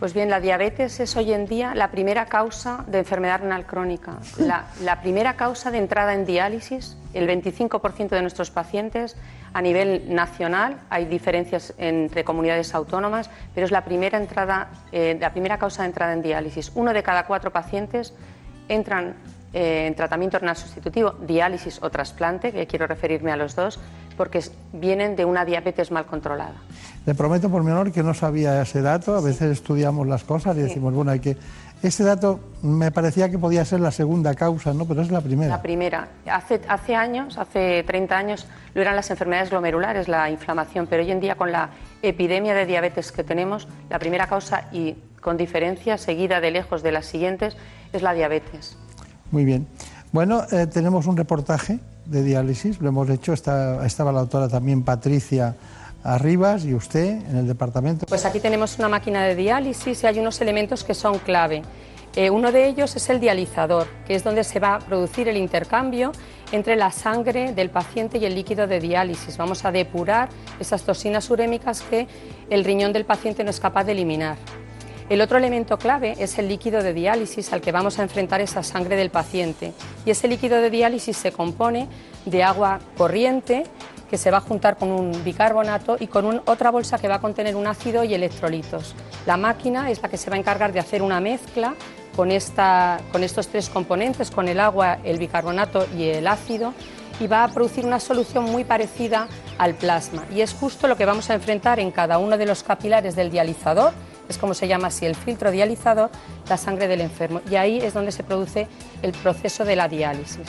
[0.00, 4.18] Pues bien, la diabetes es hoy en día la primera causa de enfermedad renal crónica.
[4.38, 9.16] La, la primera causa de entrada en diálisis, el 25% de nuestros pacientes
[9.54, 15.30] a nivel nacional, hay diferencias entre comunidades autónomas, pero es la primera, entrada, eh, la
[15.30, 16.72] primera causa de entrada en diálisis.
[16.74, 18.12] Uno de cada cuatro pacientes
[18.68, 19.14] entran
[19.52, 23.78] eh, en tratamiento renal sustitutivo, diálisis o trasplante, que quiero referirme a los dos,
[24.16, 26.56] porque vienen de una diabetes mal controlada.
[27.06, 30.56] Le prometo por mi honor que no sabía ese dato, a veces estudiamos las cosas
[30.56, 31.36] y decimos, bueno, hay que
[31.88, 34.86] este dato me parecía que podía ser la segunda causa, ¿no?
[34.86, 35.50] Pero es la primera.
[35.50, 36.08] La primera.
[36.30, 41.10] Hace, hace años, hace 30 años, lo eran las enfermedades glomerulares, la inflamación, pero hoy
[41.10, 41.70] en día con la
[42.02, 46.92] epidemia de diabetes que tenemos, la primera causa y con diferencia, seguida de lejos de
[46.92, 47.56] las siguientes,
[47.92, 48.76] es la diabetes.
[49.30, 49.66] Muy bien.
[50.12, 55.54] Bueno, eh, tenemos un reportaje de diálisis, lo hemos hecho, estaba la autora también Patricia
[56.04, 58.04] Arribas y usted en el departamento.
[58.04, 61.62] Pues aquí tenemos una máquina de diálisis y hay unos elementos que son clave.
[62.14, 65.38] Eh, uno de ellos es el dializador, que es donde se va a producir el
[65.38, 66.12] intercambio
[66.52, 69.38] entre la sangre del paciente y el líquido de diálisis.
[69.38, 70.28] Vamos a depurar
[70.60, 72.06] esas toxinas urémicas que
[72.50, 74.36] el riñón del paciente no es capaz de eliminar.
[75.08, 78.62] El otro elemento clave es el líquido de diálisis al que vamos a enfrentar esa
[78.62, 79.72] sangre del paciente.
[80.04, 81.88] Y ese líquido de diálisis se compone
[82.26, 83.64] de agua corriente
[84.10, 87.20] que se va a juntar con un bicarbonato y con otra bolsa que va a
[87.20, 88.94] contener un ácido y electrolitos.
[89.26, 91.74] La máquina es la que se va a encargar de hacer una mezcla
[92.16, 96.72] con, esta, con estos tres componentes, con el agua, el bicarbonato y el ácido,
[97.20, 99.28] y va a producir una solución muy parecida
[99.58, 100.24] al plasma.
[100.34, 103.30] Y es justo lo que vamos a enfrentar en cada uno de los capilares del
[103.30, 103.92] dializador,
[104.28, 106.10] es como se llama así el filtro dializador,
[106.48, 107.40] la sangre del enfermo.
[107.50, 108.68] Y ahí es donde se produce
[109.02, 110.46] el proceso de la diálisis.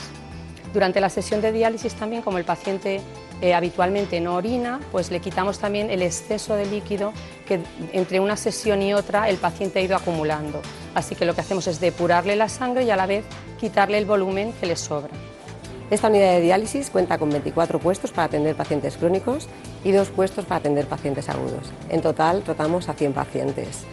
[0.73, 3.02] Durante la sesión de diálisis también, como el paciente
[3.41, 7.14] eh, habitualmente no orina, pues le quitamos también el exceso de líquido
[7.45, 7.60] que
[7.91, 10.62] entre una sesión y otra el paciente ha ido acumulando.
[10.94, 13.26] Así que lo que hacemos es depurarle la sangre y a la vez
[13.60, 15.12] quitarle el volumen que le sobra.
[15.91, 19.48] Esta unidad de diálisis cuenta con 24 puestos para atender pacientes crónicos
[19.84, 21.72] y dos puestos para atender pacientes agudos.
[21.90, 23.84] En total tratamos a 100 pacientes.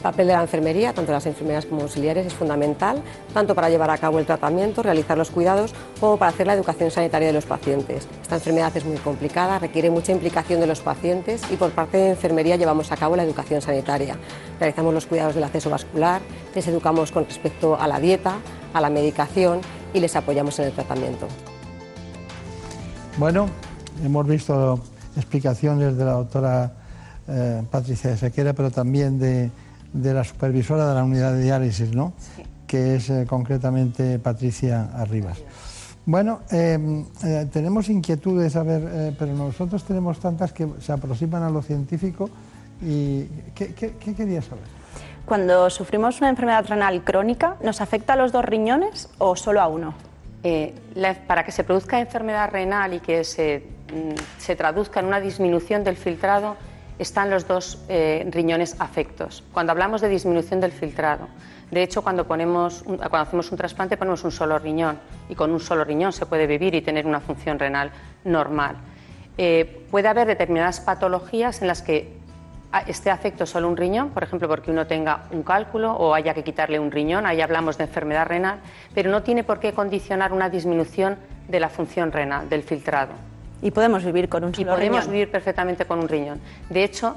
[0.00, 3.02] El papel de la enfermería, tanto las enfermeras como auxiliares, es fundamental,
[3.34, 6.90] tanto para llevar a cabo el tratamiento, realizar los cuidados, como para hacer la educación
[6.90, 8.08] sanitaria de los pacientes.
[8.22, 12.10] Esta enfermedad es muy complicada, requiere mucha implicación de los pacientes y por parte de
[12.12, 14.16] enfermería llevamos a cabo la educación sanitaria.
[14.58, 16.22] Realizamos los cuidados del acceso vascular,
[16.54, 18.36] les educamos con respecto a la dieta,
[18.72, 19.60] a la medicación
[19.92, 21.28] y les apoyamos en el tratamiento.
[23.18, 23.50] Bueno,
[24.02, 24.80] hemos visto
[25.14, 26.72] explicaciones de la doctora
[27.28, 29.50] eh, Patricia Sequera, pero también de
[29.92, 32.12] de la supervisora de la unidad de diálisis, ¿no?
[32.66, 35.38] Que es eh, concretamente Patricia Arribas.
[36.06, 41.42] Bueno, em, eh, tenemos inquietudes, a ver, eh, pero nosotros tenemos tantas que se aproximan
[41.42, 42.30] a lo científico.
[42.82, 44.64] ¿Y qué, qué querías saber?
[45.26, 49.68] Cuando sufrimos una enfermedad renal crónica, ¿nos afecta a los dos riñones o solo a
[49.68, 49.94] uno?
[51.26, 53.62] para que se produzca enfermedad renal y que se,
[53.92, 56.56] mm, se traduzca en una disminución del filtrado,
[57.00, 59.42] están los dos eh, riñones afectos.
[59.52, 61.28] Cuando hablamos de disminución del filtrado,
[61.70, 64.98] de hecho, cuando, ponemos cuando hacemos un trasplante ponemos un solo riñón
[65.28, 67.90] y con un solo riñón se puede vivir y tener una función renal
[68.24, 68.76] normal.
[69.38, 72.12] Eh, puede haber determinadas patologías en las que
[72.86, 76.44] esté afecto solo un riñón, por ejemplo, porque uno tenga un cálculo o haya que
[76.44, 78.58] quitarle un riñón, ahí hablamos de enfermedad renal,
[78.94, 81.16] pero no tiene por qué condicionar una disminución
[81.48, 83.29] de la función renal, del filtrado.
[83.62, 86.40] Y podemos vivir con un solo y podemos vivir perfectamente con un riñón.
[86.68, 87.14] De hecho,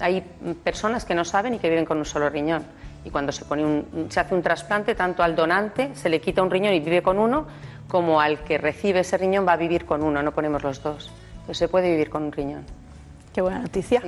[0.00, 0.22] hay
[0.62, 2.64] personas que no saben y que viven con un solo riñón.
[3.04, 6.42] Y cuando se, pone un, se hace un trasplante, tanto al donante se le quita
[6.42, 7.46] un riñón y vive con uno,
[7.86, 11.10] como al que recibe ese riñón va a vivir con uno, no ponemos los dos.
[11.40, 12.64] Entonces se puede vivir con un riñón.
[13.34, 14.02] Qué buena noticia.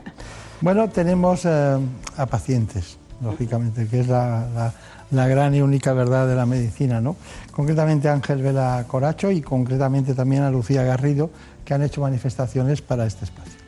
[0.60, 1.78] bueno, tenemos eh,
[2.18, 4.72] a pacientes, lógicamente, que es la
[5.14, 7.16] la gran y única verdad de la medicina, ¿no?
[7.54, 11.30] Concretamente a Ángel Vela Coracho y concretamente también a Lucía Garrido,
[11.64, 13.60] que han hecho manifestaciones para este espacio.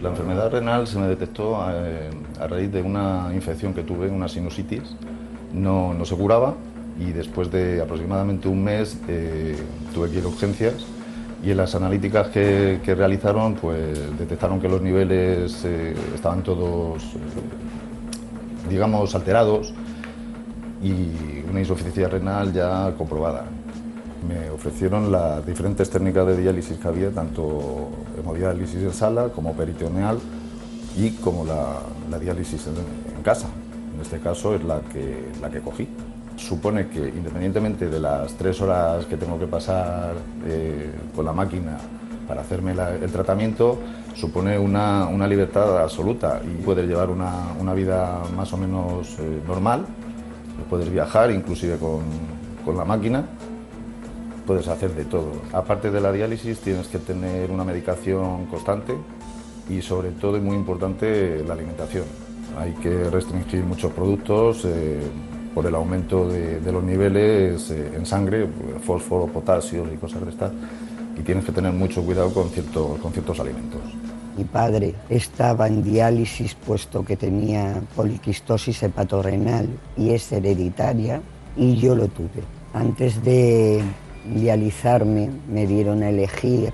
[0.00, 4.28] La enfermedad renal se me detectó eh, a, raíz de una infección que tuve, una
[4.28, 4.94] sinusitis.
[5.52, 6.54] No, no se curaba
[7.00, 9.56] y después de aproximadamente un mes eh,
[9.92, 10.74] tuve que ir a urgencias
[11.42, 17.02] y en las analíticas que, realizaron pues detectaron que los niveles eh, estaban todos
[18.68, 19.74] digamos alterados
[20.84, 23.44] y una insuficiencia renal ya comprobada.
[24.28, 27.88] Me ofrecieron las diferentes técnicas de diálisis que había, tanto
[28.18, 30.18] hemodiálisis en sala como peritoneal
[30.96, 33.48] y como la, diálisis en, casa.
[33.94, 35.88] En este caso es la que, la que cogí.
[36.36, 40.14] Supone que independientemente de las tres horas que tengo que pasar
[40.46, 41.78] eh, con la máquina
[42.28, 43.78] para hacerme el tratamiento,
[44.14, 49.86] supone una, libertad absoluta y poder llevar una, una vida más o menos eh, normal
[50.68, 52.02] puedes viajar inclusive con,
[52.64, 53.24] con la máquina,
[54.46, 55.32] puedes hacer de todo.
[55.52, 58.94] Aparte de la diálisis tienes que tener una medicación constante
[59.68, 62.04] y sobre todo y muy importante la alimentación.
[62.58, 65.00] Hay que restringir muchos productos eh,
[65.54, 68.48] por el aumento de, los niveles eh, en sangre,
[68.82, 70.52] fósforo, potasio y cosas de estas,
[71.16, 73.80] y tienes que tener mucho cuidado con ciertos, con ciertos alimentos.
[74.36, 81.20] Mi padre estaba en diálisis puesto que tenía poliquistosis hepatorrenal y es hereditaria
[81.56, 82.42] y yo lo tuve.
[82.72, 83.80] Antes de
[84.34, 86.72] dializarme me dieron a elegir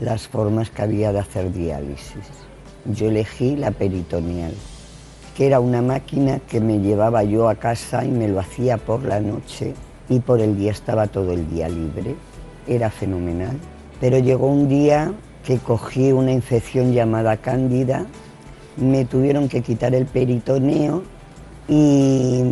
[0.00, 2.24] las formas que había de hacer diálisis.
[2.84, 4.54] Yo elegí la peritoneal,
[5.36, 9.04] que era una máquina que me llevaba yo a casa y me lo hacía por
[9.04, 9.74] la noche
[10.08, 12.16] y por el día estaba todo el día libre.
[12.66, 13.56] Era fenomenal.
[14.00, 15.12] Pero llegó un día
[15.48, 18.04] que cogí una infección llamada cándida,
[18.76, 21.02] me tuvieron que quitar el peritoneo
[21.66, 22.42] y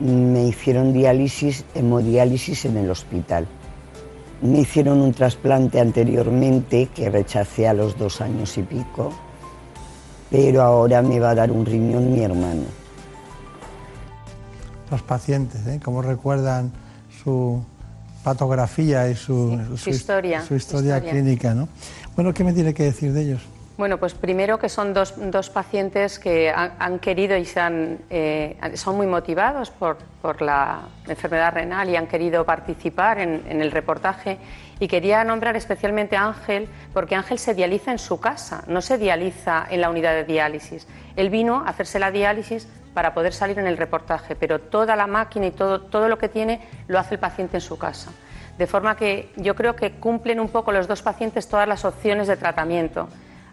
[0.00, 3.46] me hicieron diálisis, hemodiálisis en el hospital.
[4.42, 9.12] Me hicieron un trasplante anteriormente que rechacé a los dos años y pico,
[10.28, 12.64] pero ahora me va a dar un riñón mi hermano.
[14.90, 15.78] Los pacientes, ¿eh?
[15.80, 16.72] ¿Cómo recuerdan
[17.22, 17.62] su,
[18.26, 21.54] patografía y su, historia, su historia, clínica.
[21.54, 21.68] ¿no?
[22.16, 23.42] Bueno, ¿qué me tiene que decir de ellos?
[23.76, 27.46] Bueno, pues primero que son dos, dos pacientes que han, querido y
[28.08, 33.60] eh, son muy motivados por, por, la enfermedad renal y han querido participar en, en,
[33.60, 34.38] el reportaje.
[34.80, 38.96] Y quería nombrar especialmente a Ángel, porque Ángel se dializa en su casa, no se
[38.96, 40.86] dializa en la unidad de diálisis.
[41.16, 45.06] Él vino a hacerse la diálisis para poder salir en el reportaje, pero toda la
[45.06, 48.10] máquina y todo, todo lo que tiene lo hace el paciente en su casa.
[48.58, 52.26] De forma que yo creo que cumplen un poco los dos pacientes todas las opciones
[52.26, 53.08] de tratamiento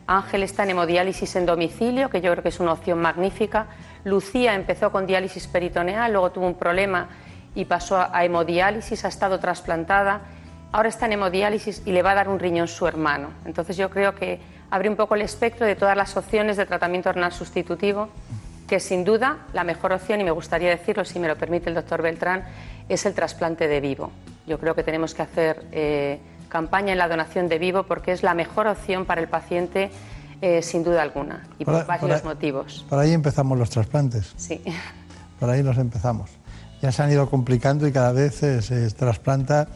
[0.07, 3.67] Ángel está en hemodiálisis en domicilio, que yo creo que es una opción magnífica.
[4.03, 7.07] Lucía empezó con diálisis peritoneal, luego tuvo un problema
[7.55, 10.21] y pasó a hemodiálisis, ha estado trasplantada.
[10.73, 13.29] Ahora está en hemodiálisis y le va a dar un riñón su hermano.
[13.45, 14.39] Entonces yo creo que
[14.71, 18.09] abre un poco el espectro de todas las opciones de tratamiento renal sustitutivo,
[18.67, 21.75] que sin duda la mejor opción, y me gustaría decirlo si me lo permite el
[21.75, 22.43] doctor Beltrán,
[22.89, 24.11] es el trasplante de vivo.
[24.47, 25.65] Yo creo que tenemos que hacer...
[25.71, 26.19] Eh,
[26.53, 29.89] campaña en la donación de vivo porque es la mejor opción para el paciente
[30.39, 32.85] eh, sin duda alguna y por, varios motivos.
[32.87, 34.33] Por ahí empezamos los trasplantes.
[34.37, 34.61] Sí.
[35.39, 36.29] Por ahí los empezamos.
[36.81, 39.67] Ya se han ido complicando y cada vez se, trasplanta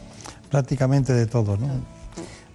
[0.50, 1.56] prácticamente de todo.
[1.56, 1.68] ¿no?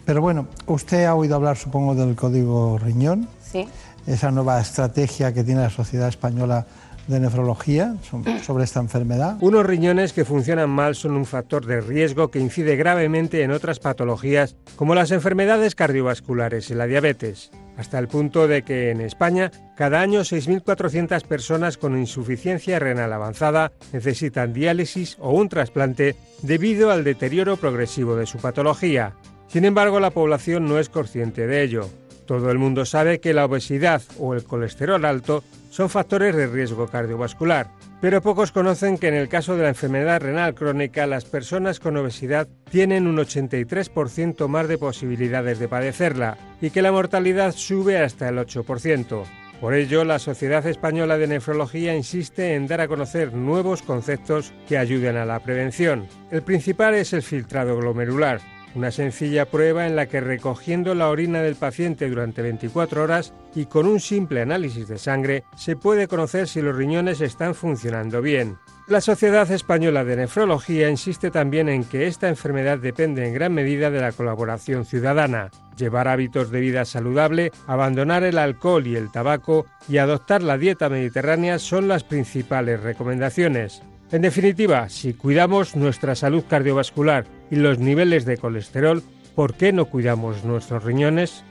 [0.06, 3.28] Pero bueno, usted ha oído hablar, supongo, del código riñón.
[3.44, 3.68] Sí.
[4.08, 6.66] Esa nueva estrategia que tiene la Sociedad Española
[7.08, 7.96] de nefrología
[8.44, 9.38] sobre esta enfermedad.
[9.42, 13.80] Unos riñones que funcionan mal son un factor de riesgo que incide gravemente en otras
[13.80, 19.52] patologías como las enfermedades cardiovasculares y la diabetes, hasta el punto de que en España
[19.76, 27.04] cada año 6.400 personas con insuficiencia renal avanzada necesitan diálisis o un trasplante debido al
[27.04, 29.14] deterioro progresivo de su patología.
[29.48, 31.90] Sin embargo, la población no es consciente de ello.
[32.26, 36.88] Todo el mundo sabe que la obesidad o el colesterol alto son factores de riesgo
[36.88, 37.68] cardiovascular,
[38.00, 41.98] pero pocos conocen que en el caso de la enfermedad renal crónica las personas con
[41.98, 48.30] obesidad tienen un 83% más de posibilidades de padecerla y que la mortalidad sube hasta
[48.30, 49.24] el 8%.
[49.64, 54.78] Por ello, la Sociedad Española de Nefrología insiste en dar a conocer nuevos conceptos que
[54.78, 56.06] ayuden a la prevención.
[56.32, 58.42] El principal es el filtrado glomerular,
[58.76, 63.66] una sencilla prueba en la que recogiendo la orina del paciente durante 24 horas y
[63.66, 68.58] con un simple análisis de sangre se puede conocer si los riñones están funcionando bien.
[68.88, 73.90] La Sociedad Española de Nefrología insiste también en que esta enfermedad depende en gran medida
[73.90, 75.52] de la colaboración ciudadana.
[75.78, 80.90] Llevar hábitos de vida saludable, abandonar el alcohol y el tabaco y adoptar la dieta
[80.90, 83.84] mediterránea son las principales recomendaciones.
[84.14, 89.02] En definitiva, si cuidamos nuestra salud cardiovascular y los niveles de colesterol,
[89.34, 91.44] ¿por qué no cuidamos nuestros riñones?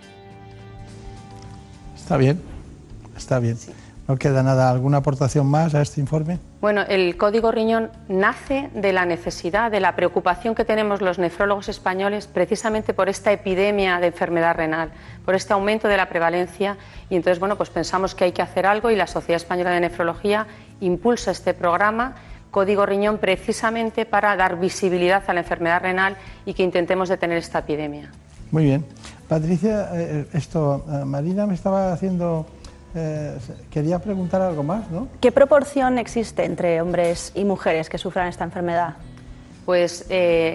[1.96, 2.40] Está bien,
[3.16, 3.56] está bien.
[4.06, 4.70] ¿No queda nada?
[4.70, 6.38] ¿Alguna aportación más a este informe?
[6.60, 11.68] Bueno, el código riñón nace de la necesidad, de la preocupación que tenemos los nefrólogos
[11.68, 14.92] españoles precisamente por esta epidemia de enfermedad renal,
[15.24, 16.76] por este aumento de la prevalencia.
[17.10, 19.80] Y entonces, bueno, pues pensamos que hay que hacer algo y la Sociedad Española de
[19.80, 20.46] Nefrología
[20.78, 22.14] impulsa este programa
[22.52, 26.16] código riñón precisamente para dar visibilidad a la enfermedad renal
[26.46, 28.12] y que intentemos detener esta epidemia.
[28.52, 28.84] Muy bien.
[29.26, 32.46] Patricia, eh, esto, eh, Marina me estaba haciendo...
[32.94, 33.38] Eh,
[33.70, 35.08] quería preguntar algo más, ¿no?
[35.22, 38.96] ¿Qué proporción existe entre hombres y mujeres que sufran esta enfermedad?
[39.64, 40.06] Pues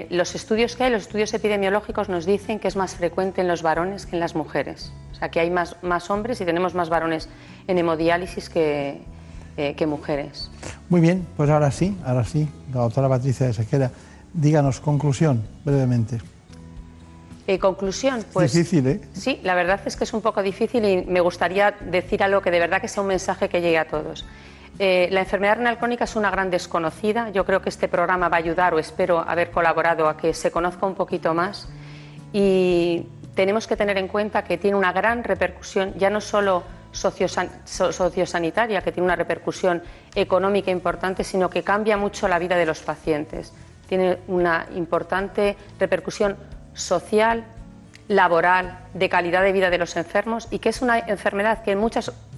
[0.09, 3.63] los estudios que hay, los estudios epidemiológicos nos dicen que es más frecuente en los
[3.63, 4.91] varones que en las mujeres.
[5.13, 7.29] O sea, que hay más, más hombres y tenemos más varones
[7.67, 9.01] en hemodiálisis que,
[9.57, 10.49] eh, que mujeres.
[10.89, 13.91] Muy bien, pues ahora sí, ahora sí, la doctora Patricia de Sequera,
[14.33, 16.19] díganos conclusión brevemente.
[17.47, 18.51] Eh, conclusión, pues.
[18.53, 19.01] Difícil, ¿eh?
[19.13, 22.51] Sí, la verdad es que es un poco difícil y me gustaría decir algo que
[22.51, 24.25] de verdad que sea un mensaje que llegue a todos.
[24.79, 27.29] Eh, la enfermedad renal crónica es una gran desconocida.
[27.31, 30.51] Yo creo que este programa va a ayudar, o espero haber colaborado, a que se
[30.51, 31.69] conozca un poquito más.
[32.33, 38.81] Y tenemos que tener en cuenta que tiene una gran repercusión, ya no solo sociosanitaria
[38.81, 39.81] que tiene una repercusión
[40.15, 43.53] económica importante, sino que cambia mucho la vida de los pacientes.
[43.87, 46.37] Tiene una importante repercusión
[46.73, 47.45] social,
[48.07, 51.79] laboral, de calidad de vida de los enfermos y que es una enfermedad que en,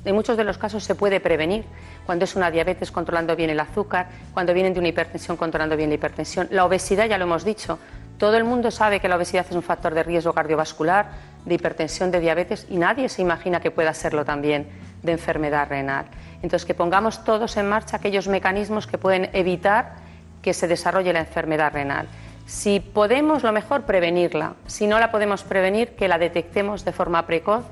[0.06, 1.66] en muchos de los casos se puede prevenir,
[2.06, 5.90] cuando es una diabetes controlando bien el azúcar, cuando vienen de una hipertensión controlando bien
[5.90, 6.48] la hipertensión.
[6.52, 7.80] La obesidad, ya lo hemos dicho,
[8.18, 11.08] todo el mundo sabe que la obesidad es un factor de riesgo cardiovascular,
[11.46, 14.68] de hipertensión, de diabetes y nadie se imagina que pueda serlo también
[15.04, 16.06] de enfermedad renal.
[16.42, 19.96] Entonces, que pongamos todos en marcha aquellos mecanismos que pueden evitar
[20.42, 22.08] que se desarrolle la enfermedad renal.
[22.46, 24.56] Si podemos, lo mejor, prevenirla.
[24.66, 27.66] Si no la podemos prevenir, que la detectemos de forma precoz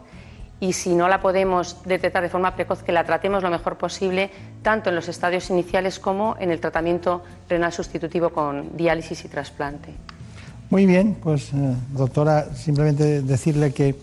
[0.59, 4.31] y si no la podemos detectar de forma precoz, que la tratemos lo mejor posible,
[4.63, 9.93] tanto en los estadios iniciales como en el tratamiento renal sustitutivo con diálisis y trasplante.
[10.69, 13.95] Muy bien, pues eh, doctora, simplemente decirle que,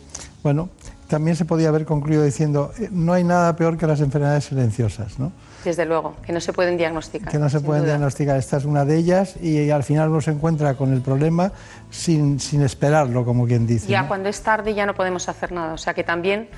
[0.43, 0.71] bueno,
[1.09, 5.19] también se podía haber concluido diciendo, eh, no hay nada peor que las enfermedades silenciosas,
[5.19, 5.33] ¿no?
[5.65, 7.31] Desde luego, que no se pueden diagnosticar.
[7.31, 8.37] Que no se pueden diagnosticar.
[8.37, 11.53] Esta es una de ellas y al final uno se encuentra con el problema
[11.91, 13.89] sin, sin esperarlo, como quien dice.
[13.89, 15.73] Ya cuando es tarde ya no podemos hacer nada.
[15.73, 16.49] O sea que también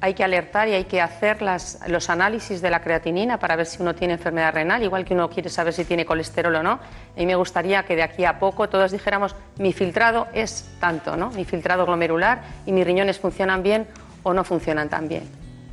[0.00, 3.66] hay que alertar y hay que hacer las, los análisis de la creatinina para ver
[3.66, 6.72] si uno tiene enfermedad renal, igual que uno quiere saber si tiene colesterol o no.
[6.72, 6.80] A
[7.18, 11.30] mí me gustaría que de aquí a poco todos dijéramos, mi filtrado es tanto, ¿no?
[11.30, 13.86] mi filtrado glomerular y mis riñones funcionan bien
[14.22, 15.24] o no funcionan tan bien.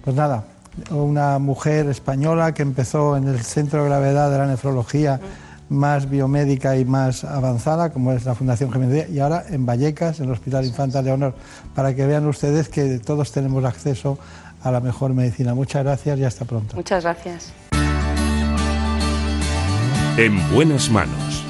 [0.04, 0.44] Pues nada,
[0.92, 5.20] una mujer española que empezó en el centro de gravedad de la nefrología
[5.70, 10.26] más biomédica y más avanzada, como es la Fundación Jiménez y ahora en Vallecas, en
[10.26, 11.34] el Hospital Infanta Leonor,
[11.76, 14.18] para que vean ustedes que todos tenemos acceso
[14.64, 15.54] a la mejor medicina.
[15.54, 16.76] Muchas gracias y hasta pronto.
[16.76, 17.54] Muchas gracias.
[20.18, 21.44] En buenas manos.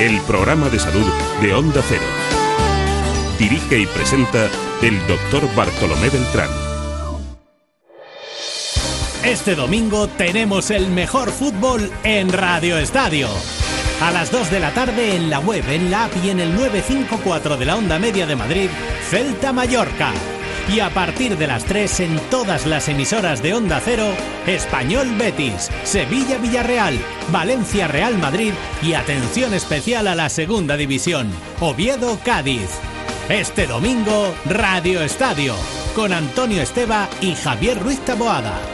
[0.00, 1.06] El programa de salud
[1.40, 2.02] de Onda Cero.
[3.38, 4.48] Dirige y presenta
[4.82, 6.63] el doctor Bartolomé Beltrán.
[9.24, 13.28] Este domingo tenemos el mejor fútbol en Radio Estadio.
[14.02, 16.54] A las 2 de la tarde en la web, en la app y en el
[16.54, 18.68] 954 de la Onda Media de Madrid,
[19.08, 20.12] Celta Mallorca.
[20.68, 24.08] Y a partir de las 3 en todas las emisoras de Onda Cero,
[24.46, 26.98] Español Betis, Sevilla Villarreal,
[27.32, 28.52] Valencia Real Madrid
[28.82, 31.30] y atención especial a la Segunda División,
[31.60, 32.68] Oviedo Cádiz.
[33.30, 35.54] Este domingo, Radio Estadio,
[35.96, 38.73] con Antonio Esteba y Javier Ruiz Taboada.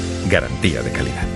[0.31, 1.27] Garantía de calidad.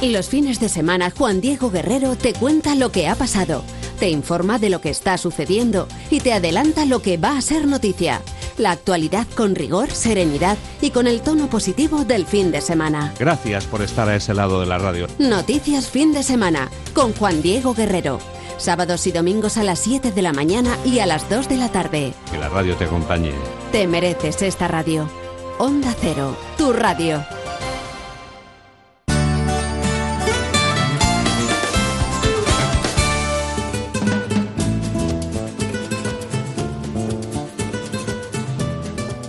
[0.00, 3.62] Y los fines de semana Juan Diego Guerrero te cuenta lo que ha pasado,
[3.98, 7.66] te informa de lo que está sucediendo y te adelanta lo que va a ser
[7.66, 8.22] noticia.
[8.56, 13.12] La actualidad con rigor, serenidad y con el tono positivo del fin de semana.
[13.18, 15.06] Gracias por estar a ese lado de la radio.
[15.18, 18.18] Noticias fin de semana con Juan Diego Guerrero.
[18.56, 21.70] Sábados y domingos a las 7 de la mañana y a las 2 de la
[21.70, 22.14] tarde.
[22.30, 23.32] Que la radio te acompañe.
[23.70, 25.10] Te mereces esta radio.
[25.58, 27.22] Onda Cero, tu radio.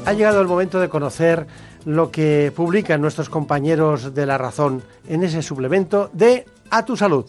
[0.07, 1.47] Ha llegado el momento de conocer
[1.83, 7.25] lo que publican nuestros compañeros de La Razón en ese suplemento de A tu Salud.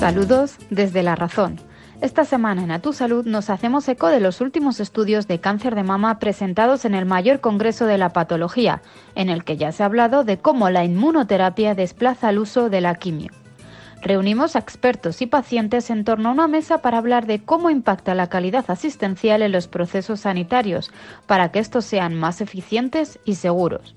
[0.00, 1.60] Saludos desde La Razón.
[2.00, 5.76] Esta semana en A Tu Salud nos hacemos eco de los últimos estudios de cáncer
[5.76, 8.82] de mama presentados en el mayor Congreso de la Patología,
[9.14, 12.80] en el que ya se ha hablado de cómo la inmunoterapia desplaza el uso de
[12.80, 13.30] la quimio.
[14.02, 18.14] Reunimos a expertos y pacientes en torno a una mesa para hablar de cómo impacta
[18.14, 20.90] la calidad asistencial en los procesos sanitarios,
[21.26, 23.94] para que estos sean más eficientes y seguros.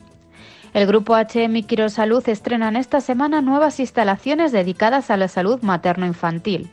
[0.74, 6.72] El grupo HM Salud estrenan esta semana nuevas instalaciones dedicadas a la salud materno-infantil.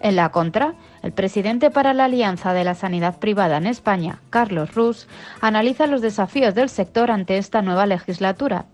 [0.00, 4.74] En la contra, el presidente para la Alianza de la Sanidad Privada en España, Carlos
[4.74, 5.08] Rus,
[5.40, 8.66] analiza los desafíos del sector ante esta nueva legislatura.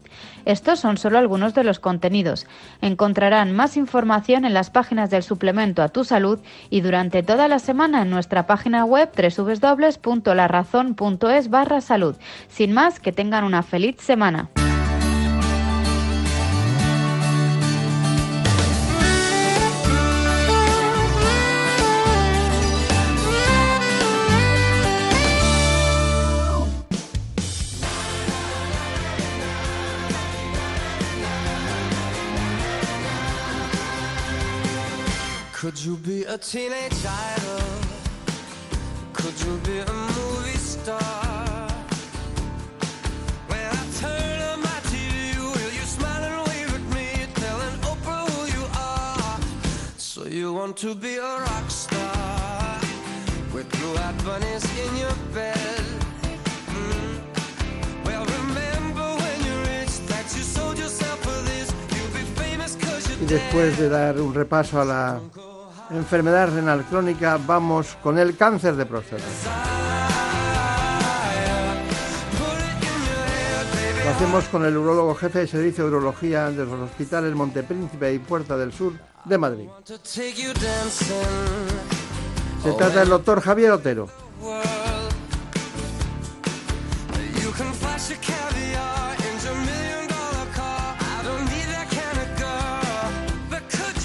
[0.45, 2.47] Estos son solo algunos de los contenidos.
[2.81, 6.41] Encontrarán más información en las páginas del suplemento a tu salud
[6.71, 12.17] y durante toda la semana en nuestra página web www.larazón.es barra salud.
[12.49, 14.51] Sin más, que tengan una feliz semana.
[36.23, 37.63] Be a teenage idol?
[39.13, 41.69] Could you be a movie star?
[43.49, 48.25] When I turn on my TV, will you smile and wave at me, telling Oprah
[48.31, 49.41] who you are?
[49.97, 52.79] So you want to be a rock star
[53.55, 55.85] with blue-eyed bunnies in your bed?
[56.77, 57.15] Mm.
[58.07, 61.69] Well, remember when you reached that you sold yourself for this.
[61.95, 65.21] You'll be famous 'cause Y you're después de dar un repaso a la
[65.95, 69.23] enfermedad renal crónica, vamos con el cáncer de próstata.
[74.05, 78.19] Lo hacemos con el urólogo jefe de servicio de urología de los hospitales Montepríncipe y
[78.19, 78.95] Puerta del Sur
[79.25, 79.69] de Madrid.
[82.63, 84.09] Se trata del doctor Javier Otero.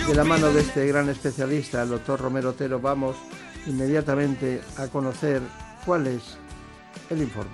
[0.08, 3.18] De la mano de este gran especialista, el doctor Romero Otero, vamos
[3.66, 5.42] inmediatamente a conocer
[5.86, 6.38] cuál es
[7.10, 7.52] el informe.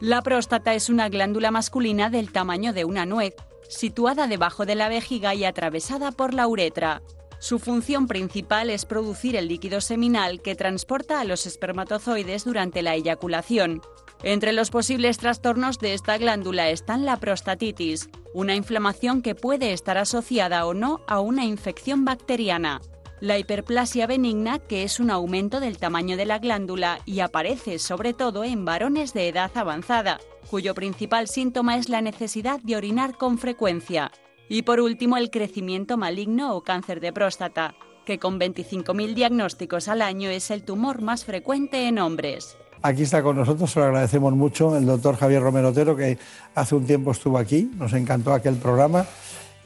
[0.00, 3.34] La próstata es una glándula masculina del tamaño de una nuez,
[3.70, 7.00] situada debajo de la vejiga y atravesada por la uretra.
[7.38, 12.94] Su función principal es producir el líquido seminal que transporta a los espermatozoides durante la
[12.94, 13.80] eyaculación.
[14.24, 19.98] Entre los posibles trastornos de esta glándula están la prostatitis, una inflamación que puede estar
[19.98, 22.80] asociada o no a una infección bacteriana,
[23.20, 28.12] la hiperplasia benigna, que es un aumento del tamaño de la glándula y aparece sobre
[28.12, 30.20] todo en varones de edad avanzada,
[30.50, 34.10] cuyo principal síntoma es la necesidad de orinar con frecuencia.
[34.48, 37.74] Y por último, el crecimiento maligno o cáncer de próstata,
[38.04, 42.58] que con 25.000 diagnósticos al año es el tumor más frecuente en hombres.
[42.86, 46.18] Aquí está con nosotros, se lo agradecemos mucho, el doctor Javier Romero Otero, que
[46.54, 49.06] hace un tiempo estuvo aquí, nos encantó aquel programa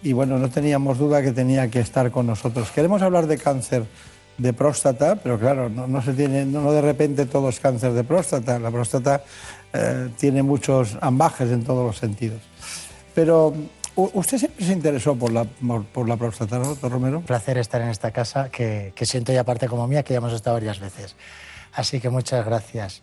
[0.05, 2.71] y bueno, no teníamos duda que tenía que estar con nosotros.
[2.71, 3.87] Queremos hablar de cáncer
[4.37, 8.57] de próstata, pero claro, no, se tiene, no, de repente todo es cáncer de próstata.
[8.61, 9.25] La próstata
[9.73, 12.41] eh, tiene muchos ambajes en todos los sentidos.
[13.17, 13.53] Pero
[13.97, 17.19] usted siempre se interesó por la, por, por la próstata, ¿no, doctor Romero?
[17.19, 20.19] Un placer estar en esta casa que, que siento ya parte como mía, que ya
[20.19, 21.17] hemos estado varias veces.
[21.79, 23.03] Así que muchas gracias.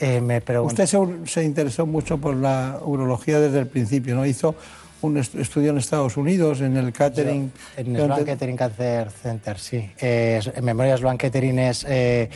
[0.00, 0.82] Eh, me pregunto...
[0.82, 4.26] Usted se, se interesó mucho por la urología desde el principio, ¿no?
[4.26, 4.56] Hizo
[5.02, 7.50] un est- estudio en Estados Unidos, en el catering.
[7.76, 9.90] En el Sloan Kettering Cancer Center, sí.
[10.00, 12.28] Eh, en memoria Sloan Kettering es eh,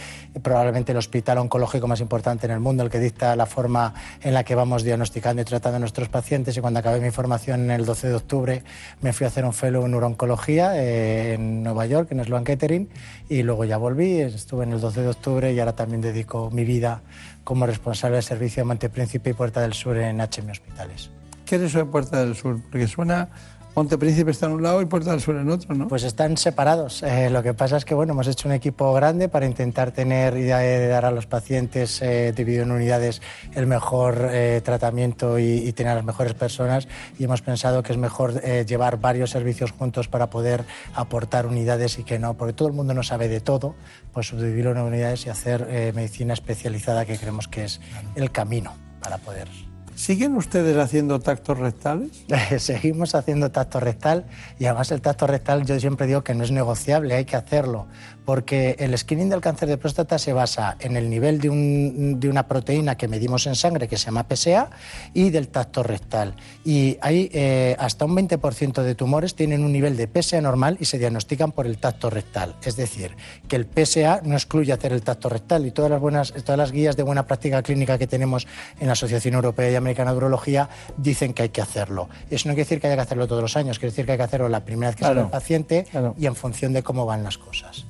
[0.43, 3.93] probablemente el hospital oncológico más importante en el mundo, el que dicta la forma
[4.23, 6.57] en la que vamos diagnosticando y tratando a nuestros pacientes.
[6.57, 8.63] Y cuando acabé mi formación el 12 de octubre,
[9.01, 12.89] me fui a hacer un fellow en uroncología eh, en Nueva York, en Sloan Kettering,
[13.29, 16.65] y luego ya volví, estuve en el 12 de octubre y ahora también dedico mi
[16.65, 17.03] vida
[17.45, 21.11] como responsable del servicio de Montepríncipe y Puerta del Sur en HM Hospitales.
[21.45, 22.61] ¿Qué es eso de Puerta del Sur?
[22.71, 23.29] Porque suena
[23.75, 25.89] Montepríncipe está en un lado y Puerta del Sur en otro, ¿no?
[25.89, 27.03] Pues están separados.
[27.03, 30.37] Eh, lo que pasa es que bueno, hemos hecho un equipo grande para intentar tener
[30.37, 33.21] y dar a los pacientes eh, dividido en unidades
[33.53, 36.87] el mejor eh, tratamiento y, y, tener a las mejores personas.
[37.19, 40.65] Y hemos pensado que es mejor eh, llevar varios servicios juntos para poder
[40.95, 43.75] aportar unidades y que no, porque todo el mundo no sabe de todo,
[44.13, 47.81] pues subdividirlo en unidades y hacer eh, medicina especializada que creemos que es
[48.15, 49.49] el camino para poder
[49.95, 52.25] ¿Siguen ustedes haciendo tactos rectales?
[52.59, 54.25] Seguimos haciendo tacto rectal
[54.59, 57.87] y además el tacto rectal yo siempre digo que no es negociable, hay que hacerlo,
[58.25, 62.29] porque el screening del cáncer de próstata se basa en el nivel de, un, de
[62.29, 64.71] una proteína que medimos en sangre que se llama PSA
[65.13, 66.35] y del tacto rectal.
[66.65, 70.87] Y hay eh, hasta un 20% de tumores tienen un nivel de PSA normal y
[70.87, 72.57] se diagnostican por el tacto rectal.
[72.65, 73.17] Es decir,
[73.49, 76.73] que el PSA no excluye hacer el tacto rectal y todas las, buenas, todas las
[76.73, 78.47] guías de buena práctica clínica que tenemos
[78.81, 82.09] en la Asociación Europea y Americana de Urología dicen que hay que hacerlo.
[82.31, 84.19] Eso no quiere decir que haya que hacerlo todos los años, quiere decir que hay
[84.19, 86.15] que hacerlo la primera vez que Claro, sale el paciente claro.
[86.19, 87.85] y en función de cómo van las cosas.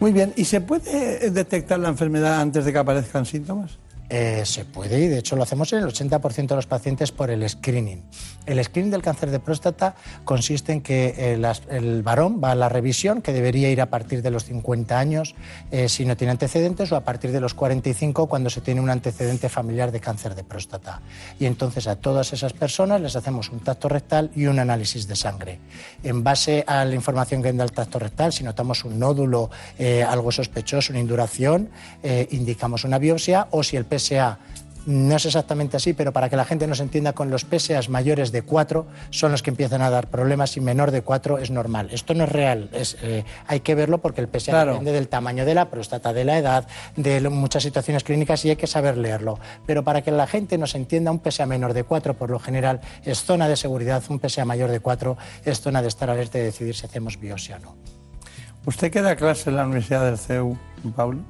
[0.00, 3.78] Muy bien, ¿y se puede detectar la enfermedad antes de que aparezcan síntomas?
[4.10, 7.30] Eh, se puede y de hecho lo hacemos en el 80% de los pacientes por
[7.30, 8.02] el screening.
[8.46, 12.54] El screening del cáncer de próstata consiste en que eh, las- el varón va a
[12.54, 15.34] la revisión, que debería ir a partir de los 50 años
[15.70, 18.88] eh, si no tiene antecedentes o a partir de los 45 cuando se tiene un
[18.88, 21.02] antecedente familiar de cáncer de próstata.
[21.38, 25.16] Y entonces a todas esas personas les hacemos un tacto rectal y un análisis de
[25.16, 25.58] sangre.
[26.02, 30.02] En base a la información que da el tacto rectal, si notamos un nódulo, eh,
[30.02, 31.68] algo sospechoso, una induración,
[32.02, 34.38] eh, indicamos una biopsia o si el PSA
[34.88, 38.32] no es exactamente así, pero para que la gente nos entienda, con los PSAs mayores
[38.32, 41.90] de 4 son los que empiezan a dar problemas y menor de 4 es normal.
[41.92, 44.72] Esto no es real, es, eh, hay que verlo porque el PSA Claro.
[44.72, 46.66] depende del tamaño de la próstata, de la edad,
[46.96, 49.38] de muchas situaciones clínicas y hay que saber leerlo.
[49.66, 52.80] Pero para que la gente nos entienda, un PSA menor de 4 por lo general
[53.04, 56.42] es zona de seguridad, un PSA mayor de 4 es zona de estar alerta y
[56.42, 57.76] decidir si hacemos biopsia o no.
[58.64, 60.56] Usted que da clase en la Universidad del CEU,
[60.96, 61.20] Pablo,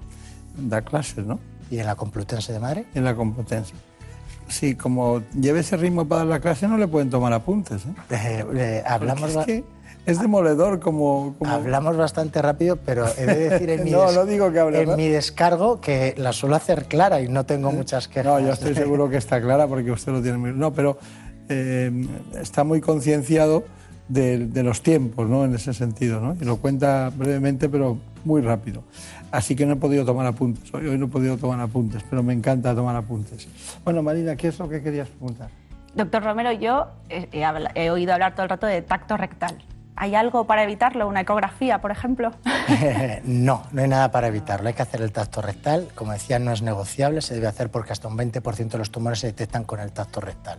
[0.56, 1.40] da clases, ¿no?
[1.70, 2.82] ¿Y en la Complutense de Madrid?
[2.94, 3.74] En la Complutense.
[4.48, 7.82] Sí, como lleve ese ritmo para dar la clase, no le pueden tomar apuntes.
[7.84, 7.88] ¿eh?
[8.10, 9.64] Eh, eh, hablamos es, que
[10.06, 14.24] es demoledor como, como- Hablamos bastante rápido, pero he de decir en mi, No, no
[14.24, 18.08] digo que hable en mi descargo que la suelo hacer clara y no tengo muchas
[18.08, 18.24] quejas.
[18.24, 20.52] No, yo estoy seguro que está clara porque usted lo tiene muy...
[20.52, 20.98] No, pero
[21.50, 22.06] eh,
[22.40, 23.64] está muy concienciado
[24.08, 25.44] de, de los tiempos, ¿no?
[25.44, 26.34] En ese sentido, ¿no?
[26.40, 28.82] Y lo cuenta brevemente, pero muy rápido.
[29.30, 30.72] Así que no he podido tomar apuntes.
[30.74, 33.46] Hoy, hoy no he podido tomar apuntes, pero me encanta tomar apuntes.
[33.84, 35.50] Bueno, Marina, ¿qué es lo que querías preguntar?
[35.94, 39.62] Doctor Romero, yo he, he habla- he oído hablar todo el rato de tacto rectal.
[40.00, 41.08] ¿Hay algo para evitarlo?
[41.08, 42.30] ¿Una ecografía, por ejemplo?
[43.24, 44.68] no, no hay nada para evitarlo.
[44.68, 45.88] Hay que hacer el tacto rectal.
[45.96, 49.18] Como decía, no es negociable, se debe hacer porque hasta un 20% de los tumores
[49.18, 50.58] se detectan con el tacto rectal.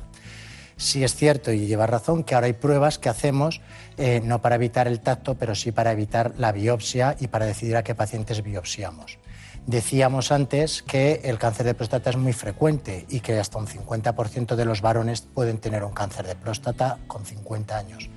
[0.79, 3.59] Sí es cierto y lleva razón que ahora hay pruebas que hacemos
[3.97, 7.75] eh, no para evitar el tacto, pero sí para evitar la biopsia y para decidir
[7.75, 9.19] a qué pacientes biopsiamos.
[9.67, 14.55] Decíamos antes que el cáncer de próstata es muy frecuente y que hasta un 50%
[14.55, 18.09] de los varones pueden tener un cáncer de próstata con 50 años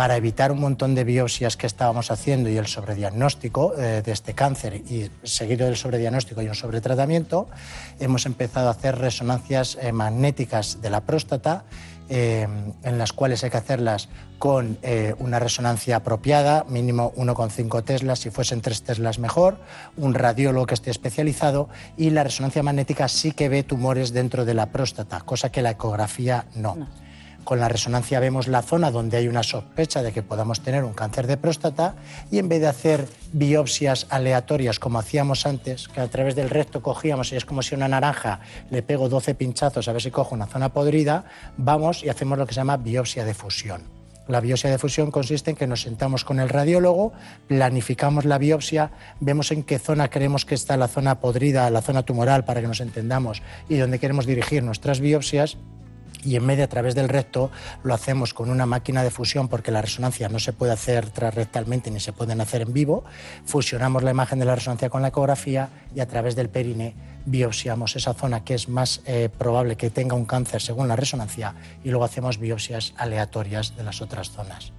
[0.00, 4.32] para evitar un montón de biopsias que estábamos haciendo y el sobrediagnóstico eh, de este
[4.32, 7.48] cáncer y seguido del sobrediagnóstico y un sobretratamiento,
[7.98, 11.64] hemos empezado a hacer resonancias eh, magnéticas de la próstata
[12.10, 12.46] eh,
[12.82, 14.08] en las cuales hay que hacerlas
[14.38, 14.78] con
[15.18, 19.58] una resonancia apropiada, mínimo 1,5 teslas, si fuesen 3 teslas mejor,
[19.98, 21.68] un radiólogo que esté especializado
[21.98, 25.72] y la resonancia magnética sí que ve tumores dentro de la próstata, cosa que la
[25.72, 26.88] ecografía no.
[27.44, 30.92] Con la resonancia vemos la zona donde hay una sospecha de que podamos tener un
[30.92, 31.94] cáncer de próstata
[32.30, 36.82] y en vez de hacer biopsias aleatorias como hacíamos antes, que a través del recto
[36.82, 38.40] cogíamos y es como si una naranja
[38.70, 41.24] le pego 12 pinchazos a ver si cojo una zona podrida,
[41.56, 43.82] vamos y hacemos lo que se llama biopsia de fusión.
[44.28, 47.12] La biopsia de fusión consiste en que nos sentamos con el radiólogo,
[47.48, 52.04] planificamos la biopsia, vemos en qué zona queremos que está la zona podrida, la zona
[52.04, 55.56] tumoral, para que nos entendamos, y dónde queremos dirigir nuestras biopsias
[56.24, 57.50] y en medio a través del recto
[57.82, 61.90] lo hacemos con una máquina de fusión porque la resonancia no se puede hacer transrectalmente
[61.90, 63.04] ni se pueden hacer en vivo.
[63.44, 66.94] Fusionamos la imagen de la resonancia con la ecografía y a través del perine
[67.26, 71.54] biopsiamos esa zona que es más eh, probable que tenga un cáncer según la resonancia
[71.84, 74.72] y luego hacemos biopsias aleatorias de las otras zonas.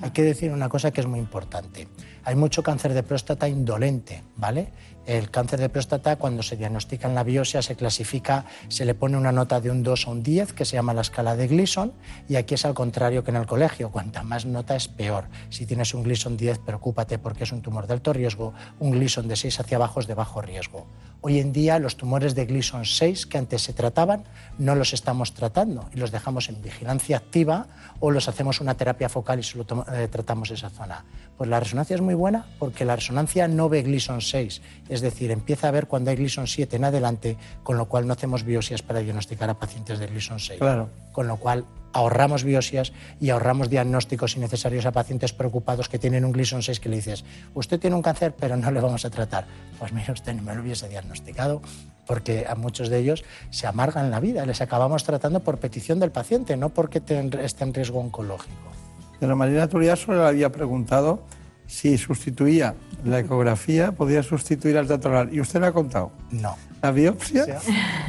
[0.00, 1.88] Hay que decir una cosa que es muy importante.
[2.22, 4.68] Hay mucho cáncer de próstata indolente, ¿vale?
[5.08, 9.16] El cáncer de próstata, cuando se diagnostica en la biopsia, se clasifica, se le pone
[9.16, 11.94] una nota de un 2 o un 10, que se llama la escala de Gleason,
[12.28, 13.90] y aquí es al contrario que en el colegio.
[13.90, 15.24] Cuanta más nota es peor.
[15.48, 18.52] Si tienes un Gleason 10, preocúpate porque es un tumor de alto riesgo.
[18.80, 20.86] Un Gleason de 6 hacia abajo es de bajo riesgo.
[21.22, 24.24] Hoy en día, los tumores de Gleason 6 que antes se trataban,
[24.58, 27.66] no los estamos tratando y los dejamos en vigilancia activa
[27.98, 31.06] o los hacemos una terapia focal y solo eh, tratamos esa zona.
[31.38, 35.30] Pues la resonancia es muy buena porque la resonancia no ve Gleason 6, es decir,
[35.30, 38.82] empieza a ver cuando hay Gleason 7 en adelante, con lo cual no hacemos biopsias
[38.82, 40.58] para diagnosticar a pacientes de Gleason 6.
[40.58, 40.90] Claro.
[41.12, 46.32] Con lo cual ahorramos biopsias y ahorramos diagnósticos innecesarios a pacientes preocupados que tienen un
[46.32, 47.24] Gleason 6 que le dices,
[47.54, 49.46] usted tiene un cáncer, pero no le vamos a tratar.
[49.78, 51.62] Pues mire, usted no me lo hubiese diagnosticado,
[52.04, 54.44] porque a muchos de ellos se amargan la vida.
[54.44, 58.87] Les acabamos tratando por petición del paciente, no porque esté en riesgo oncológico.
[59.20, 61.22] De la manera natural solo le había preguntado
[61.68, 62.74] si sustituía
[63.04, 65.32] la ecografía, podía sustituir al dato oral.
[65.32, 66.10] ¿Y usted le ha contado?
[66.30, 66.56] No.
[66.82, 67.60] ¿La biopsia?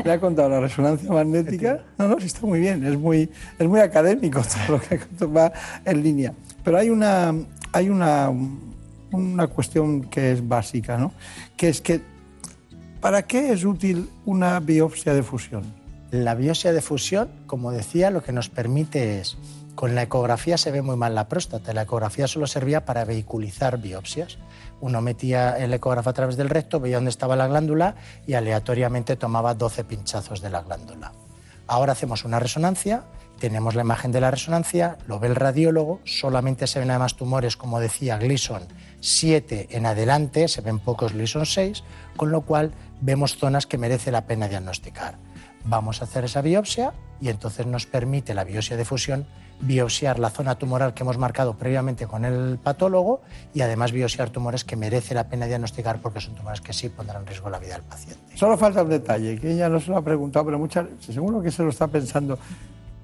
[0.03, 1.81] ¿Le ha contado la resonancia magnética?
[1.97, 3.29] No, no, sí está muy bien, es muy,
[3.59, 5.51] es muy académico todo lo que va
[5.85, 6.33] en línea.
[6.63, 7.33] Pero hay una,
[7.73, 8.31] hay una,
[9.11, 11.11] una cuestión que es básica, ¿no?
[11.57, 12.01] Que es que,
[13.01, 15.63] ¿para qué es útil una biopsia de fusión?
[16.11, 19.37] La biopsia de fusión, como decía, lo que nos permite es
[19.79, 21.73] con la ecografía se ve muy mal la próstata.
[21.73, 24.37] La ecografía solo servía para vehiculizar biopsias.
[24.81, 27.95] Uno metía el ecógrafo a través del recto, veía dónde estaba la glándula
[28.27, 31.13] y aleatoriamente tomaba 12 pinchazos de la glándula.
[31.65, 33.05] Ahora hacemos una resonancia,
[33.39, 37.55] tenemos la imagen de la resonancia, lo ve el radiólogo, solamente se ven además tumores,
[37.55, 38.63] como decía Gleason
[38.99, 41.85] 7 en adelante, se ven pocos Gleason 6,
[42.17, 45.15] con lo cual vemos zonas que merece la pena diagnosticar.
[45.63, 46.91] Vamos a hacer esa biopsia
[47.21, 49.25] y entonces nos permite la biopsia de fusión
[49.61, 53.21] biopsiar la zona tumoral que hemos marcado previamente con el patólogo
[53.53, 57.21] y además biopsiar tumores que merece la pena diagnosticar porque son tumores que sí pondrán
[57.21, 58.37] en riesgo la vida del paciente.
[58.37, 61.51] Solo falta un detalle, que ella no se lo ha preguntado, pero muchas, seguro que
[61.51, 62.37] se lo está pensando.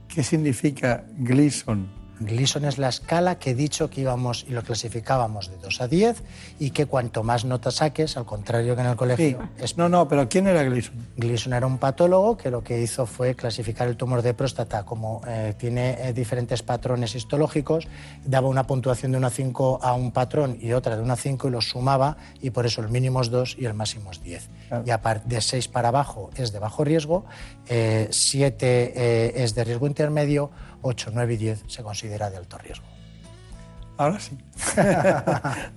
[0.07, 2.04] ¿Qué significa Gleason?
[2.19, 5.87] Gleason es la escala que he dicho que íbamos y lo clasificábamos de 2 a
[5.87, 6.23] 10
[6.59, 9.39] y que cuanto más notas saques, al contrario que en el colegio...
[9.57, 9.63] Sí.
[9.63, 9.77] Es...
[9.77, 10.93] No, no, pero ¿quién era Gleason?
[11.17, 15.21] Gleason era un patólogo que lo que hizo fue clasificar el tumor de próstata como
[15.27, 17.87] eh, tiene eh, diferentes patrones histológicos,
[18.23, 21.15] daba una puntuación de 1 a 5 a un patrón y otra de 1 a
[21.15, 24.21] 5 y los sumaba y por eso el mínimo es 2 y el máximo es
[24.23, 24.49] 10.
[24.67, 24.83] Claro.
[24.85, 27.25] Y a partir de 6 para abajo es de bajo riesgo,
[27.67, 30.51] 7 eh, es de riesgo intermedio,
[30.85, 32.85] 8, 9 y 10 se considera de alto riesgo.
[33.97, 34.37] Ahora sí.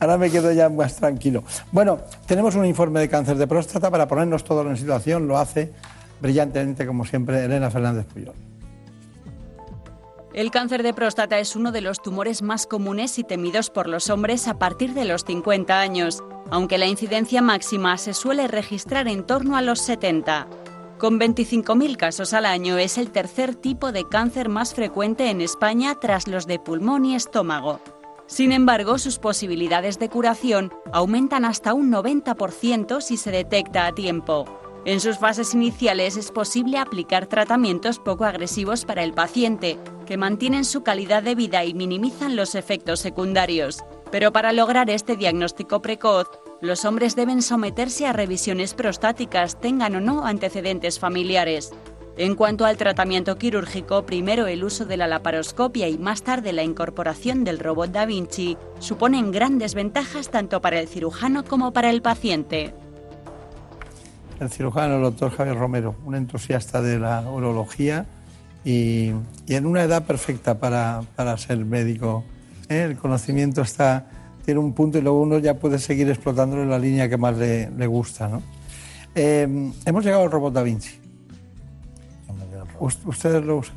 [0.00, 1.44] Ahora me quedo ya más tranquilo.
[1.72, 5.26] Bueno, tenemos un informe de cáncer de próstata para ponernos todo en situación.
[5.26, 5.72] Lo hace
[6.20, 8.34] brillantemente, como siempre, Elena Fernández Puyol.
[10.34, 14.10] El cáncer de próstata es uno de los tumores más comunes y temidos por los
[14.10, 19.24] hombres a partir de los 50 años, aunque la incidencia máxima se suele registrar en
[19.24, 20.48] torno a los 70.
[20.98, 25.94] Con 25.000 casos al año es el tercer tipo de cáncer más frecuente en España
[25.94, 27.80] tras los de pulmón y estómago.
[28.26, 34.44] Sin embargo, sus posibilidades de curación aumentan hasta un 90% si se detecta a tiempo.
[34.84, 40.64] En sus fases iniciales es posible aplicar tratamientos poco agresivos para el paciente, que mantienen
[40.64, 43.84] su calidad de vida y minimizan los efectos secundarios.
[44.10, 46.26] Pero para lograr este diagnóstico precoz,
[46.60, 51.70] los hombres deben someterse a revisiones prostáticas, tengan o no antecedentes familiares.
[52.16, 56.64] En cuanto al tratamiento quirúrgico, primero el uso de la laparoscopia y más tarde la
[56.64, 62.02] incorporación del robot Da Vinci suponen grandes ventajas tanto para el cirujano como para el
[62.02, 62.74] paciente.
[64.40, 68.06] El cirujano, el doctor Javier Romero, un entusiasta de la urología
[68.64, 69.12] y,
[69.46, 72.24] en una edad perfecta para, para ser médico.
[72.68, 74.06] El conocimiento está,
[74.48, 77.36] tiene un punto y luego uno ya puede seguir explotándolo en la línea que más
[77.36, 78.28] le, le gusta.
[78.28, 78.42] ¿no?
[79.14, 79.46] Eh,
[79.84, 80.98] hemos llegado al robot Da Vinci.
[82.80, 83.76] ¿Ustedes lo usan?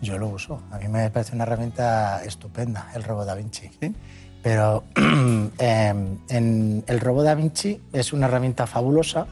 [0.00, 0.62] Yo lo uso.
[0.70, 3.68] A mí me parece una herramienta estupenda, el robot Da Vinci.
[4.44, 4.84] Pero
[5.58, 5.92] eh,
[6.28, 9.26] en el robot Da Vinci es una herramienta fabulosa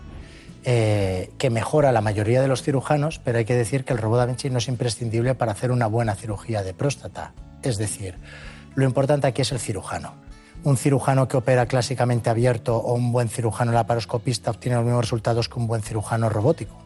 [0.65, 4.19] eh, que mejora la mayoría de los cirujanos, pero hay que decir que el robot
[4.19, 7.33] Da Vinci no es imprescindible para hacer una buena cirugía de próstata.
[7.63, 8.17] Es decir,
[8.75, 10.29] lo importante aquí es el cirujano.
[10.63, 15.49] Un cirujano que opera clásicamente abierto o un buen cirujano laparoscopista obtiene los mismos resultados
[15.49, 16.77] que un buen cirujano robótico.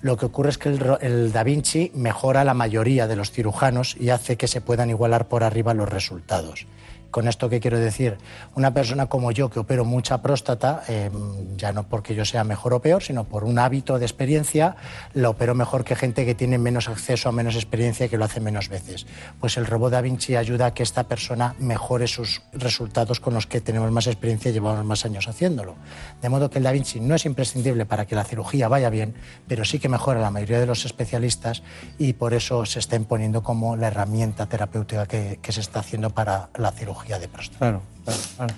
[0.00, 3.96] Lo que ocurre es que el, el Da Vinci mejora la mayoría de los cirujanos
[4.00, 6.66] y hace que se puedan igualar por arriba los resultados.
[7.12, 8.16] Con esto, ¿qué quiero decir?
[8.54, 11.10] Una persona como yo que opero mucha próstata, eh,
[11.58, 14.76] ya no porque yo sea mejor o peor, sino por un hábito de experiencia,
[15.12, 18.24] la opero mejor que gente que tiene menos acceso a menos experiencia y que lo
[18.24, 19.06] hace menos veces.
[19.40, 23.46] Pues el robot Da Vinci ayuda a que esta persona mejore sus resultados con los
[23.46, 25.74] que tenemos más experiencia y llevamos más años haciéndolo.
[26.22, 29.14] De modo que el Da Vinci no es imprescindible para que la cirugía vaya bien,
[29.46, 31.62] pero sí que mejora la mayoría de los especialistas
[31.98, 36.08] y por eso se está imponiendo como la herramienta terapéutica que, que se está haciendo
[36.08, 37.58] para la cirugía de próstata.
[37.58, 38.54] Claro, claro, claro.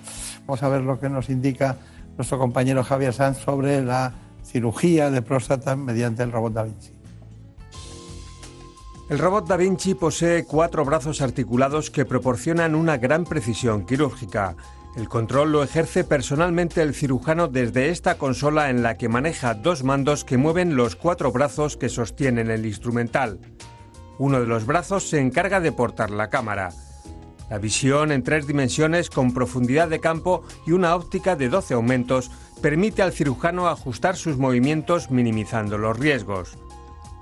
[0.46, 1.76] Vamos a ver lo que nos indica
[2.16, 4.12] nuestro compañero Javier Sanz sobre la
[4.44, 6.92] cirugía de próstata mediante el robot Da Vinci.
[9.10, 14.56] El robot Da Vinci posee cuatro brazos articulados que proporcionan una gran precisión quirúrgica.
[14.96, 19.82] El control lo ejerce personalmente el cirujano desde esta consola en la que maneja dos
[19.82, 23.40] mandos que mueven los cuatro brazos que sostienen el instrumental.
[24.18, 26.70] Uno de los brazos se encarga de portar la cámara.
[27.50, 32.30] La visión en tres dimensiones con profundidad de campo y una óptica de 12 aumentos
[32.62, 36.56] permite al cirujano ajustar sus movimientos minimizando los riesgos.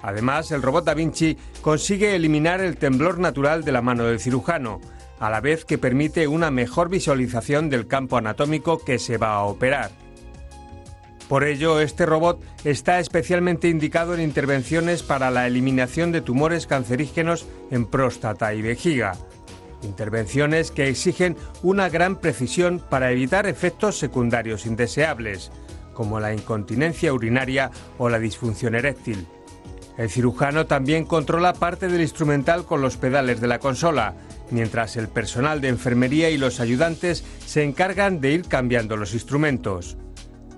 [0.03, 4.81] Además, el robot Da Vinci consigue eliminar el temblor natural de la mano del cirujano,
[5.19, 9.44] a la vez que permite una mejor visualización del campo anatómico que se va a
[9.44, 9.90] operar.
[11.28, 17.47] Por ello, este robot está especialmente indicado en intervenciones para la eliminación de tumores cancerígenos
[17.70, 19.16] en próstata y vejiga.
[19.82, 25.50] Intervenciones que exigen una gran precisión para evitar efectos secundarios indeseables,
[25.92, 29.26] como la incontinencia urinaria o la disfunción eréctil.
[29.98, 34.14] El cirujano también controla parte del instrumental con los pedales de la consola,
[34.50, 39.98] mientras el personal de enfermería y los ayudantes se encargan de ir cambiando los instrumentos.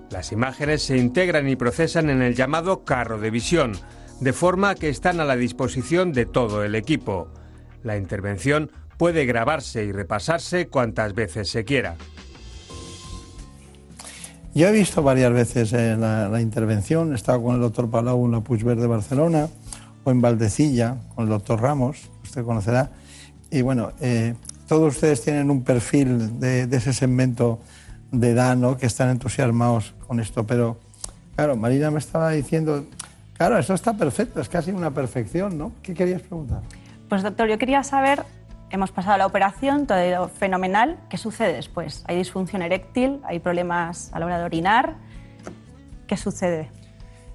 [0.09, 3.73] Las imágenes se integran y procesan en el llamado carro de visión,
[4.21, 7.27] de forma que están a la disposición de todo el equipo.
[7.83, 11.95] La intervención puede grabarse y repasarse cuantas veces se quiera.
[14.53, 18.25] Yo he visto varias veces eh, la, la intervención, he estado con el doctor Palau
[18.25, 19.49] en la Puigverd de Barcelona
[20.03, 22.91] o en Valdecilla con el doctor Ramos, usted conocerá.
[23.51, 24.33] Y bueno, eh,
[24.67, 27.59] todos ustedes tienen un perfil de, de ese segmento
[28.11, 28.77] de edad ¿no?
[28.77, 30.77] que están entusiasmados con esto, pero
[31.35, 32.85] claro, Marina me estaba diciendo,
[33.37, 35.71] claro, eso está perfecto, es casi una perfección, ¿no?
[35.81, 36.61] ¿Qué querías preguntar?
[37.09, 38.23] Pues doctor, yo quería saber,
[38.71, 42.03] hemos pasado la operación, todo ha ido fenomenal, ¿qué sucede después?
[42.07, 43.21] ¿Hay disfunción eréctil?
[43.25, 44.95] ¿Hay problemas a la hora de orinar?
[46.07, 46.69] ¿Qué sucede?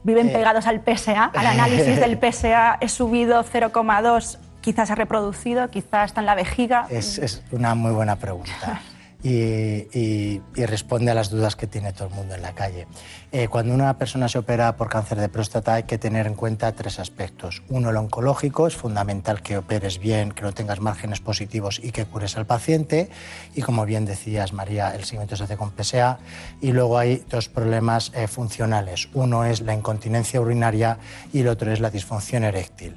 [0.03, 0.33] ¿Viven Eh.
[0.33, 1.25] pegados al PSA?
[1.35, 6.35] Al análisis del PSA he subido 0,2, quizás se ha reproducido, quizás está en la
[6.35, 6.87] vejiga.
[6.91, 8.81] Es, es una muy buena pregunta.
[9.23, 12.87] Y, responde a las dudas que tiene todo el mundo en la calle.
[13.33, 16.73] Eh, cuando una persona se opera por cáncer de próstata hay que tener en cuenta
[16.73, 17.63] tres aspectos.
[17.69, 22.05] Uno, el oncológico, es fundamental que operes bien, que no tengas márgenes positivos y que
[22.05, 23.11] cures al paciente.
[23.55, 26.19] Y como bien decías, María, el seguimiento se hace con PSA.
[26.61, 29.09] Y luego hay dos problemas eh, funcionales.
[29.15, 30.99] Uno es la incontinencia urinaria
[31.33, 32.97] y el otro es la disfunción eréctil.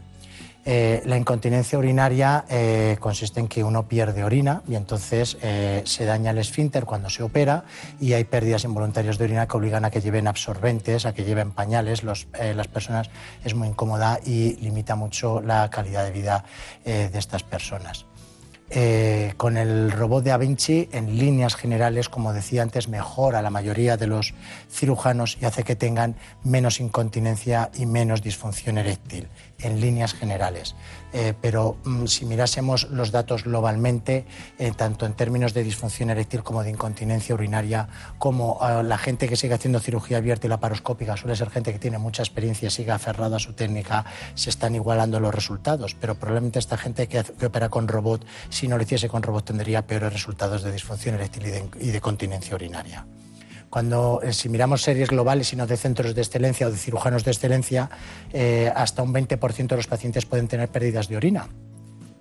[0.65, 6.05] Eh, la incontinencia urinaria eh, consiste en que uno pierde orina y entonces eh, se
[6.05, 7.65] daña el esfínter cuando se opera
[7.99, 11.51] y hay pérdidas involuntarias de orina que obligan a que lleven absorbentes, a que lleven
[11.51, 12.03] pañales.
[12.03, 12.25] Las
[12.67, 13.09] personas
[13.43, 16.45] es muy incómoda y limita mucho la calidad de vida
[16.85, 18.05] de estas personas.
[19.37, 23.97] Con el robot de Da Vinci, en líneas generales, como decía antes, mejora la mayoría
[23.97, 24.33] de los
[24.71, 29.27] cirujanos y hace que tengan menos incontinencia y menos disfunción eréctil,
[29.63, 30.75] en líneas generales.
[31.13, 34.25] Eh, pero mm, si mirásemos los datos globalmente,
[34.57, 37.87] eh, tanto en términos de disfunción eréctil como de incontinencia urinaria,
[38.17, 41.79] como eh, la gente que sigue haciendo cirugía abierta y laparoscópica suele ser gente que
[41.79, 45.95] tiene mucha experiencia sigue aferrada a su técnica, se están igualando los resultados.
[45.95, 49.45] Pero probablemente esta gente que, que opera con robot, si no lo hiciese con robot,
[49.45, 53.05] tendría peores resultados de disfunción eréctil y de, y de continencia urinaria.
[53.73, 57.23] Cuando, eh, si miramos series globales y no de centros de excelencia o de cirujanos
[57.23, 57.89] de excelencia,
[58.31, 61.47] eh, hasta un 20% de los pacientes pueden tener pérdidas de orina.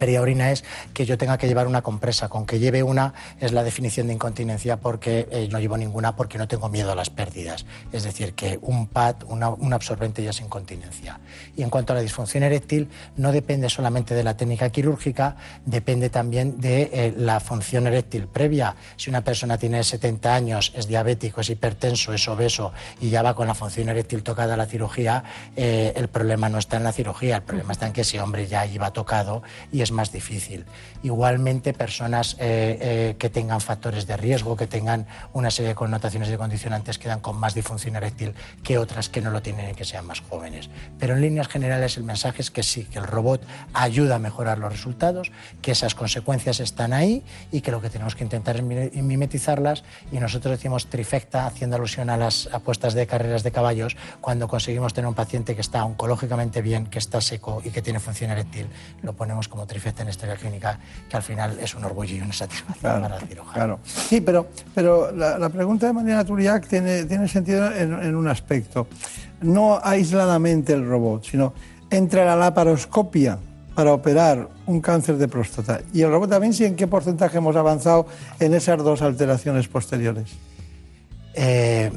[0.03, 0.65] Pérdida de orina es
[0.95, 2.29] que yo tenga que llevar una compresa.
[2.29, 6.39] Con que lleve una es la definición de incontinencia porque eh, no llevo ninguna porque
[6.39, 7.67] no tengo miedo a las pérdidas.
[7.93, 11.21] Es decir, que un pad, un absorbente ya es incontinencia.
[11.57, 16.11] Y en cuanto a la disfunción eréctil, no depende solamente de la técnica quirúrgica, depende
[16.11, 18.75] también de eh, la función eréctil previa.
[18.97, 23.37] Si una persona tiene 70 años, es diabético, es hipertenso, es obeso y ya va
[23.37, 25.23] con la función eréctil tocada a la cirugía,
[25.55, 28.49] eh, el problema no está en la cirugía, el problema está en que ese hombre
[28.49, 30.65] ya iba tocado y es más difícil.
[31.03, 36.29] Igualmente, personas eh, eh, que tengan factores de riesgo, que tengan una serie de connotaciones
[36.29, 39.85] de condicionantes, quedan con más disfunción eréctil que otras que no lo tienen y que
[39.85, 40.71] sean más jóvenes.
[40.99, 43.43] Pero en líneas generales el mensaje es que sí, que el robot
[43.75, 48.15] ayuda a mejorar los resultados, que esas consecuencias están ahí y que lo que tenemos
[48.15, 53.07] que intentar es mi- mimetizarlas y nosotros decimos trifecta haciendo alusión a las apuestas de
[53.07, 57.61] carreras de caballos cuando conseguimos tener un paciente que está oncológicamente bien, que está seco
[57.65, 58.69] y que tiene función eréctil,
[59.03, 60.79] lo ponemos como trifecta en historia clínica,
[61.09, 63.53] que al final es un orgullo y una satisfacción Claro, para el cirujano.
[63.55, 63.79] claro.
[63.85, 68.29] Sí, pero, pero la, la pregunta de Mariana Turiac tiene, tiene sentido en, en un
[68.29, 68.87] aspecto.
[69.41, 71.53] No aisladamente el robot, sino
[71.91, 73.39] entre la laparoscopia
[73.75, 77.57] para operar un cáncer de próstata y el robot Da Vinci, ¿en qué porcentaje hemos
[77.57, 78.07] avanzado
[78.39, 80.31] en esas dos alteraciones posteriores?
[81.35, 81.91] Eh,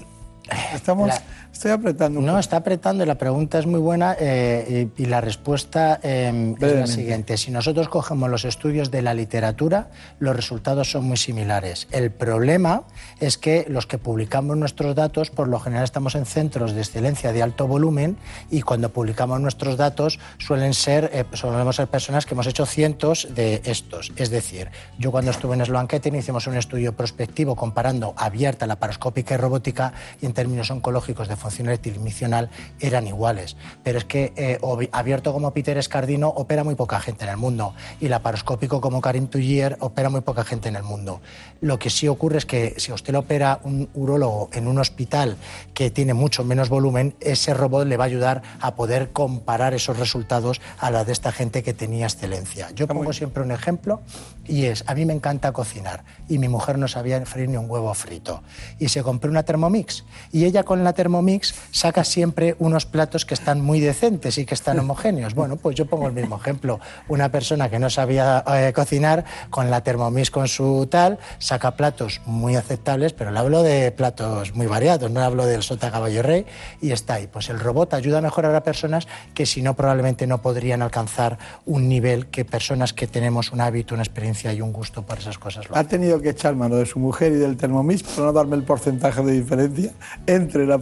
[0.75, 1.11] Estamos,
[1.55, 2.19] estoy apretando.
[2.19, 6.53] No, está apretando y la pregunta es muy buena eh, y, y la respuesta eh,
[6.59, 7.37] es la siguiente.
[7.37, 11.87] Si nosotros cogemos los estudios de la literatura, los resultados son muy similares.
[11.91, 12.83] El problema
[13.21, 17.31] es que los que publicamos nuestros datos, por lo general estamos en centros de excelencia
[17.31, 18.17] de alto volumen
[18.51, 23.29] y cuando publicamos nuestros datos suelen ser, eh, solemos ser personas que hemos hecho cientos
[23.33, 24.11] de estos.
[24.17, 29.35] Es decir, yo cuando estuve en Sloan Kettering hicimos un estudio prospectivo comparando abierta, laparoscópica
[29.35, 32.49] y robótica y en términos oncológicos de y misional
[32.79, 33.55] eran iguales.
[33.83, 34.59] Pero es que eh,
[34.91, 39.27] abierto como Peter Escardino opera muy poca gente en el mundo y laparoscópico como Karim
[39.27, 41.21] Tullier opera muy poca gente en el mundo.
[41.61, 44.79] Lo que sí ocurre es que si a usted le opera un urólogo en un
[44.79, 45.37] hospital
[45.73, 49.97] que tiene mucho menos volumen, ese robot le va a ayudar a poder comparar esos
[49.97, 52.69] resultados a la de esta gente que tenía excelencia.
[52.75, 54.01] Yo pongo siempre un ejemplo
[54.45, 57.69] y es, a mí me encanta cocinar y mi mujer no sabía freír ni un
[57.69, 58.43] huevo frito
[58.79, 61.34] y se compró una Thermomix y ella con la Thermomix
[61.71, 65.33] saca siempre unos platos que están muy decentes y que están homogéneos.
[65.33, 66.79] Bueno, pues yo pongo el mismo ejemplo.
[67.07, 72.21] Una persona que no sabía eh, cocinar con la Thermomix con su tal saca platos
[72.25, 76.45] muy aceptables, pero le hablo de platos muy variados, no hablo del sota caballo rey
[76.81, 77.27] y está ahí.
[77.27, 81.37] Pues el robot ayuda a mejorar a personas que si no probablemente no podrían alcanzar
[81.65, 85.37] un nivel que personas que tenemos un hábito, una experiencia y un gusto por esas
[85.37, 88.33] cosas lo Ha tenido que echar mano de su mujer y del Thermomix para no
[88.33, 89.91] darme el porcentaje de diferencia
[90.27, 90.77] entre la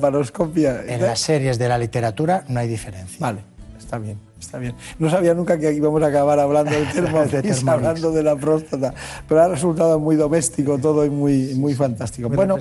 [0.87, 3.17] En las series de la literatura no hay diferencia.
[3.19, 3.41] Vale,
[3.77, 4.75] está bien, está bien.
[4.99, 7.67] No sabía nunca que íbamos a acabar hablando De Thermomix.
[7.67, 8.93] hablando de la próstata,
[9.27, 12.27] pero ha resultado muy doméstico todo y muy, muy fantástico.
[12.29, 12.57] Muy bueno,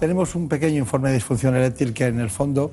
[0.00, 2.72] tenemos un pequeño informe de disfunción eréctil que en el fondo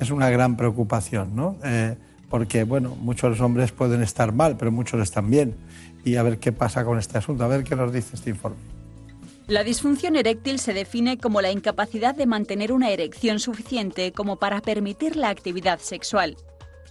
[0.00, 1.56] es una gran preocupación, ¿no?
[1.64, 1.94] Eh,
[2.28, 5.54] porque, bueno, muchos hombres pueden estar mal, pero muchos están bien.
[6.04, 8.56] Y a ver qué pasa con este asunto, a ver qué nos dice este informe.
[9.52, 14.62] La disfunción eréctil se define como la incapacidad de mantener una erección suficiente como para
[14.62, 16.38] permitir la actividad sexual.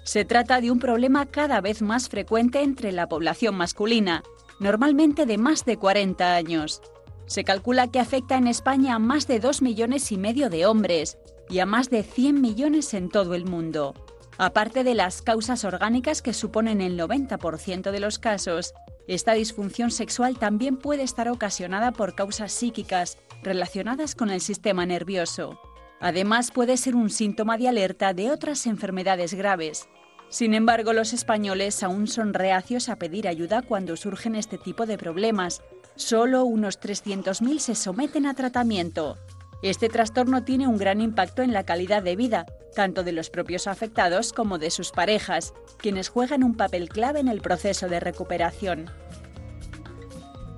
[0.04, 4.22] Se trata de un problema cada vez más frecuente entre la población masculina,
[4.60, 6.84] normalmente de más de 40 años.
[7.26, 11.18] Se calcula que afecta en España a más de 2 millones y medio de hombres
[11.50, 13.96] y a más de 100 millones en todo el mundo.
[14.38, 18.76] Aparte de las causas orgánicas que suponen el 90% de los casos,
[19.14, 25.60] esta disfunción sexual también puede estar ocasionada por causas psíquicas relacionadas con el sistema nervioso.
[26.00, 29.90] Además, puede ser un síntoma de alerta de otras enfermedades graves.
[30.30, 34.98] Sin embargo, los españoles aún son reacios a pedir ayuda cuando surgen este tipo de
[34.98, 35.62] problemas.
[35.96, 39.18] Solo unos 300.000 se someten a tratamiento.
[39.62, 43.68] Este trastorno tiene un gran impacto en la calidad de vida, tanto de los propios
[43.68, 48.90] afectados como de sus parejas, quienes juegan un papel clave en el proceso de recuperación.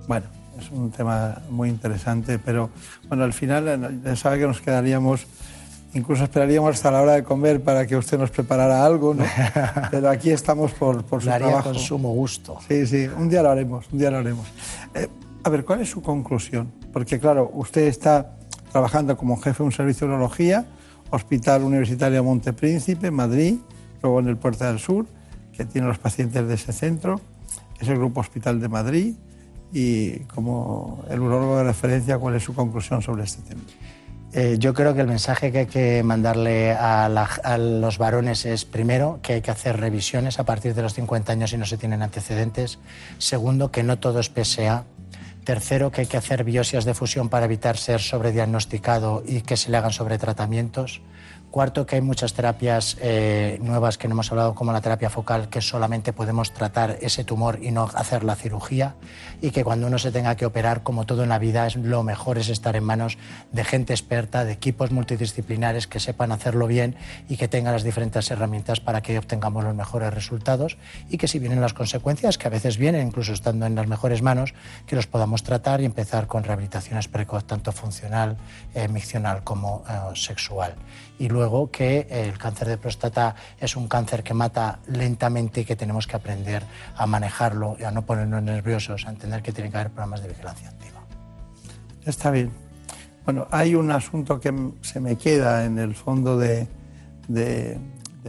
[0.07, 0.27] Bueno,
[0.57, 2.69] es un tema muy interesante, pero
[3.09, 5.25] bueno, al final ya sabe que nos quedaríamos,
[5.93, 9.25] incluso esperaríamos hasta la hora de comer para que usted nos preparara algo, ¿no?
[9.91, 11.71] Pero aquí estamos por, por su Lo haría trabajo.
[11.71, 12.57] con sumo gusto.
[12.69, 14.47] Sí, sí, un día lo haremos, un día lo haremos.
[14.93, 15.09] Eh,
[15.43, 16.71] a ver, ¿cuál es su conclusión?
[16.93, 18.37] Porque claro, usted está
[18.73, 20.65] trabajando como jefe de un servicio de urología,
[21.11, 23.57] Hospital Universitario Montepríncipe, Madrid,
[24.01, 25.05] luego en el Puerta del Sur,
[25.55, 27.21] que tiene los pacientes de ese centro,
[27.79, 29.13] es el Grupo Hospital de Madrid,
[29.71, 33.61] y como el urólogo de referencia, ¿cuál es su conclusión sobre este tema?
[34.33, 38.65] Eh, yo creo que el mensaje que hay que mandarle a, a los varones es,
[38.65, 41.77] primero, que hay que hacer revisiones a partir de los 50 años si no se
[41.77, 42.79] tienen antecedentes.
[43.19, 44.85] Segundo, que no todo es PSA.
[45.43, 49.69] Tercero, que hay que hacer biopsias de fusión para evitar ser sobrediagnosticado y que se
[49.69, 51.01] le hagan sobretratamientos.
[51.53, 55.49] Cuarto, que hay muchas terapias eh, nuevas que no hemos hablado, como la terapia focal,
[55.49, 58.95] que solamente podemos tratar ese tumor y no hacer la cirugía.
[59.39, 62.01] Y que cuando uno se tenga que operar, como todo en la vida, es, lo
[62.01, 63.19] mejor es estar en manos
[63.51, 66.95] de gente experta, de equipos multidisciplinares que sepan hacerlo bien
[67.29, 70.77] y que tengan las diferentes herramientas para que obtengamos los mejores resultados.
[71.07, 74.23] Y que si vienen las consecuencias, que a veces vienen, incluso estando en las mejores
[74.23, 74.55] manos,
[74.87, 78.37] que los podamos tratar y empezar con rehabilitaciones precoz, tanto funcional,
[78.73, 80.73] eh, miccional como eh, sexual
[81.19, 85.75] y luego que el cáncer de próstata es un cáncer que mata lentamente y que
[85.75, 86.63] tenemos que aprender
[86.95, 90.29] a manejarlo y a no ponernos nerviosos, a entender que tiene que haber programas de
[90.29, 91.01] vigilancia activa.
[92.05, 92.51] Está bien.
[93.25, 96.67] Bueno, hay un asunto que se me queda en el fondo de,
[97.27, 97.79] de-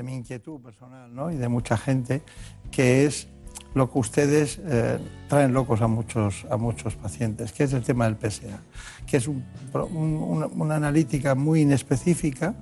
[0.03, 1.31] mi inquietud personal ¿no?
[1.31, 2.23] y de mucha gente,
[2.71, 3.27] que es
[3.75, 4.99] lo que ustedes eh,
[5.29, 8.61] traen locos a muchos, a muchos pacientes, que es el tema del PSA,
[9.07, 12.55] que es una analítica muy inespecífica,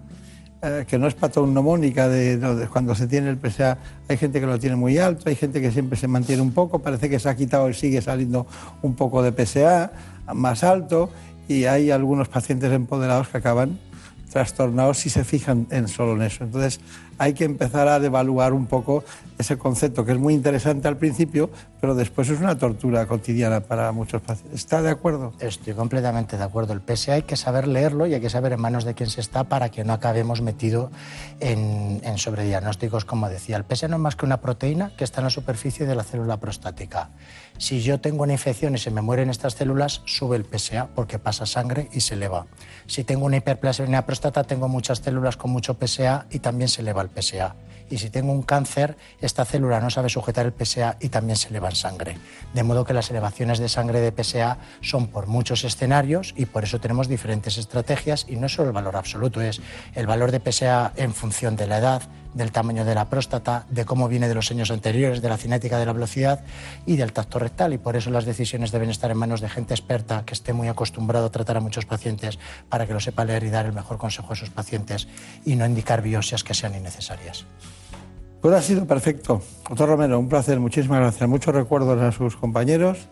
[0.62, 3.78] eh, que no es patognomónica de, no, de cuando se tiene el PSA.
[4.08, 6.78] Hay gente que lo tiene muy alto, hay gente que siempre se mantiene un poco,
[6.78, 8.46] parece que se ha quitado y sigue saliendo
[8.80, 9.90] un poco de PSA
[10.32, 11.10] más alto
[11.48, 13.78] y hay algunos pacientes empoderados que acaban
[14.32, 16.44] trastornados si se fijan en solo en eso.
[16.44, 16.80] Entonces
[17.18, 19.04] hay que empezar a devaluar un poco
[19.38, 21.50] ese concepto que es muy interesante al principio,
[21.80, 24.60] pero después es una tortura cotidiana para muchos pacientes.
[24.60, 25.32] ¿Está de acuerdo?
[25.38, 26.72] Estoy completamente de acuerdo.
[26.72, 29.20] El PSA hay que saber leerlo y hay que saber en manos de quién se
[29.20, 30.90] está para que no acabemos metido
[31.40, 33.56] en, en sobrediagnósticos, como decía.
[33.56, 36.04] El PSA no es más que una proteína que está en la superficie de la
[36.04, 37.10] célula prostática.
[37.62, 41.20] Si yo tengo una infección y se me mueren estas células, sube el PSA porque
[41.20, 42.46] pasa sangre y se eleva.
[42.88, 46.66] Si tengo una hiperplasia en la próstata, tengo muchas células con mucho PSA y también
[46.66, 47.54] se eleva el PSA.
[47.92, 51.48] Y si tengo un cáncer, esta célula no sabe sujetar el PSA y también se
[51.48, 52.16] eleva en sangre.
[52.54, 56.64] De modo que las elevaciones de sangre de PSA son por muchos escenarios y por
[56.64, 59.60] eso tenemos diferentes estrategias y no solo el valor absoluto, es
[59.94, 62.02] el valor de PSA en función de la edad,
[62.32, 65.78] del tamaño de la próstata, de cómo viene de los años anteriores, de la cinética
[65.78, 66.40] de la velocidad
[66.86, 67.74] y del tacto rectal.
[67.74, 70.68] Y por eso las decisiones deben estar en manos de gente experta que esté muy
[70.68, 72.38] acostumbrado a tratar a muchos pacientes
[72.70, 75.08] para que lo sepa leer y dar el mejor consejo a sus pacientes
[75.44, 77.44] y no indicar biopsias que sean innecesarias.
[78.42, 79.40] Pues ha sido perfecto.
[79.68, 81.28] Doctor Romero, un placer, muchísimas gracias.
[81.28, 83.08] Muchos recuerdos a sus compañeros.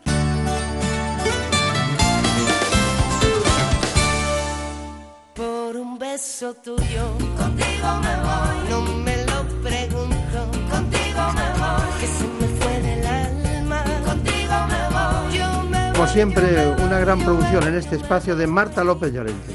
[5.34, 8.70] Por un beso tuyo, contigo me voy.
[8.70, 12.00] No me lo pregunto, contigo me voy.
[12.00, 15.38] Que se me fue del alma, contigo me voy.
[15.38, 19.54] Yo me Como siempre, una gran producción en este espacio de Marta López Llorente.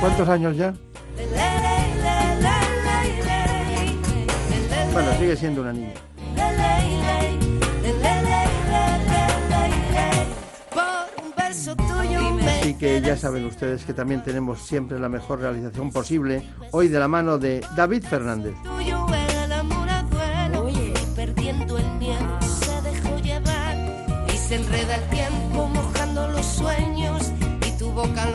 [0.00, 0.74] ¿Cuántos años ya?
[4.94, 5.92] Bueno, sigue siendo una niña.
[12.60, 16.98] Así que ya saben ustedes que también tenemos siempre la mejor realización posible, hoy de
[16.98, 18.54] la mano de David Fernández.
[24.54, 27.32] enreda el tiempo mojando los sueños
[27.66, 28.30] y tu boca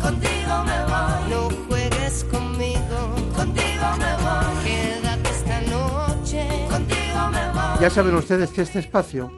[0.00, 1.30] contigo me voy.
[1.30, 2.98] No juegues conmigo.
[3.36, 4.64] Contigo me voy.
[4.64, 6.66] Quédate esta noche.
[6.70, 7.80] Contigo me voy.
[7.80, 9.30] Ya saben ustedes que este espacio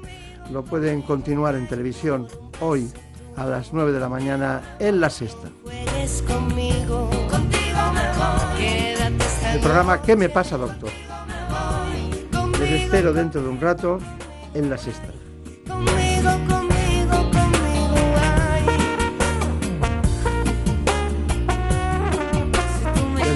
[0.50, 2.28] lo pueden continuar en televisión
[2.60, 2.90] hoy
[3.36, 5.48] a las 9 de la mañana en la sexta.
[5.64, 8.58] juegues conmigo, contigo me voy.
[8.58, 10.90] Quédate esta El programa ¿Qué me pasa, doctor?
[12.58, 13.98] Les espero dentro de un rato
[14.54, 15.08] en la sexta.
[15.66, 16.71] conmigo, conmigo,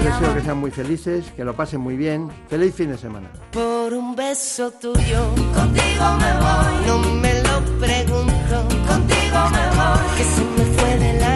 [0.06, 2.30] Les deseo que sean muy felices, que lo pasen muy bien.
[2.48, 3.28] Feliz fin de semana.
[3.50, 6.86] Por un beso tuyo, contigo me voy.
[6.86, 8.56] No me lo pregunto,
[8.86, 10.16] contigo me voy.
[10.16, 11.35] Que se me fue del alma,